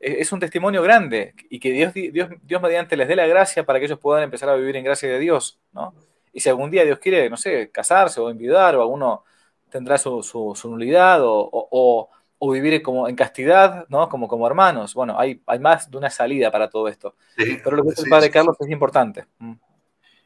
Es 0.00 0.32
un 0.32 0.40
testimonio 0.40 0.82
grande 0.82 1.34
y 1.50 1.60
que 1.60 1.70
Dios, 1.72 1.92
Dios, 1.92 2.30
Dios 2.42 2.62
mediante 2.62 2.96
les 2.96 3.06
dé 3.06 3.14
la 3.14 3.26
gracia 3.26 3.64
para 3.64 3.78
que 3.78 3.84
ellos 3.84 3.98
puedan 3.98 4.22
empezar 4.22 4.48
a 4.48 4.54
vivir 4.54 4.76
en 4.76 4.84
gracia 4.84 5.08
de 5.08 5.18
Dios, 5.18 5.58
¿no? 5.72 5.94
Y 6.32 6.40
si 6.40 6.48
algún 6.48 6.70
día 6.70 6.84
Dios 6.84 6.98
quiere, 6.98 7.28
no 7.28 7.36
sé, 7.36 7.70
casarse 7.70 8.20
o 8.20 8.30
enviudar 8.30 8.76
o 8.76 8.82
alguno 8.82 9.24
tendrá 9.68 9.98
su, 9.98 10.22
su, 10.22 10.70
nulidad 10.70 11.20
o, 11.22 12.08
vivir 12.40 12.82
como 12.82 13.08
en 13.08 13.14
castidad, 13.14 13.86
¿no? 13.88 14.08
Como, 14.08 14.26
como 14.26 14.46
hermanos. 14.46 14.94
Bueno, 14.94 15.18
hay, 15.18 15.42
hay 15.46 15.58
más 15.58 15.90
de 15.90 15.96
una 15.98 16.08
salida 16.08 16.50
para 16.50 16.70
todo 16.70 16.88
esto. 16.88 17.14
Pero 17.36 17.76
lo 17.76 17.82
que 17.82 17.90
dice 17.90 18.02
el 18.02 18.08
padre 18.08 18.30
Carlos 18.30 18.56
es 18.58 18.70
importante. 18.70 19.26
Mm. 19.38 19.52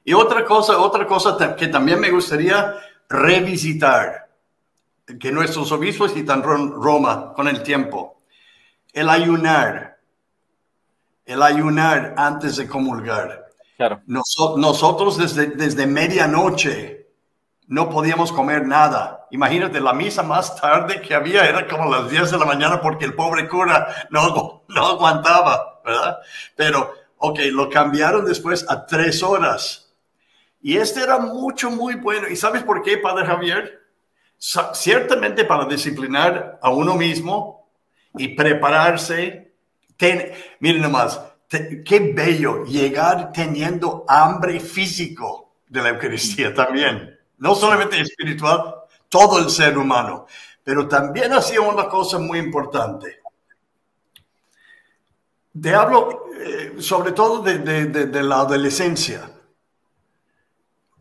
Y 0.05 0.13
otra 0.13 0.45
cosa, 0.45 0.79
otra 0.79 1.07
cosa 1.07 1.57
que 1.57 1.69
también 1.69 1.99
me 1.99 2.11
gustaría 2.11 2.75
revisitar, 3.09 4.29
que 5.19 5.33
nuestros 5.33 5.73
obispos 5.73 6.15
en 6.15 6.43
Roma 6.43 7.33
con 7.35 7.49
el 7.49 7.63
tiempo, 7.63 8.14
el 8.95 9.11
ayunar, 9.11 9.99
el 11.27 11.43
ayunar 11.43 12.15
antes 12.17 12.57
de 12.57 12.67
comulgar. 12.67 13.45
Claro. 13.77 14.01
nosotros 14.07 15.19
desde, 15.19 15.49
desde 15.49 15.85
medianoche 15.85 17.09
no 17.67 17.91
podíamos 17.91 18.31
comer 18.31 18.65
nada. 18.67 19.27
Imagínate, 19.33 19.81
la 19.81 19.93
misa 19.93 20.23
más 20.23 20.55
tarde 20.61 21.01
que 21.01 21.13
había 21.13 21.45
era 21.45 21.67
como 21.67 21.91
las 21.91 22.09
10 22.09 22.31
de 22.31 22.39
la 22.39 22.45
mañana 22.45 22.81
porque 22.81 23.05
el 23.05 23.15
pobre 23.15 23.49
cura 23.49 24.07
no, 24.11 24.63
no 24.69 24.87
aguantaba, 24.87 25.81
¿verdad? 25.85 26.19
Pero, 26.55 26.93
ok, 27.19 27.41
lo 27.51 27.69
cambiaron 27.69 28.25
después 28.25 28.65
a 28.69 28.87
tres 28.87 29.23
horas. 29.25 29.93
Y 30.63 30.77
este 30.77 31.03
era 31.03 31.19
mucho, 31.19 31.71
muy 31.71 31.97
bueno. 31.97 32.29
¿Y 32.29 32.37
sabes 32.37 32.63
por 32.63 32.83
qué, 32.83 32.99
Padre 32.99 33.27
Javier? 33.27 33.81
Ciertamente 34.39 35.45
para 35.45 35.65
disciplinar 35.65 36.61
a 36.63 36.71
uno 36.71 36.95
mismo 36.95 37.64
y 38.17 38.29
prepararse. 38.29 39.53
miren 40.61 40.83
nomás, 40.83 41.21
qué 41.49 42.13
bello 42.15 42.65
llegar 42.65 43.33
teniendo 43.33 44.05
hambre 44.09 44.61
físico 44.61 45.53
de 45.69 45.83
la 45.83 45.91
Eucaristía 45.91 46.53
también 46.55 47.15
no 47.39 47.55
solamente 47.55 48.01
espiritual, 48.01 48.75
todo 49.09 49.39
el 49.39 49.51
ser 49.51 49.77
humano. 49.77 50.27
Pero 50.63 50.89
también 50.89 51.33
hacía 51.33 51.61
una 51.61 51.89
cosa 51.89 52.19
muy 52.19 52.39
importante. 52.39 53.21
Te 55.61 55.75
hablo 55.75 56.27
eh, 56.41 56.75
sobre 56.79 57.13
todo 57.13 57.43
de, 57.43 58.23
la 58.23 58.41
adolescencia. 58.41 59.31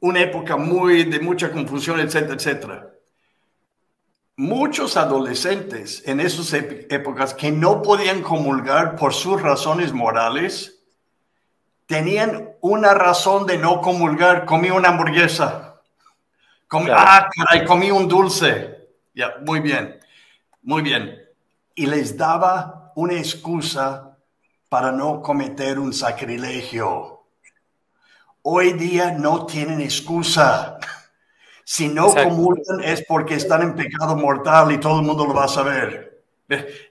una 0.01 0.19
época 0.19 0.57
muy 0.57 1.05
de 1.05 1.19
mucha 1.21 1.49
confusión, 1.49 1.99
etcétera, 2.01 2.35
etcétera. 2.35 2.92
Muchos 4.35 4.97
adolescentes 4.97 6.01
en 6.05 6.19
esas 6.19 6.53
épocas 6.53 7.33
que 7.33 7.51
no 7.51 7.81
podían 7.81 8.23
comulgar 8.23 8.95
por 8.95 9.13
sus 9.13 9.41
razones 9.41 9.93
morales, 9.93 10.79
tenían 11.85 12.49
una 12.59 12.93
razón 12.93 13.45
de 13.45 13.57
no 13.57 13.79
comulgar. 13.81 14.45
Comí 14.45 14.71
una 14.71 14.89
hamburguesa. 14.89 15.81
Comí, 16.67 16.89
Ah, 16.91 17.29
caray, 17.35 17.65
comí 17.65 17.91
un 17.91 18.07
dulce. 18.07 18.89
Ya, 19.13 19.35
muy 19.45 19.59
bien, 19.59 19.99
muy 20.63 20.81
bien. 20.81 21.15
Y 21.75 21.85
les 21.85 22.17
daba 22.17 22.91
una 22.95 23.13
excusa 23.13 24.17
para 24.69 24.91
no 24.91 25.21
cometer 25.21 25.77
un 25.77 25.93
sacrilegio 25.93 27.13
hoy 28.43 28.73
día 28.73 29.11
no 29.11 29.45
tienen 29.45 29.81
excusa. 29.81 30.72
Si 31.65 31.87
no 31.87 32.13
comulgan 32.13 32.81
es 32.83 33.03
porque 33.07 33.35
están 33.35 33.61
en 33.61 33.75
pecado 33.75 34.15
mortal 34.15 34.71
y 34.71 34.77
todo 34.79 34.99
el 34.99 35.05
mundo 35.05 35.25
lo 35.25 35.33
va 35.33 35.45
a 35.45 35.47
saber. 35.47 36.13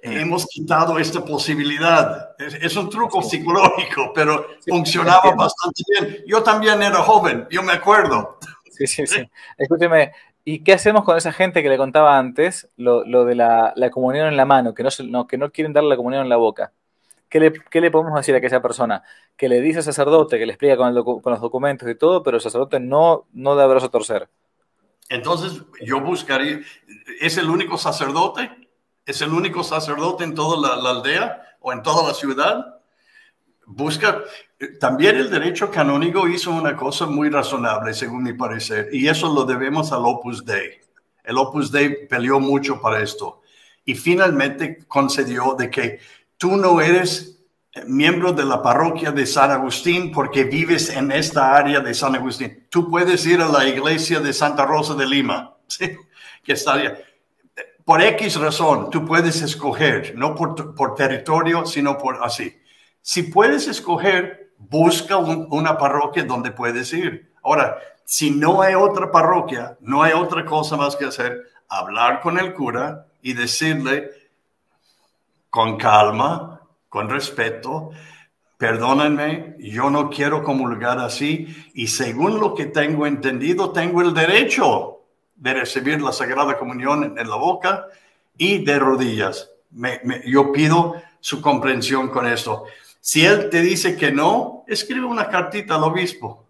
Hemos 0.02 0.46
quitado 0.46 0.98
esta 0.98 1.24
posibilidad. 1.24 2.34
Es, 2.38 2.74
un 2.76 2.88
truco 2.88 3.22
psicológico, 3.22 4.12
pero 4.14 4.46
funcionaba 4.66 5.34
bastante 5.34 5.82
bien. 5.88 6.24
Yo 6.26 6.42
también 6.42 6.82
era 6.82 6.96
joven, 6.96 7.46
yo 7.50 7.62
me 7.62 7.72
acuerdo. 7.72 8.38
Sí, 8.70 8.86
sí, 8.86 9.06
sí. 9.06 9.28
Escúcheme, 9.58 10.12
¿y 10.44 10.64
qué 10.64 10.72
hacemos 10.72 11.04
con 11.04 11.16
esa 11.16 11.32
gente 11.32 11.62
que 11.62 11.68
le 11.68 11.76
contaba 11.76 12.18
antes, 12.18 12.68
lo, 12.76 13.04
de 13.24 13.34
la, 13.34 13.74
comunión 13.92 14.26
en 14.26 14.36
la 14.36 14.46
mano, 14.46 14.74
que 14.74 14.82
no, 14.82 15.26
que 15.26 15.38
no 15.38 15.50
quieren 15.50 15.72
darle 15.72 15.90
la 15.90 15.96
comunión 15.96 16.22
en 16.22 16.28
la 16.28 16.36
boca? 16.36 16.72
¿Qué 17.28 17.40
le, 17.80 17.90
podemos 17.90 18.14
decir 18.14 18.34
a 18.34 18.38
aquella 18.38 18.60
persona? 18.60 19.02
Que 19.36 19.48
le 19.48 19.62
dice 19.62 19.78
al 19.78 19.84
sacerdote, 19.84 20.38
que 20.38 20.44
le 20.44 20.52
explica 20.52 20.76
con, 20.76 20.94
los 20.94 21.40
documentos 21.40 21.88
y 21.88 21.94
todo, 21.94 22.22
pero 22.22 22.36
el 22.36 22.42
sacerdote 22.42 22.78
no, 22.78 23.26
no 23.32 23.54
da 23.54 23.66
brazo 23.66 23.86
a 23.86 23.90
torcer. 23.90 24.28
Entonces, 25.08 25.62
yo 25.80 26.00
buscaría, 26.00 26.60
¿es 27.20 27.36
el 27.36 27.50
único 27.50 27.76
sacerdote? 27.76 28.50
¿Es 29.04 29.20
el 29.20 29.30
único 29.30 29.64
sacerdote 29.64 30.24
en 30.24 30.34
toda 30.34 30.76
la, 30.80 30.90
aldea 30.90 31.56
o 31.60 31.72
en 31.72 31.82
toda 31.82 32.08
la 32.08 32.14
ciudad? 32.14 32.80
Busca, 33.66 34.22
también 34.80 35.16
el 35.16 35.30
derecho 35.30 35.70
canónico 35.70 36.28
hizo 36.28 36.50
una 36.50 36.76
cosa 36.76 37.06
muy 37.06 37.28
razonable, 37.28 37.94
según 37.94 38.22
mi 38.22 38.32
parecer, 38.32 38.88
y 38.92 39.08
eso 39.08 39.32
lo 39.32 39.44
debemos 39.44 39.92
al 39.92 40.04
Opus 40.04 40.44
Dei. 40.44 40.80
El 41.24 41.38
Opus 41.38 41.70
Dei 41.70 42.06
peleó 42.06 42.40
mucho 42.40 42.80
para 42.80 43.00
esto 43.00 43.42
y 43.84 43.94
finalmente 43.94 44.84
concedió 44.86 45.54
de 45.58 45.70
que 45.70 46.00
tú 46.36 46.56
no 46.56 46.80
eres 46.80 47.31
miembro 47.86 48.32
de 48.32 48.44
la 48.44 48.62
parroquia 48.62 49.12
de 49.12 49.26
San 49.26 49.50
Agustín 49.50 50.12
porque 50.12 50.44
vives 50.44 50.90
en 50.90 51.10
esta 51.10 51.56
área 51.56 51.80
de 51.80 51.94
San 51.94 52.14
Agustín. 52.14 52.66
Tú 52.68 52.90
puedes 52.90 53.24
ir 53.26 53.40
a 53.40 53.48
la 53.48 53.66
iglesia 53.66 54.20
de 54.20 54.32
Santa 54.32 54.66
Rosa 54.66 54.94
de 54.94 55.06
Lima, 55.06 55.56
¿sí? 55.66 55.96
que 56.42 56.52
estaría 56.52 56.98
por 57.84 58.00
X 58.00 58.38
razón, 58.38 58.90
tú 58.90 59.04
puedes 59.04 59.42
escoger, 59.42 60.14
no 60.16 60.34
por, 60.34 60.74
por 60.74 60.94
territorio, 60.94 61.66
sino 61.66 61.98
por 61.98 62.22
así. 62.22 62.56
Si 63.00 63.24
puedes 63.24 63.66
escoger, 63.66 64.52
busca 64.58 65.16
una 65.16 65.76
parroquia 65.76 66.24
donde 66.24 66.52
puedes 66.52 66.92
ir. 66.92 67.32
Ahora, 67.42 67.78
si 68.04 68.30
no 68.30 68.62
hay 68.62 68.74
otra 68.74 69.10
parroquia, 69.10 69.76
no 69.80 70.02
hay 70.02 70.12
otra 70.12 70.44
cosa 70.44 70.76
más 70.76 70.94
que 70.94 71.06
hacer, 71.06 71.42
hablar 71.68 72.20
con 72.20 72.38
el 72.38 72.54
cura 72.54 73.06
y 73.20 73.32
decirle, 73.32 74.10
con 75.50 75.76
calma, 75.76 76.51
con 76.92 77.08
respeto. 77.08 77.90
Perdónenme, 78.58 79.56
yo 79.58 79.88
no 79.88 80.10
quiero 80.10 80.44
comulgar 80.44 80.98
así 80.98 81.48
y 81.72 81.86
según 81.86 82.38
lo 82.38 82.54
que 82.54 82.66
tengo 82.66 83.06
entendido, 83.06 83.72
tengo 83.72 84.02
el 84.02 84.12
derecho 84.12 85.00
de 85.34 85.54
recibir 85.54 86.02
la 86.02 86.12
Sagrada 86.12 86.58
Comunión 86.58 87.16
en 87.16 87.30
la 87.30 87.36
boca 87.36 87.86
y 88.36 88.62
de 88.62 88.78
rodillas. 88.78 89.48
yo 90.26 90.52
pido 90.52 90.96
su 91.18 91.40
comprensión 91.40 92.10
con 92.10 92.26
esto. 92.26 92.64
Si 93.00 93.24
él 93.24 93.48
te 93.48 93.62
dice 93.62 93.96
que 93.96 94.12
no, 94.12 94.62
escribe 94.68 95.06
una 95.06 95.28
cartita 95.28 95.76
al 95.76 95.84
obispo, 95.84 96.46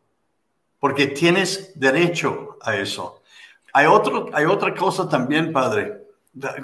porque 0.81 1.07
tienes 1.07 1.79
derecho 1.79 2.59
a 2.63 2.75
eso. 2.75 3.23
Hay, 3.73 3.87
otra 3.87 4.75
cosa 4.75 5.09
también, 5.09 5.53
padre 5.53 6.03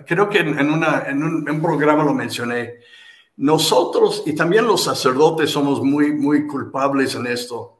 creo 0.07 0.29
que 0.29 0.39
en, 0.39 0.73
un, 0.73 1.63
programa 1.63 2.05
lo 2.05 2.15
mencioné, 2.15 2.77
nosotros 3.39 4.25
y 4.27 4.35
también 4.35 4.67
los 4.67 4.83
sacerdotes 4.83 5.51
somos 5.53 5.81
muy, 5.81 6.13
muy 6.13 6.49
culpables 6.49 7.15
en 7.15 7.29
esto. 7.29 7.79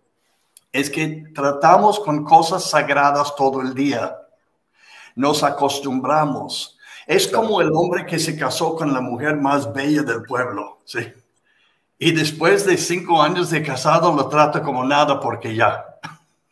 Es 0.71 0.89
que 0.89 1.25
tratamos 1.35 1.99
con 1.99 2.23
cosas 2.23 2.71
sagradas 2.71 3.35
todo 3.35 3.61
el 3.61 3.75
día. 3.75 4.17
Nos 5.17 5.43
acostumbramos. 5.43 6.79
Es 7.09 7.27
como 7.27 7.61
el 7.61 7.73
hombre 7.75 8.07
que 8.07 8.21
se 8.21 8.39
casó 8.39 8.77
con 8.77 8.93
la 8.93 9.01
mujer 9.01 9.37
más 9.37 9.73
bella 9.73 10.05
del 10.05 10.23
pueblo, 10.23 10.79
¿sí? 10.85 11.01
Y 11.99 12.13
después 12.13 12.65
de 12.65 12.77
cinco 12.77 13.21
años 13.21 13.51
de 13.51 13.61
casado 13.61 14.15
lo 14.15 14.29
trata 14.29 14.63
como 14.63 14.85
nada 14.85 15.19
porque 15.19 15.57
ya. 15.57 15.85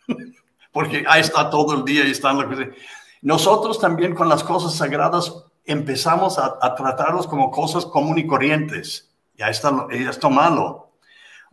porque 0.72 1.04
ahí 1.06 1.20
está 1.20 1.48
todo 1.48 1.74
el 1.74 1.84
día 1.84 2.04
y 2.04 2.10
está 2.10 2.32
en 2.32 2.38
la. 2.38 2.74
Nosotros 3.22 3.78
también 3.78 4.16
con 4.16 4.28
las 4.28 4.42
cosas 4.42 4.74
sagradas 4.74 5.45
empezamos 5.66 6.38
a, 6.38 6.74
tratarlos 6.74 7.26
como 7.26 7.50
cosas 7.50 7.84
común 7.86 8.18
y 8.18 8.26
corrientes. 8.26 9.10
Ya 9.36 9.48
está, 9.48 9.86
ya 9.90 10.10
está 10.10 10.28
malo. 10.28 10.90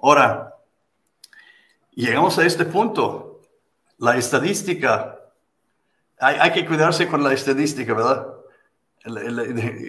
Ahora, 0.01 0.55
llegamos 1.91 2.37
a 2.37 2.45
este 2.45 2.65
punto. 2.65 3.41
La 3.97 4.17
estadística, 4.17 5.19
hay, 6.19 6.51
que 6.51 6.65
cuidarse 6.65 7.07
con 7.07 7.23
la 7.23 7.33
estadística, 7.33 7.93
¿verdad? 7.93 8.27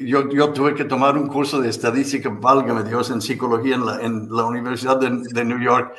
yo, 0.03 0.53
tuve 0.53 0.75
que 0.75 0.85
tomar 0.85 1.16
un 1.16 1.29
curso 1.29 1.61
de 1.61 1.70
estadística, 1.70 2.29
válgame 2.31 2.83
Dios, 2.83 3.11
en 3.11 3.22
psicología 3.22 3.77
en 3.77 3.87
la, 3.87 4.01
en 4.01 4.29
la 4.29 4.45
Universidad 4.45 4.99
de, 4.99 5.11
de, 5.11 5.45
New 5.45 5.61
York 5.61 5.95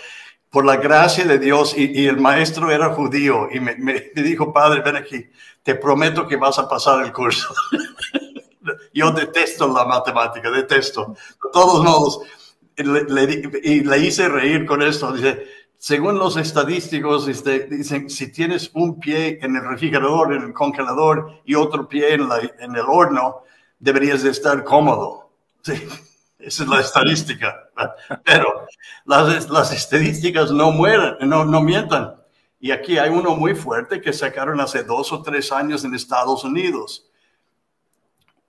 por 0.55 0.65
la 0.65 0.77
gracia 0.77 1.25
de 1.25 1.37
Dios, 1.37 1.77
y, 1.77 2.07
el 2.07 2.15
maestro 2.15 2.71
era 2.71 2.93
judío, 2.93 3.49
y 3.51 3.59
me, 3.59 3.75
dijo, 4.15 4.53
padre, 4.53 4.79
ven 4.79 4.95
aquí, 4.95 5.25
te 5.61 5.75
prometo 5.75 6.25
que 6.25 6.37
vas 6.37 6.57
a 6.57 6.69
pasar 6.69 7.03
el 7.03 7.11
curso. 7.11 7.53
Yo 8.95 9.11
detesto 9.11 9.67
la 9.67 9.83
matemática, 9.83 10.49
detesto. 10.49 11.07
De 11.43 11.49
todos 11.51 11.83
modos, 11.83 12.21
y 12.77 13.83
le 13.83 13.97
hice 13.99 14.29
reír 14.29 14.65
con 14.65 14.81
esto. 14.81 15.11
Dice, 15.11 15.45
según 15.77 16.17
los 16.17 16.37
estadísticos, 16.37 17.27
este, 17.27 17.67
dicen, 17.67 18.09
si 18.09 18.31
tienes 18.31 18.71
un 18.73 18.97
pie 18.97 19.37
en 19.41 19.57
el 19.57 19.67
refrigerador, 19.67 20.33
en 20.33 20.43
el 20.43 20.53
congelador, 20.53 21.41
y 21.43 21.55
otro 21.55 21.89
pie 21.89 22.13
en, 22.13 22.21
el 22.21 22.85
horno, 22.87 23.43
deberías 23.79 24.23
de 24.23 24.29
estar 24.29 24.63
cómodo. 24.63 25.29
Sí. 25.61 25.73
Esa 26.39 26.63
es 26.63 26.69
la 26.69 26.79
estadística. 26.79 27.69
Pero 28.23 28.65
las, 29.03 29.49
las 29.49 29.73
estadísticas 29.73 30.51
no 30.51 30.71
mueren, 30.71 31.17
no, 31.27 31.43
no 31.43 31.59
mientan. 31.61 32.15
Y 32.61 32.71
aquí 32.71 32.97
hay 32.97 33.09
uno 33.09 33.35
muy 33.35 33.55
fuerte 33.55 33.99
que 33.99 34.13
sacaron 34.13 34.61
hace 34.61 34.83
dos 34.83 35.11
o 35.11 35.21
tres 35.21 35.51
años 35.51 35.83
en 35.83 35.93
Estados 35.93 36.45
Unidos. 36.45 37.09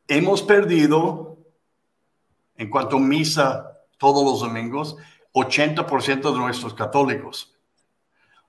Hemos 0.09 0.43
perdido, 0.43 1.39
en 2.57 2.71
cuanto 2.71 2.97
a 2.97 3.01
misa 3.01 3.81
todos 3.99 4.25
los 4.25 4.41
domingos, 4.41 4.97
80% 5.33 6.33
de 6.33 6.39
nuestros 6.39 6.75
católicos. 6.75 7.55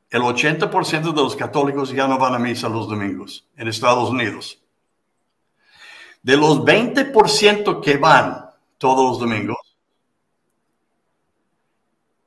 El 0.09 0.21
80% 0.21 1.13
de 1.13 1.21
los 1.21 1.35
católicos 1.35 1.91
ya 1.91 2.07
no 2.07 2.17
van 2.17 2.35
a 2.35 2.39
misa 2.39 2.69
los 2.69 2.87
domingos 2.87 3.47
en 3.57 3.67
Estados 3.67 4.09
Unidos. 4.09 4.61
De 6.23 6.37
los 6.37 6.59
20% 6.59 7.81
que 7.81 7.97
van, 7.97 8.49
todos 8.77 9.09
los 9.09 9.19
domingos. 9.19 9.57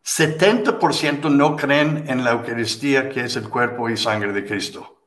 70% 0.05 1.31
no 1.31 1.57
creen 1.57 2.05
en 2.09 2.25
la 2.25 2.33
Eucaristía, 2.33 3.09
que 3.09 3.21
es 3.21 3.37
el 3.37 3.49
cuerpo 3.49 3.89
y 3.89 3.97
sangre 3.97 4.33
de 4.33 4.45
Cristo. 4.45 5.00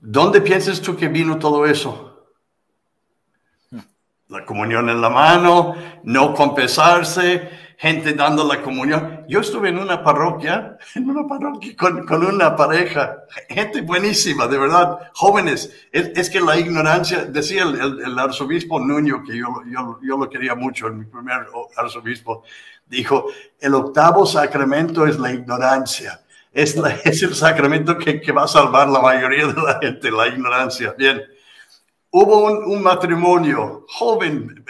¿Dónde 0.00 0.40
piensas 0.40 0.80
tú 0.80 0.96
que 0.96 1.08
vino 1.08 1.38
todo 1.38 1.66
eso? 1.66 2.28
La 4.28 4.44
comunión 4.44 4.88
en 4.88 5.00
la 5.00 5.08
mano, 5.08 5.74
no 6.04 6.34
confesarse, 6.34 7.48
gente 7.76 8.14
dando 8.14 8.46
la 8.46 8.62
comunión. 8.62 9.24
Yo 9.28 9.40
estuve 9.40 9.68
en 9.68 9.78
una 9.78 10.02
parroquia, 10.02 10.78
en 10.94 11.10
una 11.10 11.26
parroquia 11.26 11.76
con, 11.76 12.06
con 12.06 12.24
una 12.24 12.56
pareja, 12.56 13.24
gente 13.48 13.82
buenísima, 13.82 14.46
de 14.46 14.58
verdad, 14.58 15.10
jóvenes. 15.14 15.88
Es, 15.92 16.30
que 16.30 16.40
la 16.40 16.58
ignorancia, 16.58 17.24
decía 17.24 17.62
el, 17.64 18.00
el, 18.00 18.18
arzobispo 18.18 18.80
Nuño, 18.80 19.22
que 19.22 19.36
yo, 19.36 19.48
yo, 19.70 19.98
yo, 20.02 20.16
lo 20.16 20.28
quería 20.28 20.54
mucho, 20.54 20.88
mi 20.88 21.04
primer 21.04 21.46
arzobispo, 21.76 22.44
dijo, 22.86 23.26
el 23.60 23.74
octavo 23.74 24.26
sacramento 24.26 25.06
es 25.06 25.18
la 25.18 25.32
ignorancia. 25.32 26.20
Es, 26.56 26.74
es 27.04 27.22
el 27.22 27.34
sacramento 27.34 27.98
que, 27.98 28.32
va 28.32 28.44
a 28.44 28.48
salvar 28.48 28.88
la 28.88 29.00
mayoría 29.00 29.46
de 29.46 29.60
la 29.60 29.78
gente, 29.78 30.10
la 30.10 30.26
ignorancia. 30.26 30.94
Bien. 30.96 31.22
Hubo 32.10 32.44
un, 32.46 32.82
matrimonio 32.82 33.84
joven, 33.88 34.64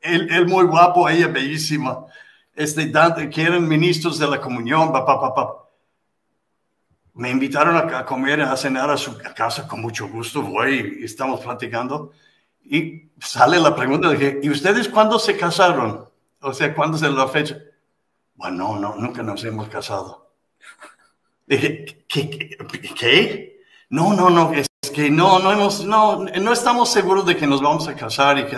él, 0.00 0.46
muy 0.46 0.64
guapo, 0.64 1.08
ella 1.08 1.26
bellísima 1.26 2.06
este, 2.54 2.92
que 3.30 3.42
eran 3.42 3.66
ministros 3.66 4.16
de 4.20 4.28
la 4.28 4.40
comunión, 4.40 4.92
papá, 4.92 5.20
papá. 5.20 5.66
me 7.14 7.30
invitaron 7.30 7.76
a, 7.76 8.04
comer, 8.04 8.40
a 8.42 8.56
cenar 8.56 8.88
a 8.90 8.96
su 8.96 9.18
casa 9.34 9.66
con 9.66 9.80
mucho 9.80 10.06
gusto, 10.06 10.40
voy 10.40 11.00
estamos 11.02 11.40
platicando. 11.40 12.12
Y 12.62 13.10
sale 13.18 13.58
la 13.58 13.74
pregunta 13.74 14.08
de 14.10 14.18
que, 14.18 14.40
¿y 14.40 14.50
ustedes 14.50 14.88
cuándo 14.88 15.18
se 15.18 15.36
casaron? 15.36 16.08
O 16.40 16.52
sea, 16.52 16.72
¿cuándo 16.72 16.96
se 16.96 17.10
la 17.10 17.26
fecha? 17.26 17.58
Bueno, 18.36 18.78
no, 18.78 18.94
nunca 18.94 19.24
nos 19.24 19.42
hemos 19.42 19.68
casado. 19.68 20.23
Dije, 21.46 22.04
¿qué? 22.08 22.56
¿qué? 22.98 23.60
No, 23.90 24.14
no, 24.14 24.30
no, 24.30 24.52
es 24.52 24.66
que 24.94 25.10
no, 25.10 25.38
no 25.38 25.52
hemos, 25.52 25.84
no, 25.84 26.24
no 26.24 26.52
estamos 26.52 26.90
seguros 26.90 27.26
de 27.26 27.36
que 27.36 27.46
nos 27.46 27.60
vamos 27.60 27.86
a 27.88 27.94
casar 27.94 28.38
y 28.38 28.46
que... 28.46 28.56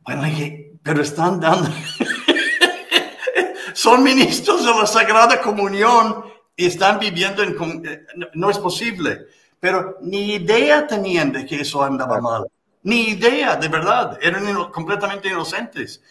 Bueno, 0.00 0.24
dije, 0.24 0.72
pero 0.82 1.02
están 1.02 1.40
dando... 1.40 1.70
Son 3.74 4.02
ministros 4.02 4.64
de 4.64 4.72
la 4.72 4.86
Sagrada 4.86 5.40
Comunión 5.40 6.24
y 6.56 6.66
están 6.66 6.98
viviendo 6.98 7.42
en... 7.42 7.56
Eh, 7.86 8.06
no, 8.34 8.50
es 8.50 8.58
posible. 8.58 9.26
Pero 9.58 9.98
ni 10.02 10.34
idea 10.34 10.86
tenían 10.86 11.32
de 11.32 11.46
que 11.46 11.60
eso 11.60 11.82
andaba 11.82 12.20
mal. 12.20 12.46
Ni 12.82 13.10
idea, 13.10 13.56
de 13.56 13.68
verdad. 13.68 14.18
Eran 14.20 14.70
completamente 14.70 15.28
inocentes. 15.28 16.02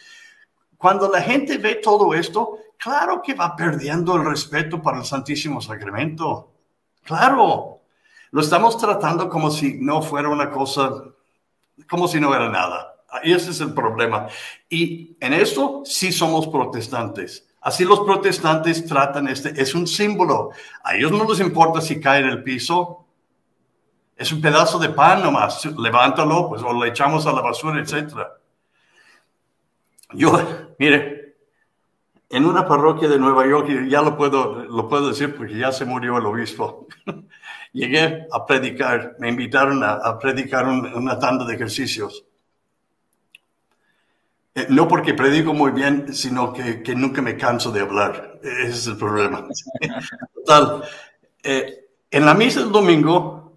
Cuando 0.80 1.10
la 1.10 1.20
gente 1.20 1.58
ve 1.58 1.74
todo 1.74 2.14
esto, 2.14 2.56
claro 2.78 3.20
que 3.20 3.34
va 3.34 3.54
perdiendo 3.54 4.16
el 4.16 4.24
respeto 4.24 4.80
para 4.80 5.00
el 5.00 5.04
Santísimo 5.04 5.60
Sacramento. 5.60 6.52
Claro. 7.04 7.80
Lo 8.30 8.40
estamos 8.40 8.78
tratando 8.78 9.28
como 9.28 9.50
si 9.50 9.76
no 9.78 10.00
fuera 10.00 10.30
una 10.30 10.48
cosa, 10.48 10.90
como 11.86 12.08
si 12.08 12.18
no 12.18 12.34
era 12.34 12.48
nada. 12.48 12.94
Y 13.22 13.32
ese 13.34 13.50
es 13.50 13.60
el 13.60 13.74
problema. 13.74 14.28
Y 14.70 15.18
en 15.20 15.34
esto 15.34 15.82
sí 15.84 16.12
somos 16.12 16.48
protestantes. 16.48 17.46
Así 17.60 17.84
los 17.84 18.00
protestantes 18.00 18.86
tratan 18.86 19.28
este, 19.28 19.60
es 19.60 19.74
un 19.74 19.86
símbolo. 19.86 20.48
A 20.82 20.96
ellos 20.96 21.12
no 21.12 21.28
les 21.28 21.40
importa 21.40 21.82
si 21.82 22.00
cae 22.00 22.20
en 22.20 22.28
el 22.30 22.42
piso. 22.42 23.04
Es 24.16 24.32
un 24.32 24.40
pedazo 24.40 24.78
de 24.78 24.88
pan 24.88 25.22
nomás. 25.22 25.62
Levántalo, 25.66 26.48
pues, 26.48 26.62
o 26.62 26.72
le 26.72 26.88
echamos 26.88 27.26
a 27.26 27.32
la 27.34 27.42
basura, 27.42 27.78
etc. 27.78 28.39
Yo, 30.12 30.74
mire, 30.78 31.36
en 32.28 32.44
una 32.44 32.66
parroquia 32.66 33.08
de 33.08 33.18
Nueva 33.18 33.46
York, 33.46 33.68
ya 33.88 34.02
lo 34.02 34.16
puedo, 34.16 34.64
lo 34.64 34.88
puedo 34.88 35.08
decir 35.08 35.34
porque 35.36 35.58
ya 35.58 35.72
se 35.72 35.84
murió 35.84 36.18
el 36.18 36.26
obispo. 36.26 36.86
Llegué 37.72 38.26
a 38.30 38.46
predicar, 38.46 39.16
me 39.18 39.28
invitaron 39.28 39.82
a, 39.84 40.18
predicar 40.18 40.66
una 40.66 41.18
tanda 41.18 41.44
de 41.44 41.54
ejercicios. 41.54 42.24
Eh, 44.54 44.66
no 44.70 44.88
porque 44.88 45.14
predico 45.14 45.54
muy 45.54 45.70
bien, 45.70 46.12
sino 46.12 46.52
que, 46.52 46.82
nunca 46.96 47.22
me 47.22 47.36
canso 47.36 47.70
de 47.70 47.80
hablar. 47.80 48.40
Ese 48.42 48.68
es 48.68 48.86
el 48.88 48.96
problema. 48.96 49.46
Total. 50.34 50.82
Eh, 51.42 51.86
en 52.10 52.24
la 52.24 52.34
misa 52.34 52.60
del 52.60 52.72
domingo, 52.72 53.56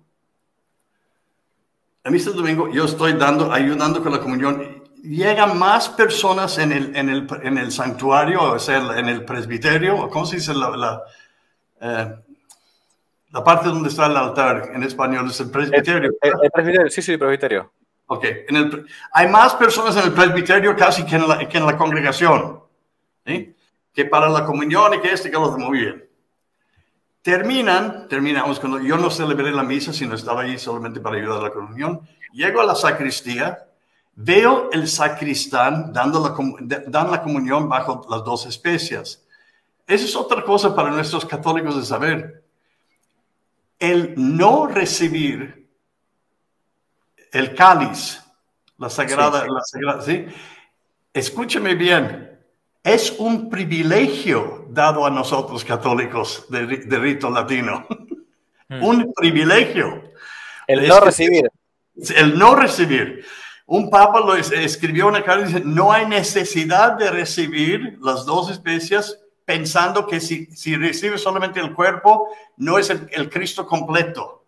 la 2.04 2.12
misa 2.12 2.30
del 2.30 2.38
domingo, 2.38 2.70
yo 2.70 2.86
estoy 2.86 3.14
dando, 3.14 3.52
ayudando 3.52 4.04
con 4.04 4.12
la 4.12 4.20
comunión. 4.20 4.83
Llegan 5.04 5.60
más 5.60 5.90
personas 5.90 6.58
en 6.58 6.72
el, 6.72 6.96
en 6.96 7.10
el, 7.10 7.28
en 7.44 7.58
el 7.58 7.74
santuario, 7.74 8.54
o 8.54 8.60
sea, 8.60 8.98
en 8.98 9.10
el 9.10 9.26
presbiterio, 9.26 10.10
¿cómo 10.10 10.26
se 10.26 10.38
dice 10.38 10.54
la, 10.54 10.70
la, 10.78 11.04
eh, 11.82 12.16
la 13.32 13.44
parte 13.44 13.68
donde 13.68 13.90
está 13.90 14.06
el 14.06 14.16
altar 14.16 14.72
en 14.74 14.82
español? 14.82 15.30
Es 15.30 15.42
el 15.42 15.52
presbiterio. 15.52 16.10
el 16.22 16.52
presbiterio, 16.52 16.90
sí, 16.90 17.02
sí, 17.02 17.12
el 17.12 17.20
presbiterio. 17.20 17.74
Ok, 18.08 18.26
en 18.48 18.56
el, 18.56 18.88
hay 19.12 19.28
más 19.28 19.56
personas 19.56 19.98
en 19.98 20.04
el 20.04 20.14
presbiterio 20.14 20.74
casi 20.74 21.06
que 21.06 21.18
en 21.18 21.28
la, 21.28 21.50
que 21.50 21.58
en 21.58 21.66
la 21.66 21.76
congregación, 21.76 22.62
¿sí? 23.26 23.54
que 23.94 24.06
para 24.06 24.30
la 24.30 24.46
comunión 24.46 24.94
y 24.94 25.02
que 25.02 25.12
este 25.12 25.30
que 25.30 25.36
lo 25.36 25.52
muy 25.58 25.80
bien. 25.80 26.10
Terminan, 27.22 28.08
terminamos 28.08 28.60
cuando 28.60 28.80
yo 28.80 28.98
no 28.98 29.10
celebré 29.10 29.52
la 29.52 29.64
misa, 29.64 29.92
sino 29.92 30.16
estaba 30.16 30.44
ahí 30.44 30.58
solamente 30.58 31.00
para 31.00 31.18
ayudar 31.18 31.40
a 31.40 31.44
la 31.44 31.50
comunión. 31.52 32.02
Llego 32.34 32.62
a 32.62 32.66
la 32.66 32.76
sacristía, 32.76 33.66
veo 34.16 34.70
el 34.72 34.88
sacristán 34.88 35.92
dando 35.92 36.20
la, 36.20 36.82
dan 36.88 37.12
la 37.12 37.22
comunión 37.22 37.68
bajo 37.68 38.06
las 38.10 38.24
dos 38.24 38.46
especias. 38.46 39.24
Esa 39.88 40.06
es 40.06 40.16
otra 40.16 40.44
cosa 40.44 40.76
para 40.76 40.92
nuestros 40.92 41.26
católicos 41.26 41.76
de 41.76 41.86
saber. 41.86 42.44
El 43.80 44.14
no 44.16 44.68
recibir 44.68 45.68
el 47.32 47.56
cáliz, 47.56 48.22
la 48.78 48.90
sagrada, 48.90 49.46
la 49.48 49.62
sagrada, 49.62 50.02
¿sí? 50.04 50.26
Escúcheme 51.12 51.76
bien, 51.76 52.40
es 52.84 53.16
un 53.18 53.50
privilegio 53.50 54.68
dado 54.70 55.06
a 55.06 55.10
nosotros 55.10 55.66
católicos 55.66 56.46
de, 56.50 56.66
rito 56.66 57.30
latino. 57.30 57.86
Hmm. 58.70 58.84
un 58.84 59.14
privilegio. 59.14 60.14
El 60.68 60.88
no 60.88 61.00
recibir. 61.00 61.50
El 62.16 62.38
no 62.38 62.56
recibir. 62.56 63.26
Un 63.66 63.90
papa 63.90 64.20
lo 64.20 64.36
escribió 64.36 65.08
una 65.08 65.24
carta 65.24 65.44
y 65.44 65.54
dice, 65.54 65.62
no 65.66 65.92
hay 65.92 66.06
necesidad 66.06 66.98
de 66.98 67.10
recibir 67.10 67.98
las 68.02 68.26
dos 68.26 68.52
especias 68.52 69.20
pensando 69.46 70.06
que 70.08 70.20
si, 70.20 70.46
si 70.48 70.76
recibe 70.76 71.18
solamente 71.18 71.60
el 71.60 71.74
cuerpo, 71.74 72.28
no 72.58 72.78
es 72.78 72.90
el 72.90 73.30
Cristo 73.30 73.66
completo. 73.66 74.44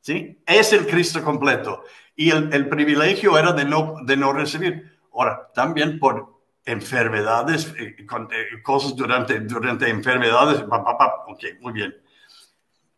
¿sí? 0.00 0.42
Es 0.46 0.72
el 0.72 0.86
Cristo 0.86 1.22
completo. 1.22 1.84
Y 2.16 2.30
el, 2.30 2.68
privilegio 2.68 3.38
era 3.38 3.52
de 3.52 3.64
no, 3.64 3.96
de 4.02 4.16
no 4.16 4.32
recibir. 4.32 4.98
Ahora, 5.12 5.50
también 5.54 5.98
por 5.98 6.40
enfermedades, 6.64 7.72
eh, 7.78 7.96
eh, 7.98 8.62
cosas 8.62 8.94
durante, 8.94 9.40
durante 9.40 9.88
enfermedades, 9.88 10.62
ok, 10.62 11.44
muy 11.60 11.72
bien. 11.72 11.96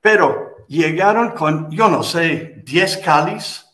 Pero 0.00 0.66
llegaron 0.66 1.30
con, 1.30 1.70
yo 1.70 1.88
no 1.88 2.02
sé, 2.02 2.62
10 2.64 2.98
cáliz, 2.98 3.64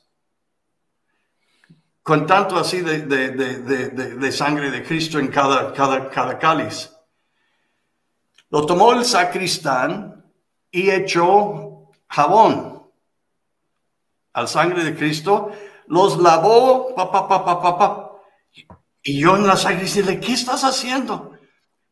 con 2.09 2.26
tanto 2.26 2.56
así 2.56 2.80
de, 2.80 3.02
de, 3.02 3.32
de, 3.32 3.90
de, 3.90 4.32
sangre 4.32 4.70
de 4.70 4.82
Cristo 4.82 5.18
en 5.18 5.28
cada, 5.28 5.74
cada, 5.74 6.09
cada 6.09 6.38
cáliz. 6.38 6.90
Lo 8.48 8.64
tomó 8.64 8.94
el 8.94 9.04
sacristán 9.04 10.24
y 10.70 10.88
echó 10.88 11.90
jabón 12.09 12.82
al 14.32 14.48
sangre 14.48 14.84
de 14.84 14.96
Cristo, 14.96 15.52
los 15.88 16.16
lavó, 16.16 16.94
pa, 16.94 17.12
pa, 17.12 17.28
pa, 17.28 17.44
pa, 17.44 17.76
pa, 17.76 18.12
Y 19.02 19.20
yo 19.20 19.36
en 19.36 19.46
la 19.46 19.56
sacristía, 19.56 20.18
¿qué 20.18 20.32
estás 20.32 20.64
haciendo? 20.64 21.32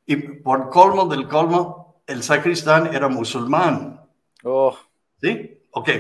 Y 0.07 0.17
por 0.17 0.71
colmo 0.71 1.05
del 1.05 1.29
colmo, 1.29 2.03
el 2.07 2.23
sacristán 2.23 2.95
era 2.95 3.09
musulmán. 3.09 4.01
Oh. 4.45 4.75
¿Sí? 5.21 5.61
Ok, 5.73 5.91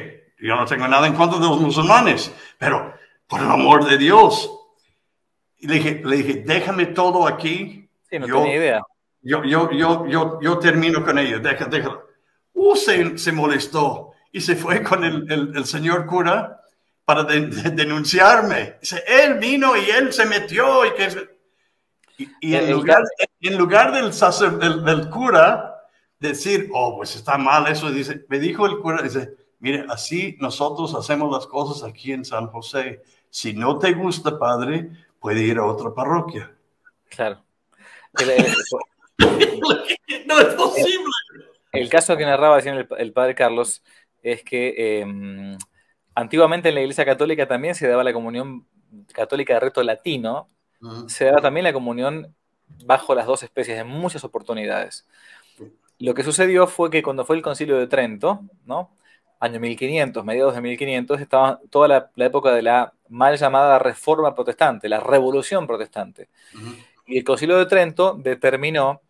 yo 0.40 0.56
no 0.56 0.64
tengo 0.64 0.88
nada 0.88 1.06
en 1.06 1.12
contra 1.12 1.38
de 1.38 1.44
los 1.44 1.60
musulmanes, 1.60 2.32
pero 2.58 2.96
por 3.26 3.40
el 3.40 3.50
amor 3.50 3.88
de 3.88 3.98
Dios. 3.98 4.50
Y 5.58 5.66
le 5.66 5.74
dije, 5.74 6.02
le 6.04 6.16
dije 6.16 6.42
déjame 6.46 6.86
todo 6.86 7.26
aquí. 7.26 7.88
Sí, 8.08 8.18
no 8.18 8.26
tenía 8.26 8.56
idea. 8.56 8.82
Yo, 9.22 9.42
yo, 9.44 9.70
yo, 9.72 10.06
yo, 10.06 10.38
yo 10.40 10.58
termino 10.58 11.04
con 11.04 11.18
ello, 11.18 11.40
déjalo. 11.40 11.70
déjalo. 11.70 12.06
Uh, 12.52 12.76
se, 12.76 13.18
se 13.18 13.32
molestó 13.32 14.12
y 14.32 14.40
se 14.40 14.54
fue 14.54 14.82
con 14.82 15.04
el, 15.04 15.52
el, 15.54 15.64
señor 15.64 16.06
cura 16.06 16.60
para 17.04 17.24
denunciarme. 17.24 18.76
Dice, 18.80 19.02
él 19.06 19.38
vino 19.38 19.76
y 19.76 19.90
él 19.90 20.12
se 20.12 20.26
metió 20.26 20.84
y 20.86 20.92
que... 20.94 21.36
Y, 22.40 22.54
en, 22.54 22.70
lugar, 22.70 23.02
en 23.40 23.58
lugar 23.58 23.92
del, 23.92 24.10
del, 24.58 24.84
del, 24.84 25.10
cura 25.10 25.74
decir, 26.18 26.70
oh, 26.72 26.96
pues 26.96 27.14
está 27.14 27.36
mal 27.36 27.66
eso, 27.66 27.90
dice, 27.90 28.24
me 28.30 28.38
dijo 28.38 28.64
el 28.64 28.78
cura, 28.78 29.02
dice, 29.02 29.34
mire, 29.58 29.84
así 29.90 30.36
nosotros 30.40 30.94
hacemos 30.94 31.30
las 31.30 31.46
cosas 31.46 31.86
aquí 31.86 32.12
en 32.12 32.24
San 32.24 32.46
José. 32.46 33.02
Si 33.30 33.52
no 33.52 33.78
te 33.78 33.92
gusta, 33.92 34.38
padre, 34.38 34.90
puede 35.20 35.42
ir 35.42 35.58
a 35.58 35.64
otra 35.64 35.92
parroquia. 35.92 36.54
Claro. 37.08 37.42
no 40.26 40.40
es 40.40 40.54
posible. 40.54 41.12
El, 41.72 41.88
caso 41.88 42.16
que 42.16 42.24
narraba 42.24 42.58
el, 42.58 42.88
el 42.98 43.12
padre 43.12 43.34
Carlos 43.34 43.82
es 44.22 44.42
que 44.42 45.00
em, 45.00 45.56
antiguamente 46.14 46.70
en 46.70 46.74
la 46.74 46.80
Iglesia 46.80 47.04
Católica 47.04 47.46
también 47.46 47.74
se 47.74 47.86
daba 47.86 48.02
la 48.02 48.12
comunión 48.12 48.66
católica 49.12 49.54
de 49.54 49.60
reto 49.60 49.82
latino, 49.82 50.48
se 51.08 51.26
daba 51.26 51.40
también 51.40 51.64
la 51.64 51.72
comunión 51.72 52.34
bajo 52.84 53.14
las 53.14 53.26
dos 53.26 53.42
especies 53.42 53.78
en 53.78 53.86
muchas 53.86 54.24
oportunidades. 54.24 55.06
Lo 55.98 56.14
que 56.14 56.22
sucedió 56.22 56.66
fue 56.66 56.90
que 56.90 57.02
cuando 57.02 57.24
fue 57.24 57.36
el 57.36 57.42
concilio 57.42 57.78
de 57.78 57.86
Trento, 57.86 58.40
¿no? 58.64 58.96
año 59.40 59.60
1500, 59.60 60.24
mediados 60.24 60.54
de 60.54 60.60
1500, 60.60 61.20
estaba 61.20 61.60
toda 61.70 61.88
la, 61.88 62.10
época 62.24 62.52
de 62.52 62.62
la 62.62 62.92
mal 63.08 63.36
llamada 63.36 63.78
reforma 63.78 64.34
protestante, 64.34 64.88
la 64.88 65.00
revolución 65.00 65.66
protestante. 65.66 66.28
Y 67.06 67.18
el 67.18 67.24
concilio 67.24 67.58
de 67.58 67.66
Trento 67.66 68.14
determinó 68.14 69.02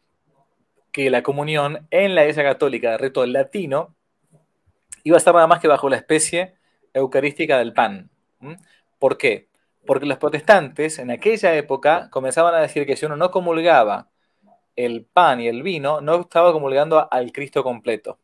que 0.92 1.10
la 1.10 1.22
comunión 1.22 1.86
en 1.90 2.14
la 2.14 2.22
Iglesia 2.22 2.42
Católica 2.42 2.92
de 2.92 2.98
rito 2.98 3.24
latino 3.26 3.94
iba 5.04 5.16
a 5.16 5.18
estar 5.18 5.34
nada 5.34 5.46
más 5.46 5.60
que 5.60 5.68
bajo 5.68 5.88
la 5.88 5.96
especie 5.96 6.54
eucarística 6.92 7.58
del 7.58 7.72
pan. 7.72 8.10
¿Por 8.98 9.18
qué? 9.18 9.48
Porque 9.86 10.06
los 10.06 10.18
protestantes 10.18 10.98
en 10.98 11.10
aquella 11.10 11.54
época 11.54 12.08
comenzaban 12.10 12.54
a 12.54 12.60
decir 12.60 12.86
que 12.86 12.96
si 12.96 13.06
uno 13.06 13.16
no 13.16 13.30
comulgaba 13.30 14.08
el 14.74 15.04
pan 15.04 15.40
y 15.40 15.48
el 15.48 15.62
vino, 15.62 16.00
no 16.00 16.22
estaba 16.22 16.52
comulgando 16.52 17.08
al 17.12 17.30
Cristo 17.30 17.62
completo. 17.62 18.18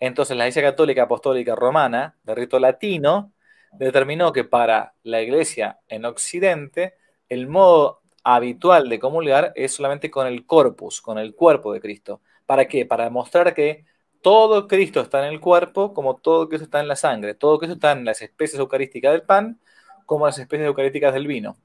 Entonces 0.00 0.36
la 0.36 0.44
Iglesia 0.44 0.62
Católica 0.62 1.02
Apostólica 1.02 1.54
Romana, 1.54 2.16
de 2.22 2.34
rito 2.34 2.58
latino, 2.58 3.33
determinó 3.78 4.32
que 4.32 4.44
para 4.44 4.94
la 5.02 5.22
Iglesia 5.22 5.80
en 5.88 6.04
Occidente, 6.04 6.94
el 7.28 7.48
modo 7.48 8.02
habitual 8.22 8.88
de 8.88 8.98
comulgar 8.98 9.52
es 9.56 9.72
solamente 9.74 10.10
con 10.10 10.26
el 10.26 10.46
corpus, 10.46 11.00
con 11.00 11.18
el 11.18 11.34
cuerpo 11.34 11.72
de 11.72 11.80
Cristo. 11.80 12.20
¿Para 12.46 12.66
qué? 12.66 12.86
Para 12.86 13.04
demostrar 13.04 13.54
que 13.54 13.84
todo 14.22 14.68
Cristo 14.68 15.00
está 15.02 15.26
en 15.26 15.32
el 15.34 15.40
cuerpo, 15.40 15.92
como 15.94 16.16
todo 16.16 16.48
Cristo 16.48 16.64
está 16.64 16.80
en 16.80 16.88
la 16.88 16.96
sangre, 16.96 17.34
todo 17.34 17.58
Cristo 17.58 17.74
está 17.74 17.92
en 17.92 18.04
las 18.04 18.22
especies 18.22 18.58
eucarísticas 18.60 19.12
del 19.12 19.22
pan, 19.22 19.60
como 20.06 20.26
las 20.26 20.38
especies 20.38 20.66
eucarísticas 20.66 21.12
del 21.14 21.26
vino. 21.26 21.58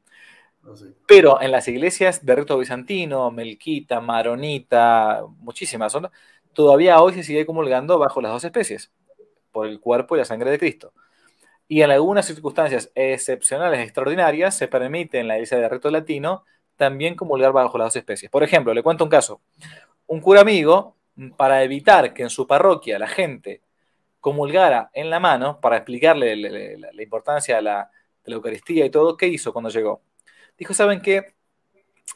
Ah, 0.63 0.73
Pero 1.07 1.41
en 1.41 1.51
las 1.51 1.67
iglesias 1.67 2.25
de 2.25 2.35
rito 2.35 2.57
bizantino, 2.57 3.31
melquita, 3.31 4.01
maronita, 4.01 5.23
muchísimas, 5.39 5.91
son, 5.91 6.09
todavía 6.53 7.01
hoy 7.01 7.13
se 7.13 7.23
sigue 7.23 7.45
comulgando 7.45 7.97
bajo 7.99 8.21
las 8.21 8.31
dos 8.31 8.43
especies, 8.43 8.91
por 9.51 9.67
el 9.67 9.79
cuerpo 9.79 10.15
y 10.15 10.19
la 10.19 10.25
sangre 10.25 10.51
de 10.51 10.59
Cristo. 10.59 10.93
Y 11.71 11.83
en 11.83 11.91
algunas 11.91 12.25
circunstancias 12.25 12.91
excepcionales, 12.95 13.79
extraordinarias, 13.81 14.57
se 14.57 14.67
permite 14.67 15.19
en 15.19 15.27
la 15.27 15.35
iglesia 15.35 15.59
de 15.59 15.69
rito 15.69 15.91
latino 15.91 16.43
también 16.75 17.15
comulgar 17.15 17.51
bajo 17.51 17.77
las 17.77 17.85
dos 17.85 17.95
especies. 17.97 18.31
Por 18.31 18.41
ejemplo, 18.41 18.73
le 18.73 18.81
cuento 18.81 19.03
un 19.03 19.09
caso. 19.09 19.39
Un 20.07 20.19
cura 20.19 20.41
amigo, 20.41 20.95
para 21.37 21.63
evitar 21.63 22.13
que 22.13 22.23
en 22.23 22.31
su 22.31 22.47
parroquia 22.47 22.97
la 22.97 23.07
gente 23.07 23.61
comulgara 24.19 24.89
en 24.93 25.11
la 25.11 25.19
mano, 25.19 25.61
para 25.61 25.77
explicarle 25.77 26.35
la, 26.35 27.03
importancia 27.03 27.57
de 27.57 27.61
la, 27.61 27.91
Eucaristía 28.25 28.85
y 28.85 28.89
todo, 28.89 29.15
¿qué 29.15 29.27
hizo 29.27 29.53
cuando 29.53 29.69
llegó? 29.69 30.01
Dijo, 30.57 30.73
¿saben 30.73 31.01
qué? 31.01 31.33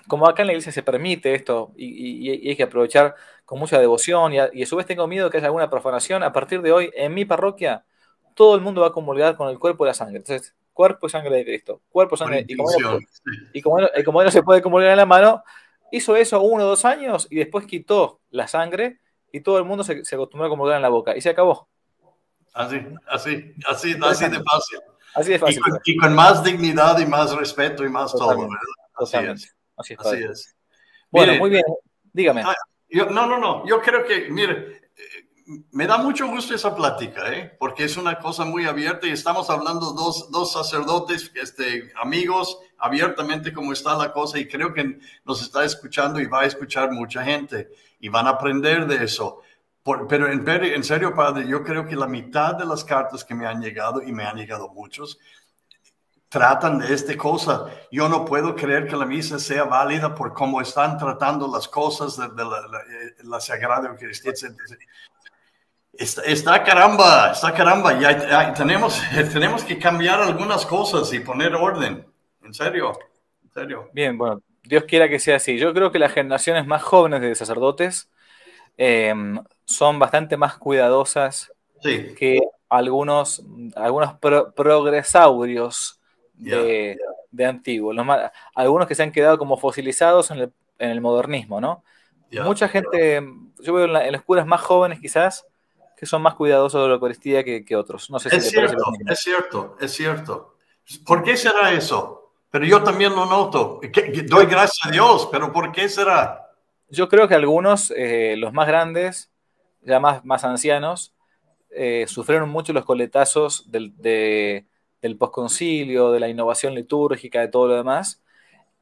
Como 0.08 0.28
acá 0.28 0.41
en 0.41 0.47
la 0.47 0.54
iglesia 0.54 0.72
se 0.72 0.82
permite 0.82 1.36
esto 1.36 1.74
y, 1.76 2.49
hay 2.49 2.56
que 2.56 2.64
aprovechar 2.64 3.14
con 3.45 3.60
mucha 3.60 3.80
devoción 3.80 4.34
y 4.34 4.39
a, 4.39 4.49
y 4.51 4.64
a 4.64 4.66
su 4.66 4.76
vez 4.76 4.88
tengo 4.88 5.08
miedo 5.08 5.30
que 5.30 5.38
haya 5.38 5.47
alguna 5.47 5.70
profanación, 5.70 6.24
a 6.24 6.32
partir 6.32 6.62
de 6.64 6.72
hoy 6.72 6.91
en 6.95 7.14
mi 7.14 7.26
parroquia 7.26 7.86
todo 8.34 8.55
el 8.55 8.61
mundo 8.61 8.81
va 8.81 8.88
a 8.88 8.93
comulgar 8.93 9.36
con 9.36 9.49
el 9.49 9.59
cuerpo 9.59 9.86
y 9.86 9.88
la 9.88 9.93
sangre. 9.93 10.17
Entonces, 10.17 10.53
cuerpo 10.73 11.07
y 11.07 11.09
sangre 11.09 11.38
de 11.38 11.45
Cristo. 11.45 11.81
Cuerpo, 11.89 12.17
sangre. 12.17 12.45
Y 12.47 12.55
como, 12.55 12.69
y 13.53 13.61
como, 13.61 13.79
y 13.95 14.03
como 14.03 14.23
no 14.23 14.31
se 14.31 14.43
puede 14.43 14.61
comulgar 14.61 14.91
en 14.91 14.97
la 14.97 15.05
mano, 15.05 15.43
hizo 15.91 16.15
eso 16.15 16.41
uno 16.41 16.63
o 16.63 16.67
dos 16.67 16.86
años 16.86 17.27
y 17.29 17.38
después 17.38 17.65
quitó 17.65 18.19
la 18.31 18.47
sangre 18.47 18.99
y 19.31 19.41
todo 19.41 19.57
el 19.57 19.65
mundo 19.65 19.84
se, 19.84 20.03
se 20.05 20.15
acostumbró 20.15 20.47
a 20.47 20.49
comulgar 20.49 20.75
en 20.77 20.81
la 20.81 20.89
boca 20.89 21.15
y 21.15 21.21
se 21.21 21.29
acabó. 21.29 21.67
Así, 22.53 22.77
así, 23.07 23.53
así, 23.67 23.95
así 24.01 24.29
de 24.29 24.43
fácil. 24.43 24.79
Así 25.15 25.31
de 25.31 25.39
fácil. 25.39 25.61
Y 25.86 25.97
con, 25.97 26.13
más 26.13 26.43
dignidad 26.43 26.99
y 26.99 27.05
más 27.05 27.36
respeto 27.36 27.84
y 27.84 27.89
más 27.89 28.11
todo, 28.11 28.29
¿verdad? 28.29 28.57
Así 28.95 29.17
es. 29.17 29.55
Así 29.75 30.23
es. 30.23 30.55
Bueno, 31.09 31.36
muy 31.36 31.49
bien. 31.49 31.63
Dígame. 32.11 32.43
Ah, 32.45 32.55
no, 32.91 33.25
no, 33.25 33.39
no. 33.39 33.65
Yo 33.67 33.81
creo 33.81 34.05
que, 34.05 34.29
mire, 34.29 34.81
me 35.71 35.87
da 35.87 35.97
mucho 35.97 36.27
gusto 36.27 36.55
esa 36.55 36.75
plática, 36.75 37.31
¿eh? 37.33 37.55
porque 37.59 37.83
es 37.83 37.97
una 37.97 38.17
cosa 38.19 38.45
muy 38.45 38.65
abierta 38.65 39.07
y 39.07 39.11
estamos 39.11 39.49
hablando 39.49 39.91
dos, 39.91 40.31
dos 40.31 40.53
sacerdotes, 40.53 41.31
este, 41.35 41.91
amigos, 42.01 42.57
abiertamente 42.77 43.53
cómo 43.53 43.73
está 43.73 43.95
la 43.95 44.11
cosa 44.11 44.39
y 44.39 44.47
creo 44.47 44.73
que 44.73 44.99
nos 45.25 45.41
está 45.41 45.63
escuchando 45.65 46.19
y 46.19 46.27
va 46.27 46.41
a 46.41 46.45
escuchar 46.45 46.91
mucha 46.91 47.23
gente 47.23 47.69
y 47.99 48.09
van 48.09 48.27
a 48.27 48.31
aprender 48.31 48.87
de 48.87 49.03
eso. 49.03 49.41
pero 50.07 50.31
en, 50.31 50.83
serio, 50.83 51.13
padre, 51.13 51.47
yo 51.47 51.63
creo 51.63 51.85
que 51.85 51.95
la 51.95 52.07
mitad 52.07 52.55
de 52.55 52.65
las 52.65 52.83
cartas 52.83 53.23
que 53.23 53.35
me 53.35 53.45
han 53.45 53.61
llegado, 53.61 54.01
y 54.01 54.11
me 54.11 54.23
han 54.23 54.37
llegado 54.37 54.69
muchos, 54.69 55.19
tratan 56.29 56.79
de 56.79 56.93
esta 56.93 57.15
cosa. 57.17 57.67
Yo 57.91 58.09
no 58.09 58.25
puedo 58.25 58.55
creer 58.55 58.87
que 58.87 58.95
la 58.95 59.05
misa 59.05 59.39
sea 59.39 59.65
válida 59.65 60.15
por 60.15 60.33
cómo 60.33 60.61
están 60.61 60.97
tratando 60.97 61.47
las 61.47 61.67
cosas 61.67 62.17
de, 62.17 62.27
la, 62.43 62.67
la, 62.67 62.81
la 63.23 63.39
Sagrada 63.39 63.89
Eucaristía. 63.89 64.33
Está, 65.93 66.63
caramba, 66.63 67.31
está 67.31 67.53
caramba. 67.53 67.99
Ya, 67.99 68.53
tenemos, 68.53 68.99
tenemos 69.31 69.63
que 69.63 69.77
cambiar 69.77 70.21
algunas 70.21 70.65
cosas 70.65 71.13
y 71.13 71.19
poner 71.19 71.53
orden. 71.53 72.05
En 72.43 72.53
serio, 72.53 72.93
en 73.43 73.51
serio. 73.51 73.89
Bien, 73.93 74.17
bueno, 74.17 74.41
Dios 74.63 74.85
quiera 74.85 75.07
que 75.07 75.19
sea 75.19 75.35
así. 75.35 75.57
Yo 75.57 75.73
creo 75.73 75.91
que 75.91 75.99
las 75.99 76.11
generaciones 76.11 76.65
más 76.65 76.81
jóvenes 76.81 77.21
de 77.21 77.35
sacerdotes 77.35 78.09
em, 78.75 79.39
son 79.65 79.99
bastante 79.99 80.35
más 80.35 80.57
cuidadosas 80.57 81.51
que 81.81 82.39
algunos, 82.69 83.43
algunos 83.75 84.13
progresaurios 84.55 85.99
de, 86.33 86.97
antiguos. 87.45 87.95
algunos 88.55 88.87
que 88.87 88.95
se 88.95 89.03
han 89.03 89.11
quedado 89.11 89.37
como 89.37 89.57
fosilizados 89.57 90.31
en 90.31 90.51
el, 90.79 91.01
modernismo, 91.01 91.61
¿no? 91.61 91.83
Mucha 92.43 92.67
gente, 92.67 93.21
yo 93.59 93.73
veo 93.73 93.85
en, 93.85 93.95
en 93.95 94.11
las 94.11 94.23
curas 94.23 94.47
más 94.47 94.61
jóvenes 94.61 94.99
quizás, 94.99 95.45
que 96.04 96.08
son 96.08 96.22
más 96.22 96.34
cuidadosos 96.34 96.82
de 96.82 96.88
la 96.89 96.95
Eucaristía 96.95 97.45
que, 97.45 97.76
otros. 97.78 98.10
No 98.10 98.20
sé 98.20 98.30
si 98.30 98.36
es 98.36 98.49
cierto, 98.49 98.84
es 99.08 99.20
cierto, 99.22 99.78
es 99.80 99.93
cierto. 99.93 100.58
¿Por 101.06 101.24
qué 101.24 101.38
será 101.38 101.72
eso? 101.72 102.34
Pero 102.51 102.66
yo 102.66 102.84
también 102.84 103.16
lo 103.16 103.26
noto. 103.26 103.80
doy 104.26 104.45
gracias 104.47 104.86
a 104.86 104.91
Dios, 104.91 105.30
pero 105.32 105.54
¿por 105.54 105.72
qué 105.72 105.88
será? 105.88 106.51
Yo 106.89 107.08
creo 107.08 107.30
que 107.30 107.36
algunos, 107.36 107.93
eh, 107.95 108.36
los 108.38 108.51
más 108.51 108.68
grandes, 108.68 109.32
ya 109.82 110.01
más, 110.01 110.26
más 110.26 110.43
ancianos, 110.43 111.14
eh, 111.70 112.04
sufrieron 112.10 112.49
mucho 112.49 112.74
los 112.74 112.84
coletazos 112.84 113.72
del, 113.72 113.95
de, 113.95 114.66
del 115.01 115.16
posconcilio, 115.16 116.12
de 116.12 116.20
la 116.20 116.28
innovación 116.28 116.76
litúrgica, 116.76 117.39
de 117.39 117.47
todo 117.47 117.70
lo 117.70 117.76
demás, 117.76 118.22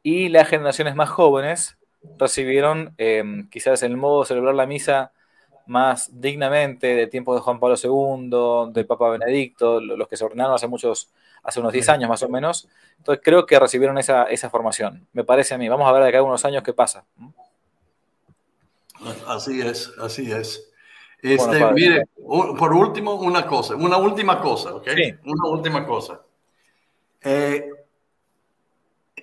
y 0.01 0.29
las 0.29 0.47
generaciones 0.47 0.95
más 0.95 1.09
jóvenes 1.09 1.77
recibieron 2.17 2.95
eh, 2.97 3.45
quizás 3.51 3.83
el 3.83 3.95
modo 3.95 4.21
de 4.21 4.27
celebrar 4.29 4.55
la 4.55 4.65
misa 4.65 5.11
más 5.67 6.09
dignamente 6.19 6.87
de 6.95 7.07
tiempo 7.07 7.33
de 7.35 7.41
Juan 7.41 7.59
Pablo 7.59 7.75
II, 7.81 8.71
del 8.73 8.85
Papa 8.85 9.09
Benedicto, 9.09 9.79
los 9.79 10.07
que 10.07 10.17
se 10.17 10.25
ordenaron 10.25 10.55
hace 10.55 10.67
muchos, 10.67 11.09
hace 11.43 11.59
unos 11.59 11.73
10 11.73 11.89
años 11.89 12.09
más 12.09 12.23
o 12.23 12.29
menos. 12.29 12.67
Entonces 12.97 13.21
creo 13.23 13.45
que 13.45 13.59
recibieron 13.59 13.97
esa, 13.97 14.27
formación, 14.49 15.07
me 15.13 15.23
parece 15.23 15.53
a 15.53 15.57
mí. 15.57 15.67
Vamos 15.69 15.87
a 15.87 15.91
ver 15.91 16.03
de 16.03 16.09
acá 16.09 16.21
unos 16.21 16.43
años 16.45 16.63
qué 16.63 16.73
pasa. 16.73 17.05
Así 19.27 19.61
es, 19.61 19.91
así 19.99 20.31
es. 20.31 20.71
Este, 21.21 21.71
mire, 21.73 22.05
por 22.25 22.73
último, 22.73 23.13
una 23.15 23.45
cosa, 23.45 23.75
una 23.75 23.97
última 23.97 24.41
cosa, 24.41 24.75
¿ok? 24.75 24.87
Una 25.23 25.49
última 25.49 25.85
cosa. 25.85 26.21
Eh, 27.21 27.69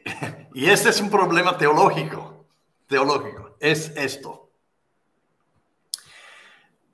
y 0.54 0.70
este 0.70 0.90
es 0.90 1.00
un 1.00 1.10
problema 1.10 1.56
teológico, 1.58 2.44
teológico, 2.86 3.56
es 3.60 3.92
esto. 3.96 4.47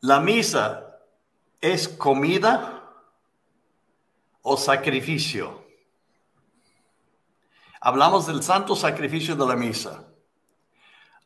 ¿La 0.05 0.21
misa 0.21 0.99
es 1.63 1.89
comida 1.89 2.93
o 4.43 4.55
sacrificio? 4.55 5.65
Hablamos 7.81 8.27
del 8.27 8.43
santo 8.43 8.77
sacrificio 8.77 9.35
de 9.35 9.47
la 9.47 9.57
misa. 9.57 10.05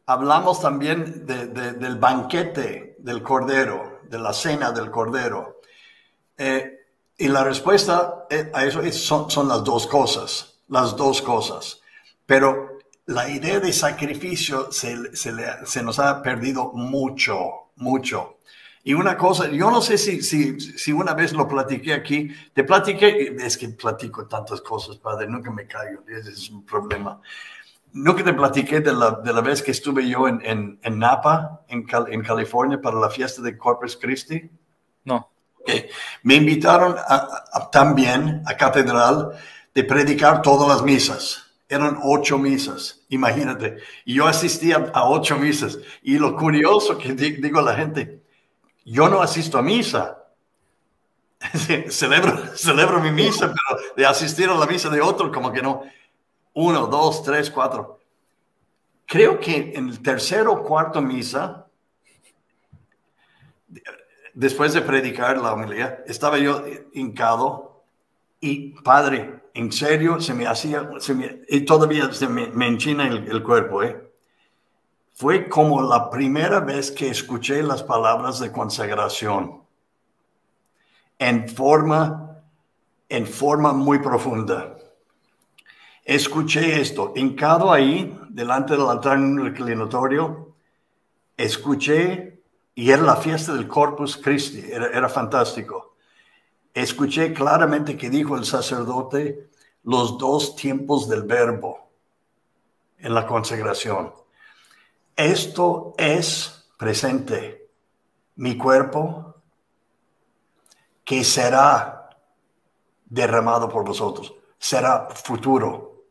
Hablamos 0.07 0.61
también 0.61 1.27
del 1.27 1.97
banquete 1.97 2.95
del 3.01 3.21
cordero, 3.21 4.03
de 4.05 4.21
la 4.21 4.33
cena 4.33 4.71
del 4.71 4.93
cordero. 4.93 5.61
Eh, 6.37 6.87
y 7.17 7.27
la 7.27 7.43
respuesta 7.43 8.27
eh, 8.31 8.49
a 8.55 8.65
eso 8.65 8.81
son, 8.93 9.29
son 9.29 9.49
las 9.49 9.65
dos 9.65 9.89
cosas, 9.89 10.61
las 10.69 10.95
dos 10.95 11.21
cosas. 11.21 11.81
Pero 12.27 12.79
la 13.07 13.29
idea 13.29 13.59
de 13.59 13.73
sacrificio 13.73 14.71
se, 14.71 15.17
se 15.17 15.83
nos 15.83 15.99
ha 15.99 16.23
perdido 16.23 16.71
mucho, 16.75 17.73
mucho. 17.75 18.38
Y 18.85 18.95
una 18.95 19.17
cosa, 19.17 19.51
yo 19.51 19.71
no 19.71 19.83
sé 19.83 19.99
si, 19.99 20.23
si, 20.23 20.59
si 20.61 20.93
una 20.93 21.15
vez 21.15 21.33
lo 21.33 21.47
platiqué 21.47 21.93
aquí, 21.93 22.31
te 22.53 22.65
platiqué, 22.65 23.37
es 23.39 23.57
que 23.57 23.69
platico 23.71 24.27
tantas 24.27 24.61
cosas, 24.61 24.97
padre, 24.97 25.27
nunca 25.27 25.51
me 25.51 25.67
caigo, 25.67 26.03
ese 26.09 26.31
es 26.31 26.51
un 26.51 26.65
problema. 26.65 27.21
Nunca 27.93 28.23
te 28.23 28.33
platiqué 28.33 28.81
de 28.81 28.93
la, 28.93 29.11
de 29.13 29.33
la 29.33 29.41
vez 29.41 29.63
que 29.63 29.73
estuve 29.73 30.09
yo 30.09 30.29
en, 30.29 30.41
en, 30.45 30.79
en 30.83 30.99
Napa, 30.99 31.63
en, 31.69 31.87
en, 32.09 32.23
California, 32.23 32.81
para 32.81 32.99
la 32.99 33.11
fiesta 33.11 33.43
de 33.43 33.57
Corpus 33.57 33.97
Christi. 33.97 34.51
No. 35.05 35.31
Me 36.23 36.37
invitaron 36.37 36.97
también 37.73 38.43
a 38.47 38.57
Catedral 38.57 39.33
de 39.75 39.85
predicar 39.85 40.43
todas 40.43 40.69
las 40.69 40.83
misas. 40.83 41.45
Eran 41.69 41.99
ocho 42.03 42.39
misas, 42.39 43.05
imagínate. 43.11 43.77
Y 44.05 44.15
yo 44.15 44.27
asistía 44.27 44.91
a 44.95 45.09
ocho 45.09 45.37
misas. 45.37 45.79
Y 46.03 46.19
lo 46.19 46.35
curioso 46.37 46.97
que 46.97 47.13
digo 47.13 47.59
a 47.59 47.63
la 47.63 47.75
gente, 47.75 48.23
yo 48.91 49.09
no 49.09 49.21
asisto 49.21 49.59
a 49.59 49.63
misa. 49.63 50.25
celebro, 51.91 53.01
mi 53.01 53.13
misa, 53.13 53.53
pero 53.53 53.81
de 53.97 54.07
asistir 54.07 54.49
a 54.49 54.55
la 54.55 54.67
misa 54.67 54.89
de 54.89 55.01
otro, 55.01 55.31
como 55.31 55.53
que 55.53 55.63
no. 55.63 55.83
Uno, 56.55 56.87
dos, 56.87 57.23
tres, 57.23 57.51
cuatro. 57.51 58.01
Creo 59.07 59.39
que 59.39 59.73
en 59.75 59.89
el 59.89 60.03
tercero 60.03 60.53
o 60.53 60.63
cuarto 60.65 61.01
misa, 61.01 61.67
después 64.35 64.73
de 64.75 64.83
predicar 64.83 65.39
la 65.39 65.53
homilía, 65.53 66.03
estaba 66.07 66.39
yo 66.39 66.65
hincado 66.93 67.85
y, 68.41 68.71
padre, 68.83 69.43
en 69.55 69.73
serio, 69.73 70.21
se 70.21 70.35
me 70.35 70.47
hacía, 70.47 70.91
y 71.49 71.61
todavía 71.63 72.13
se 72.13 72.29
me, 72.29 72.67
enchina 72.67 73.07
el, 73.07 73.29
el 73.31 73.43
cuerpo, 73.43 73.83
¿eh? 73.83 74.08
Fue 75.19 75.49
como 75.49 75.83
la 75.83 76.11
primera 76.11 76.61
vez 76.61 76.93
que 76.93 77.09
escuché 77.09 77.61
las 77.61 77.83
palabras 77.83 78.39
de 78.39 78.53
consagración. 78.53 79.65
en 81.19 81.49
forma, 81.49 82.41
en 83.09 83.27
forma 83.27 83.73
muy 83.73 83.99
profunda. 83.99 84.79
Escuché 86.05 86.81
esto, 86.81 87.13
hincado 87.17 87.73
ahí, 87.73 88.17
delante 88.29 88.77
del 88.77 88.89
altar 88.89 89.19
reclinatorio, 89.19 90.55
escuché, 91.37 92.41
y 92.77 92.89
era 92.93 93.03
la 93.03 93.17
fiesta 93.17 93.55
del 93.55 93.67
Corpus 93.67 94.17
Christi, 94.19 94.71
era, 94.71 94.87
era 94.87 95.09
fantástico. 95.09 95.97
Escuché 96.73 97.33
claramente 97.33 97.97
que 97.97 98.09
dijo 98.09 98.37
el 98.37 98.45
sacerdote 98.45 99.49
los 99.83 100.17
dos 100.17 100.55
tiempos 100.55 101.09
del 101.09 101.25
verbo 101.25 101.91
en 102.99 103.15
la 103.15 103.27
consagración. 103.27 104.13
Esto 105.19 105.95
es 105.99 106.71
presente, 106.77 107.73
mi 108.37 108.57
cuerpo, 108.57 109.35
que 111.05 111.25
será 111.25 112.11
derramado 113.05 113.69
por 113.69 113.85
vosotros, 113.85 114.33
será 114.61 115.09
futuro. 115.11 116.05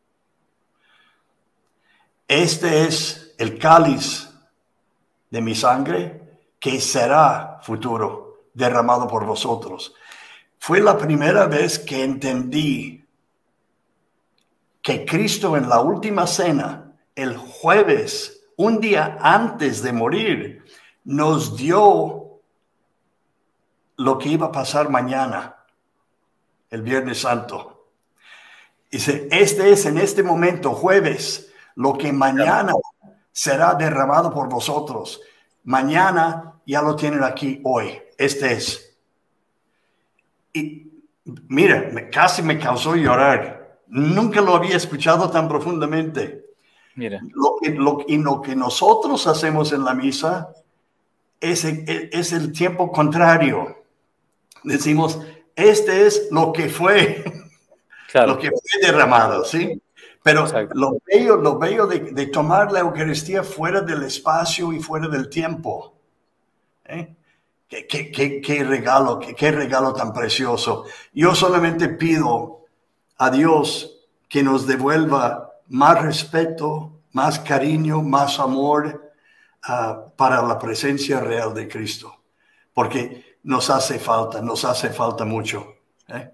Este 2.28 2.84
es 2.84 3.34
el 3.38 3.58
cáliz 3.58 4.28
de 5.30 5.40
mi 5.40 5.54
sangre 5.54 6.42
que 6.60 6.78
será 6.78 7.60
futuro, 7.62 8.42
derramado 8.52 9.08
por 9.08 9.24
vosotros. 9.24 9.94
Fue 10.58 10.80
la 10.80 10.98
primera 10.98 11.46
vez 11.46 11.78
que 11.78 12.04
entendí 12.04 13.06
que 14.82 15.06
Cristo 15.06 15.56
en 15.56 15.66
la 15.66 15.80
última 15.80 16.26
cena, 16.26 16.92
el 17.14 17.38
jueves, 17.38 18.37
un 18.58 18.80
día 18.80 19.18
antes 19.20 19.82
de 19.82 19.92
morir, 19.92 20.64
nos 21.04 21.56
dio 21.56 22.40
lo 23.96 24.18
que 24.18 24.28
iba 24.30 24.46
a 24.46 24.52
pasar 24.52 24.90
mañana, 24.90 25.56
el 26.68 26.82
Viernes 26.82 27.20
Santo. 27.20 27.86
Dice, 28.90 29.28
este 29.30 29.70
es 29.70 29.86
en 29.86 29.98
este 29.98 30.24
momento, 30.24 30.72
jueves, 30.72 31.52
lo 31.76 31.96
que 31.96 32.12
mañana 32.12 32.72
será 33.30 33.74
derramado 33.74 34.32
por 34.32 34.48
vosotros. 34.48 35.20
Mañana 35.62 36.54
ya 36.66 36.82
lo 36.82 36.96
tienen 36.96 37.22
aquí 37.22 37.60
hoy. 37.64 37.96
Este 38.16 38.54
es. 38.54 38.98
Y 40.52 41.06
mira, 41.46 42.10
casi 42.10 42.42
me 42.42 42.58
causó 42.58 42.96
llorar. 42.96 43.78
Nunca 43.86 44.40
lo 44.40 44.56
había 44.56 44.76
escuchado 44.76 45.30
tan 45.30 45.46
profundamente. 45.48 46.47
Mira. 46.98 47.20
Lo 47.32 47.56
que, 47.62 47.70
lo, 47.70 48.04
y 48.08 48.18
lo 48.18 48.42
que 48.42 48.56
nosotros 48.56 49.28
hacemos 49.28 49.72
en 49.72 49.84
la 49.84 49.94
misa 49.94 50.52
es, 51.40 51.64
es 51.64 52.32
el 52.32 52.50
tiempo 52.50 52.90
contrario. 52.90 53.84
Decimos, 54.64 55.20
este 55.54 56.08
es 56.08 56.28
lo 56.32 56.52
que 56.52 56.68
fue, 56.68 57.22
lo 58.26 58.36
que 58.36 58.50
fue 58.50 58.80
derramado, 58.82 59.44
¿sí? 59.44 59.80
Pero 60.24 60.44
lo 60.74 60.98
bello, 61.06 61.36
lo 61.36 61.56
bello 61.56 61.86
de, 61.86 62.00
de, 62.00 62.26
tomar 62.26 62.72
la 62.72 62.80
Eucaristía 62.80 63.44
fuera 63.44 63.80
del 63.80 64.02
espacio 64.02 64.72
y 64.72 64.80
fuera 64.80 65.06
del 65.06 65.28
tiempo. 65.28 65.94
¿eh? 66.84 67.14
Qué, 67.68 68.64
regalo, 68.66 69.18
qué, 69.18 69.52
regalo 69.52 69.92
tan 69.92 70.12
precioso. 70.12 70.86
Yo 71.12 71.34
solamente 71.34 71.88
pido 71.90 72.64
a 73.18 73.30
Dios 73.30 74.08
que 74.28 74.42
nos 74.42 74.66
devuelva 74.66 75.47
más 75.68 76.02
respeto, 76.02 77.02
más 77.12 77.40
cariño, 77.40 78.02
más 78.02 78.38
amor 78.38 79.12
ah, 79.64 80.06
para 80.16 80.42
la 80.42 80.58
presencia 80.58 81.20
real 81.20 81.54
de 81.54 81.68
Cristo. 81.68 82.14
Porque 82.72 83.38
nos 83.44 83.70
hace 83.70 83.98
falta, 83.98 84.40
nos 84.40 84.64
hace 84.64 84.90
falta 84.90 85.24
mucho. 85.24 85.74
¿eh? 86.08 86.30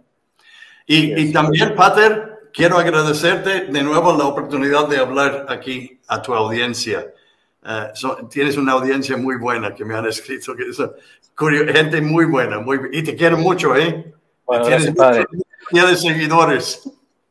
Y, 0.86 1.20
y, 1.20 1.32
también, 1.32 1.74
Pater, 1.74 2.50
quiero 2.52 2.78
agradecerte 2.78 3.66
de 3.66 3.82
nuevo 3.82 4.16
la 4.16 4.24
oportunidad 4.24 4.88
de 4.88 4.98
hablar 4.98 5.46
aquí 5.48 6.00
a 6.08 6.20
tu 6.20 6.34
audiencia. 6.34 7.06
Eh, 7.66 7.92
tienes 8.30 8.56
una 8.56 8.72
audiencia 8.72 9.16
muy 9.16 9.36
buena 9.36 9.74
que 9.74 9.84
me 9.84 9.94
han 9.94 10.06
escrito, 10.06 10.54
que 10.54 10.72
gente 11.72 12.00
muy 12.00 12.26
buena, 12.26 12.60
muy, 12.60 12.78
y 12.92 13.02
te 13.02 13.16
quiero 13.16 13.38
mucho, 13.38 13.74
¿eh? 13.74 14.14
Bueno, 14.44 14.66
tienes 14.66 14.94
padre. 14.94 15.26
de 15.70 15.96
seguidores. 15.96 16.82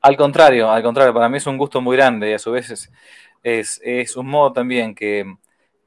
Al 0.04 0.18
contrario, 0.18 0.70
al 0.70 0.84
contrario, 0.84 1.14
para 1.14 1.30
mí 1.30 1.38
es 1.38 1.48
un 1.48 1.58
gusto 1.58 1.80
muy 1.82 1.96
grande 1.96 2.30
y 2.30 2.34
a 2.34 2.40
su 2.40 2.52
vez 2.52 2.92
es, 3.42 4.18
un 4.18 4.28
modo 4.28 4.52
también 4.52 4.94
que, 4.94 5.38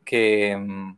que 0.04 0.56
mm, 0.56 0.96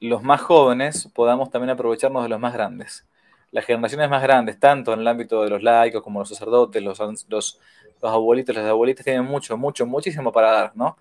los 0.00 0.22
más 0.22 0.42
jóvenes 0.42 1.08
podamos 1.14 1.50
también 1.50 1.70
aprovecharnos 1.70 2.22
de 2.22 2.28
los 2.28 2.38
más 2.38 2.52
grandes. 2.52 3.06
Las 3.52 3.64
generaciones 3.64 4.10
más 4.10 4.22
grandes, 4.22 4.60
tanto 4.60 4.92
en 4.92 5.00
el 5.00 5.08
ámbito 5.08 5.42
de 5.42 5.50
los 5.50 5.62
laicos 5.62 6.02
como 6.02 6.20
los 6.20 6.28
sacerdotes, 6.28 6.82
los, 6.82 6.98
los, 7.00 7.58
los 8.02 8.12
abuelitos, 8.12 8.54
las 8.54 8.66
abuelitas, 8.66 9.04
tienen 9.04 9.24
mucho, 9.24 9.56
mucho, 9.56 9.86
muchísimo 9.86 10.30
para 10.30 10.52
dar, 10.52 10.72
¿no? 10.76 10.98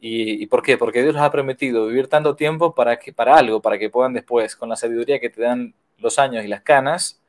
¿Y, 0.00 0.46
por 0.46 0.62
qué? 0.62 0.76
Porque 0.76 1.02
Dios 1.02 1.14
les 1.14 1.22
ha 1.22 1.30
permitido 1.32 1.86
vivir 1.86 2.08
tanto 2.08 2.36
tiempo 2.36 2.74
para, 2.74 2.98
que, 2.98 3.12
para 3.14 3.36
algo, 3.36 3.62
para 3.62 3.78
que 3.78 3.88
puedan 3.90 4.12
después, 4.12 4.54
con 4.54 4.68
la 4.68 4.76
sabiduría 4.76 5.18
que 5.18 5.30
te 5.30 5.40
dan 5.42 5.74
los 5.98 6.18
años 6.18 6.44
y 6.44 6.48
las 6.48 6.60
canas, 6.60 7.20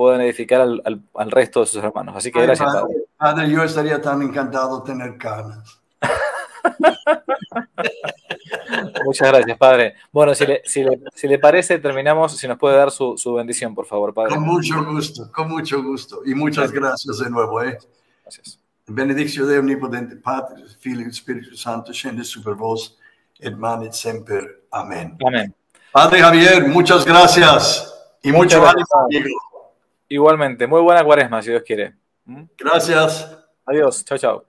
puedan 0.00 0.22
edificar 0.22 0.62
al, 0.62 1.02
al, 1.14 1.30
resto 1.30 1.60
de 1.60 1.66
sus 1.66 1.84
hermanos. 1.84 2.16
Así 2.16 2.32
que 2.32 2.40
gracias, 2.40 2.72
padre. 2.72 2.94
Padre, 3.18 3.50
yo 3.50 3.62
estaría 3.62 4.00
tan 4.00 4.22
encantado 4.22 4.80
de 4.80 4.86
tener 4.90 5.18
canas. 5.18 5.78
Muchas 9.04 9.28
gracias, 9.28 9.58
Padre. 9.58 9.96
Bueno, 10.10 10.34
si 10.34 10.46
le, 10.46 10.62
si, 10.64 10.82
le, 10.82 10.98
si 11.14 11.28
le, 11.28 11.38
parece, 11.38 11.78
terminamos. 11.78 12.34
Si 12.34 12.48
nos 12.48 12.56
puede 12.56 12.78
dar 12.78 12.90
su, 12.90 13.18
su, 13.18 13.34
bendición, 13.34 13.74
por 13.74 13.84
favor, 13.84 14.14
Padre. 14.14 14.36
Con 14.36 14.44
mucho 14.44 14.82
gusto, 14.86 15.30
con 15.30 15.50
mucho 15.50 15.82
gusto. 15.82 16.22
Y 16.24 16.34
muchas 16.34 16.72
gracias, 16.72 17.18
de 17.18 17.28
nuevo. 17.28 17.62
¿eh? 17.62 17.76
Gracias. 18.22 18.58
Benedictio 18.86 19.46
de 19.46 19.58
omnipotente 19.58 20.16
Padre, 20.16 20.64
Figlio 20.78 21.06
e 21.06 21.12
Spirito 21.12 21.54
Santo, 21.54 21.92
scende 21.92 22.24
super 22.24 22.54
vos, 22.54 22.98
et 23.38 23.54
manet 23.54 23.92
semper. 23.92 24.62
Amén. 24.70 25.18
Amén. 25.26 25.54
Padre 25.92 26.20
Javier, 26.20 26.66
muchas 26.68 27.04
gracias 27.04 27.94
y 28.22 28.32
mucho 28.32 28.66
ánimo, 28.66 28.86
Igualmente, 30.12 30.66
muy 30.66 30.80
buena 30.80 31.04
cuaresma, 31.04 31.40
si 31.40 31.50
Dios 31.50 31.62
quiere. 31.64 31.94
¿Mm? 32.24 32.42
Gracias. 32.58 33.38
Adiós, 33.64 34.04
chao, 34.04 34.18
chao. 34.18 34.44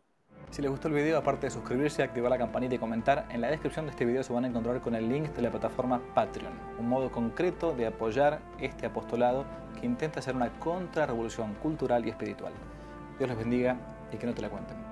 Si 0.50 0.60
les 0.60 0.72
gustó 0.72 0.88
el 0.88 0.96
video, 0.96 1.20
aparte 1.20 1.46
de 1.46 1.52
suscribirse, 1.52 2.02
activar 2.02 2.32
la 2.32 2.40
campanita 2.40 2.74
y 2.74 2.80
comentar, 2.80 3.28
en 3.30 3.42
la 3.42 3.50
descripción 3.52 3.86
de 3.86 3.92
este 3.92 4.04
video 4.04 4.24
se 4.24 4.34
van 4.34 4.44
a 4.44 4.48
encontrar 4.48 4.82
con 4.82 4.96
el 4.96 5.08
link 5.08 5.30
de 5.30 5.42
la 5.44 5.52
plataforma 5.52 6.02
Patreon, 6.16 6.52
un 6.80 6.90
modo 6.90 7.12
concreto 7.12 7.74
de 7.74 7.86
apoyar 7.86 8.42
este 8.60 8.88
apostolado 8.88 9.46
que 9.80 9.86
intenta 9.86 10.20
hacer 10.20 10.36
una 10.36 10.50
contrarrevolución 10.58 11.54
cultural 11.54 12.08
y 12.08 12.10
espiritual. 12.10 12.54
Dios 13.20 13.30
les 13.30 13.38
bendiga 13.38 13.78
y 14.12 14.18
que 14.18 14.26
no 14.26 14.34
te 14.34 14.42
la 14.42 14.50
cuenten. 14.50 14.91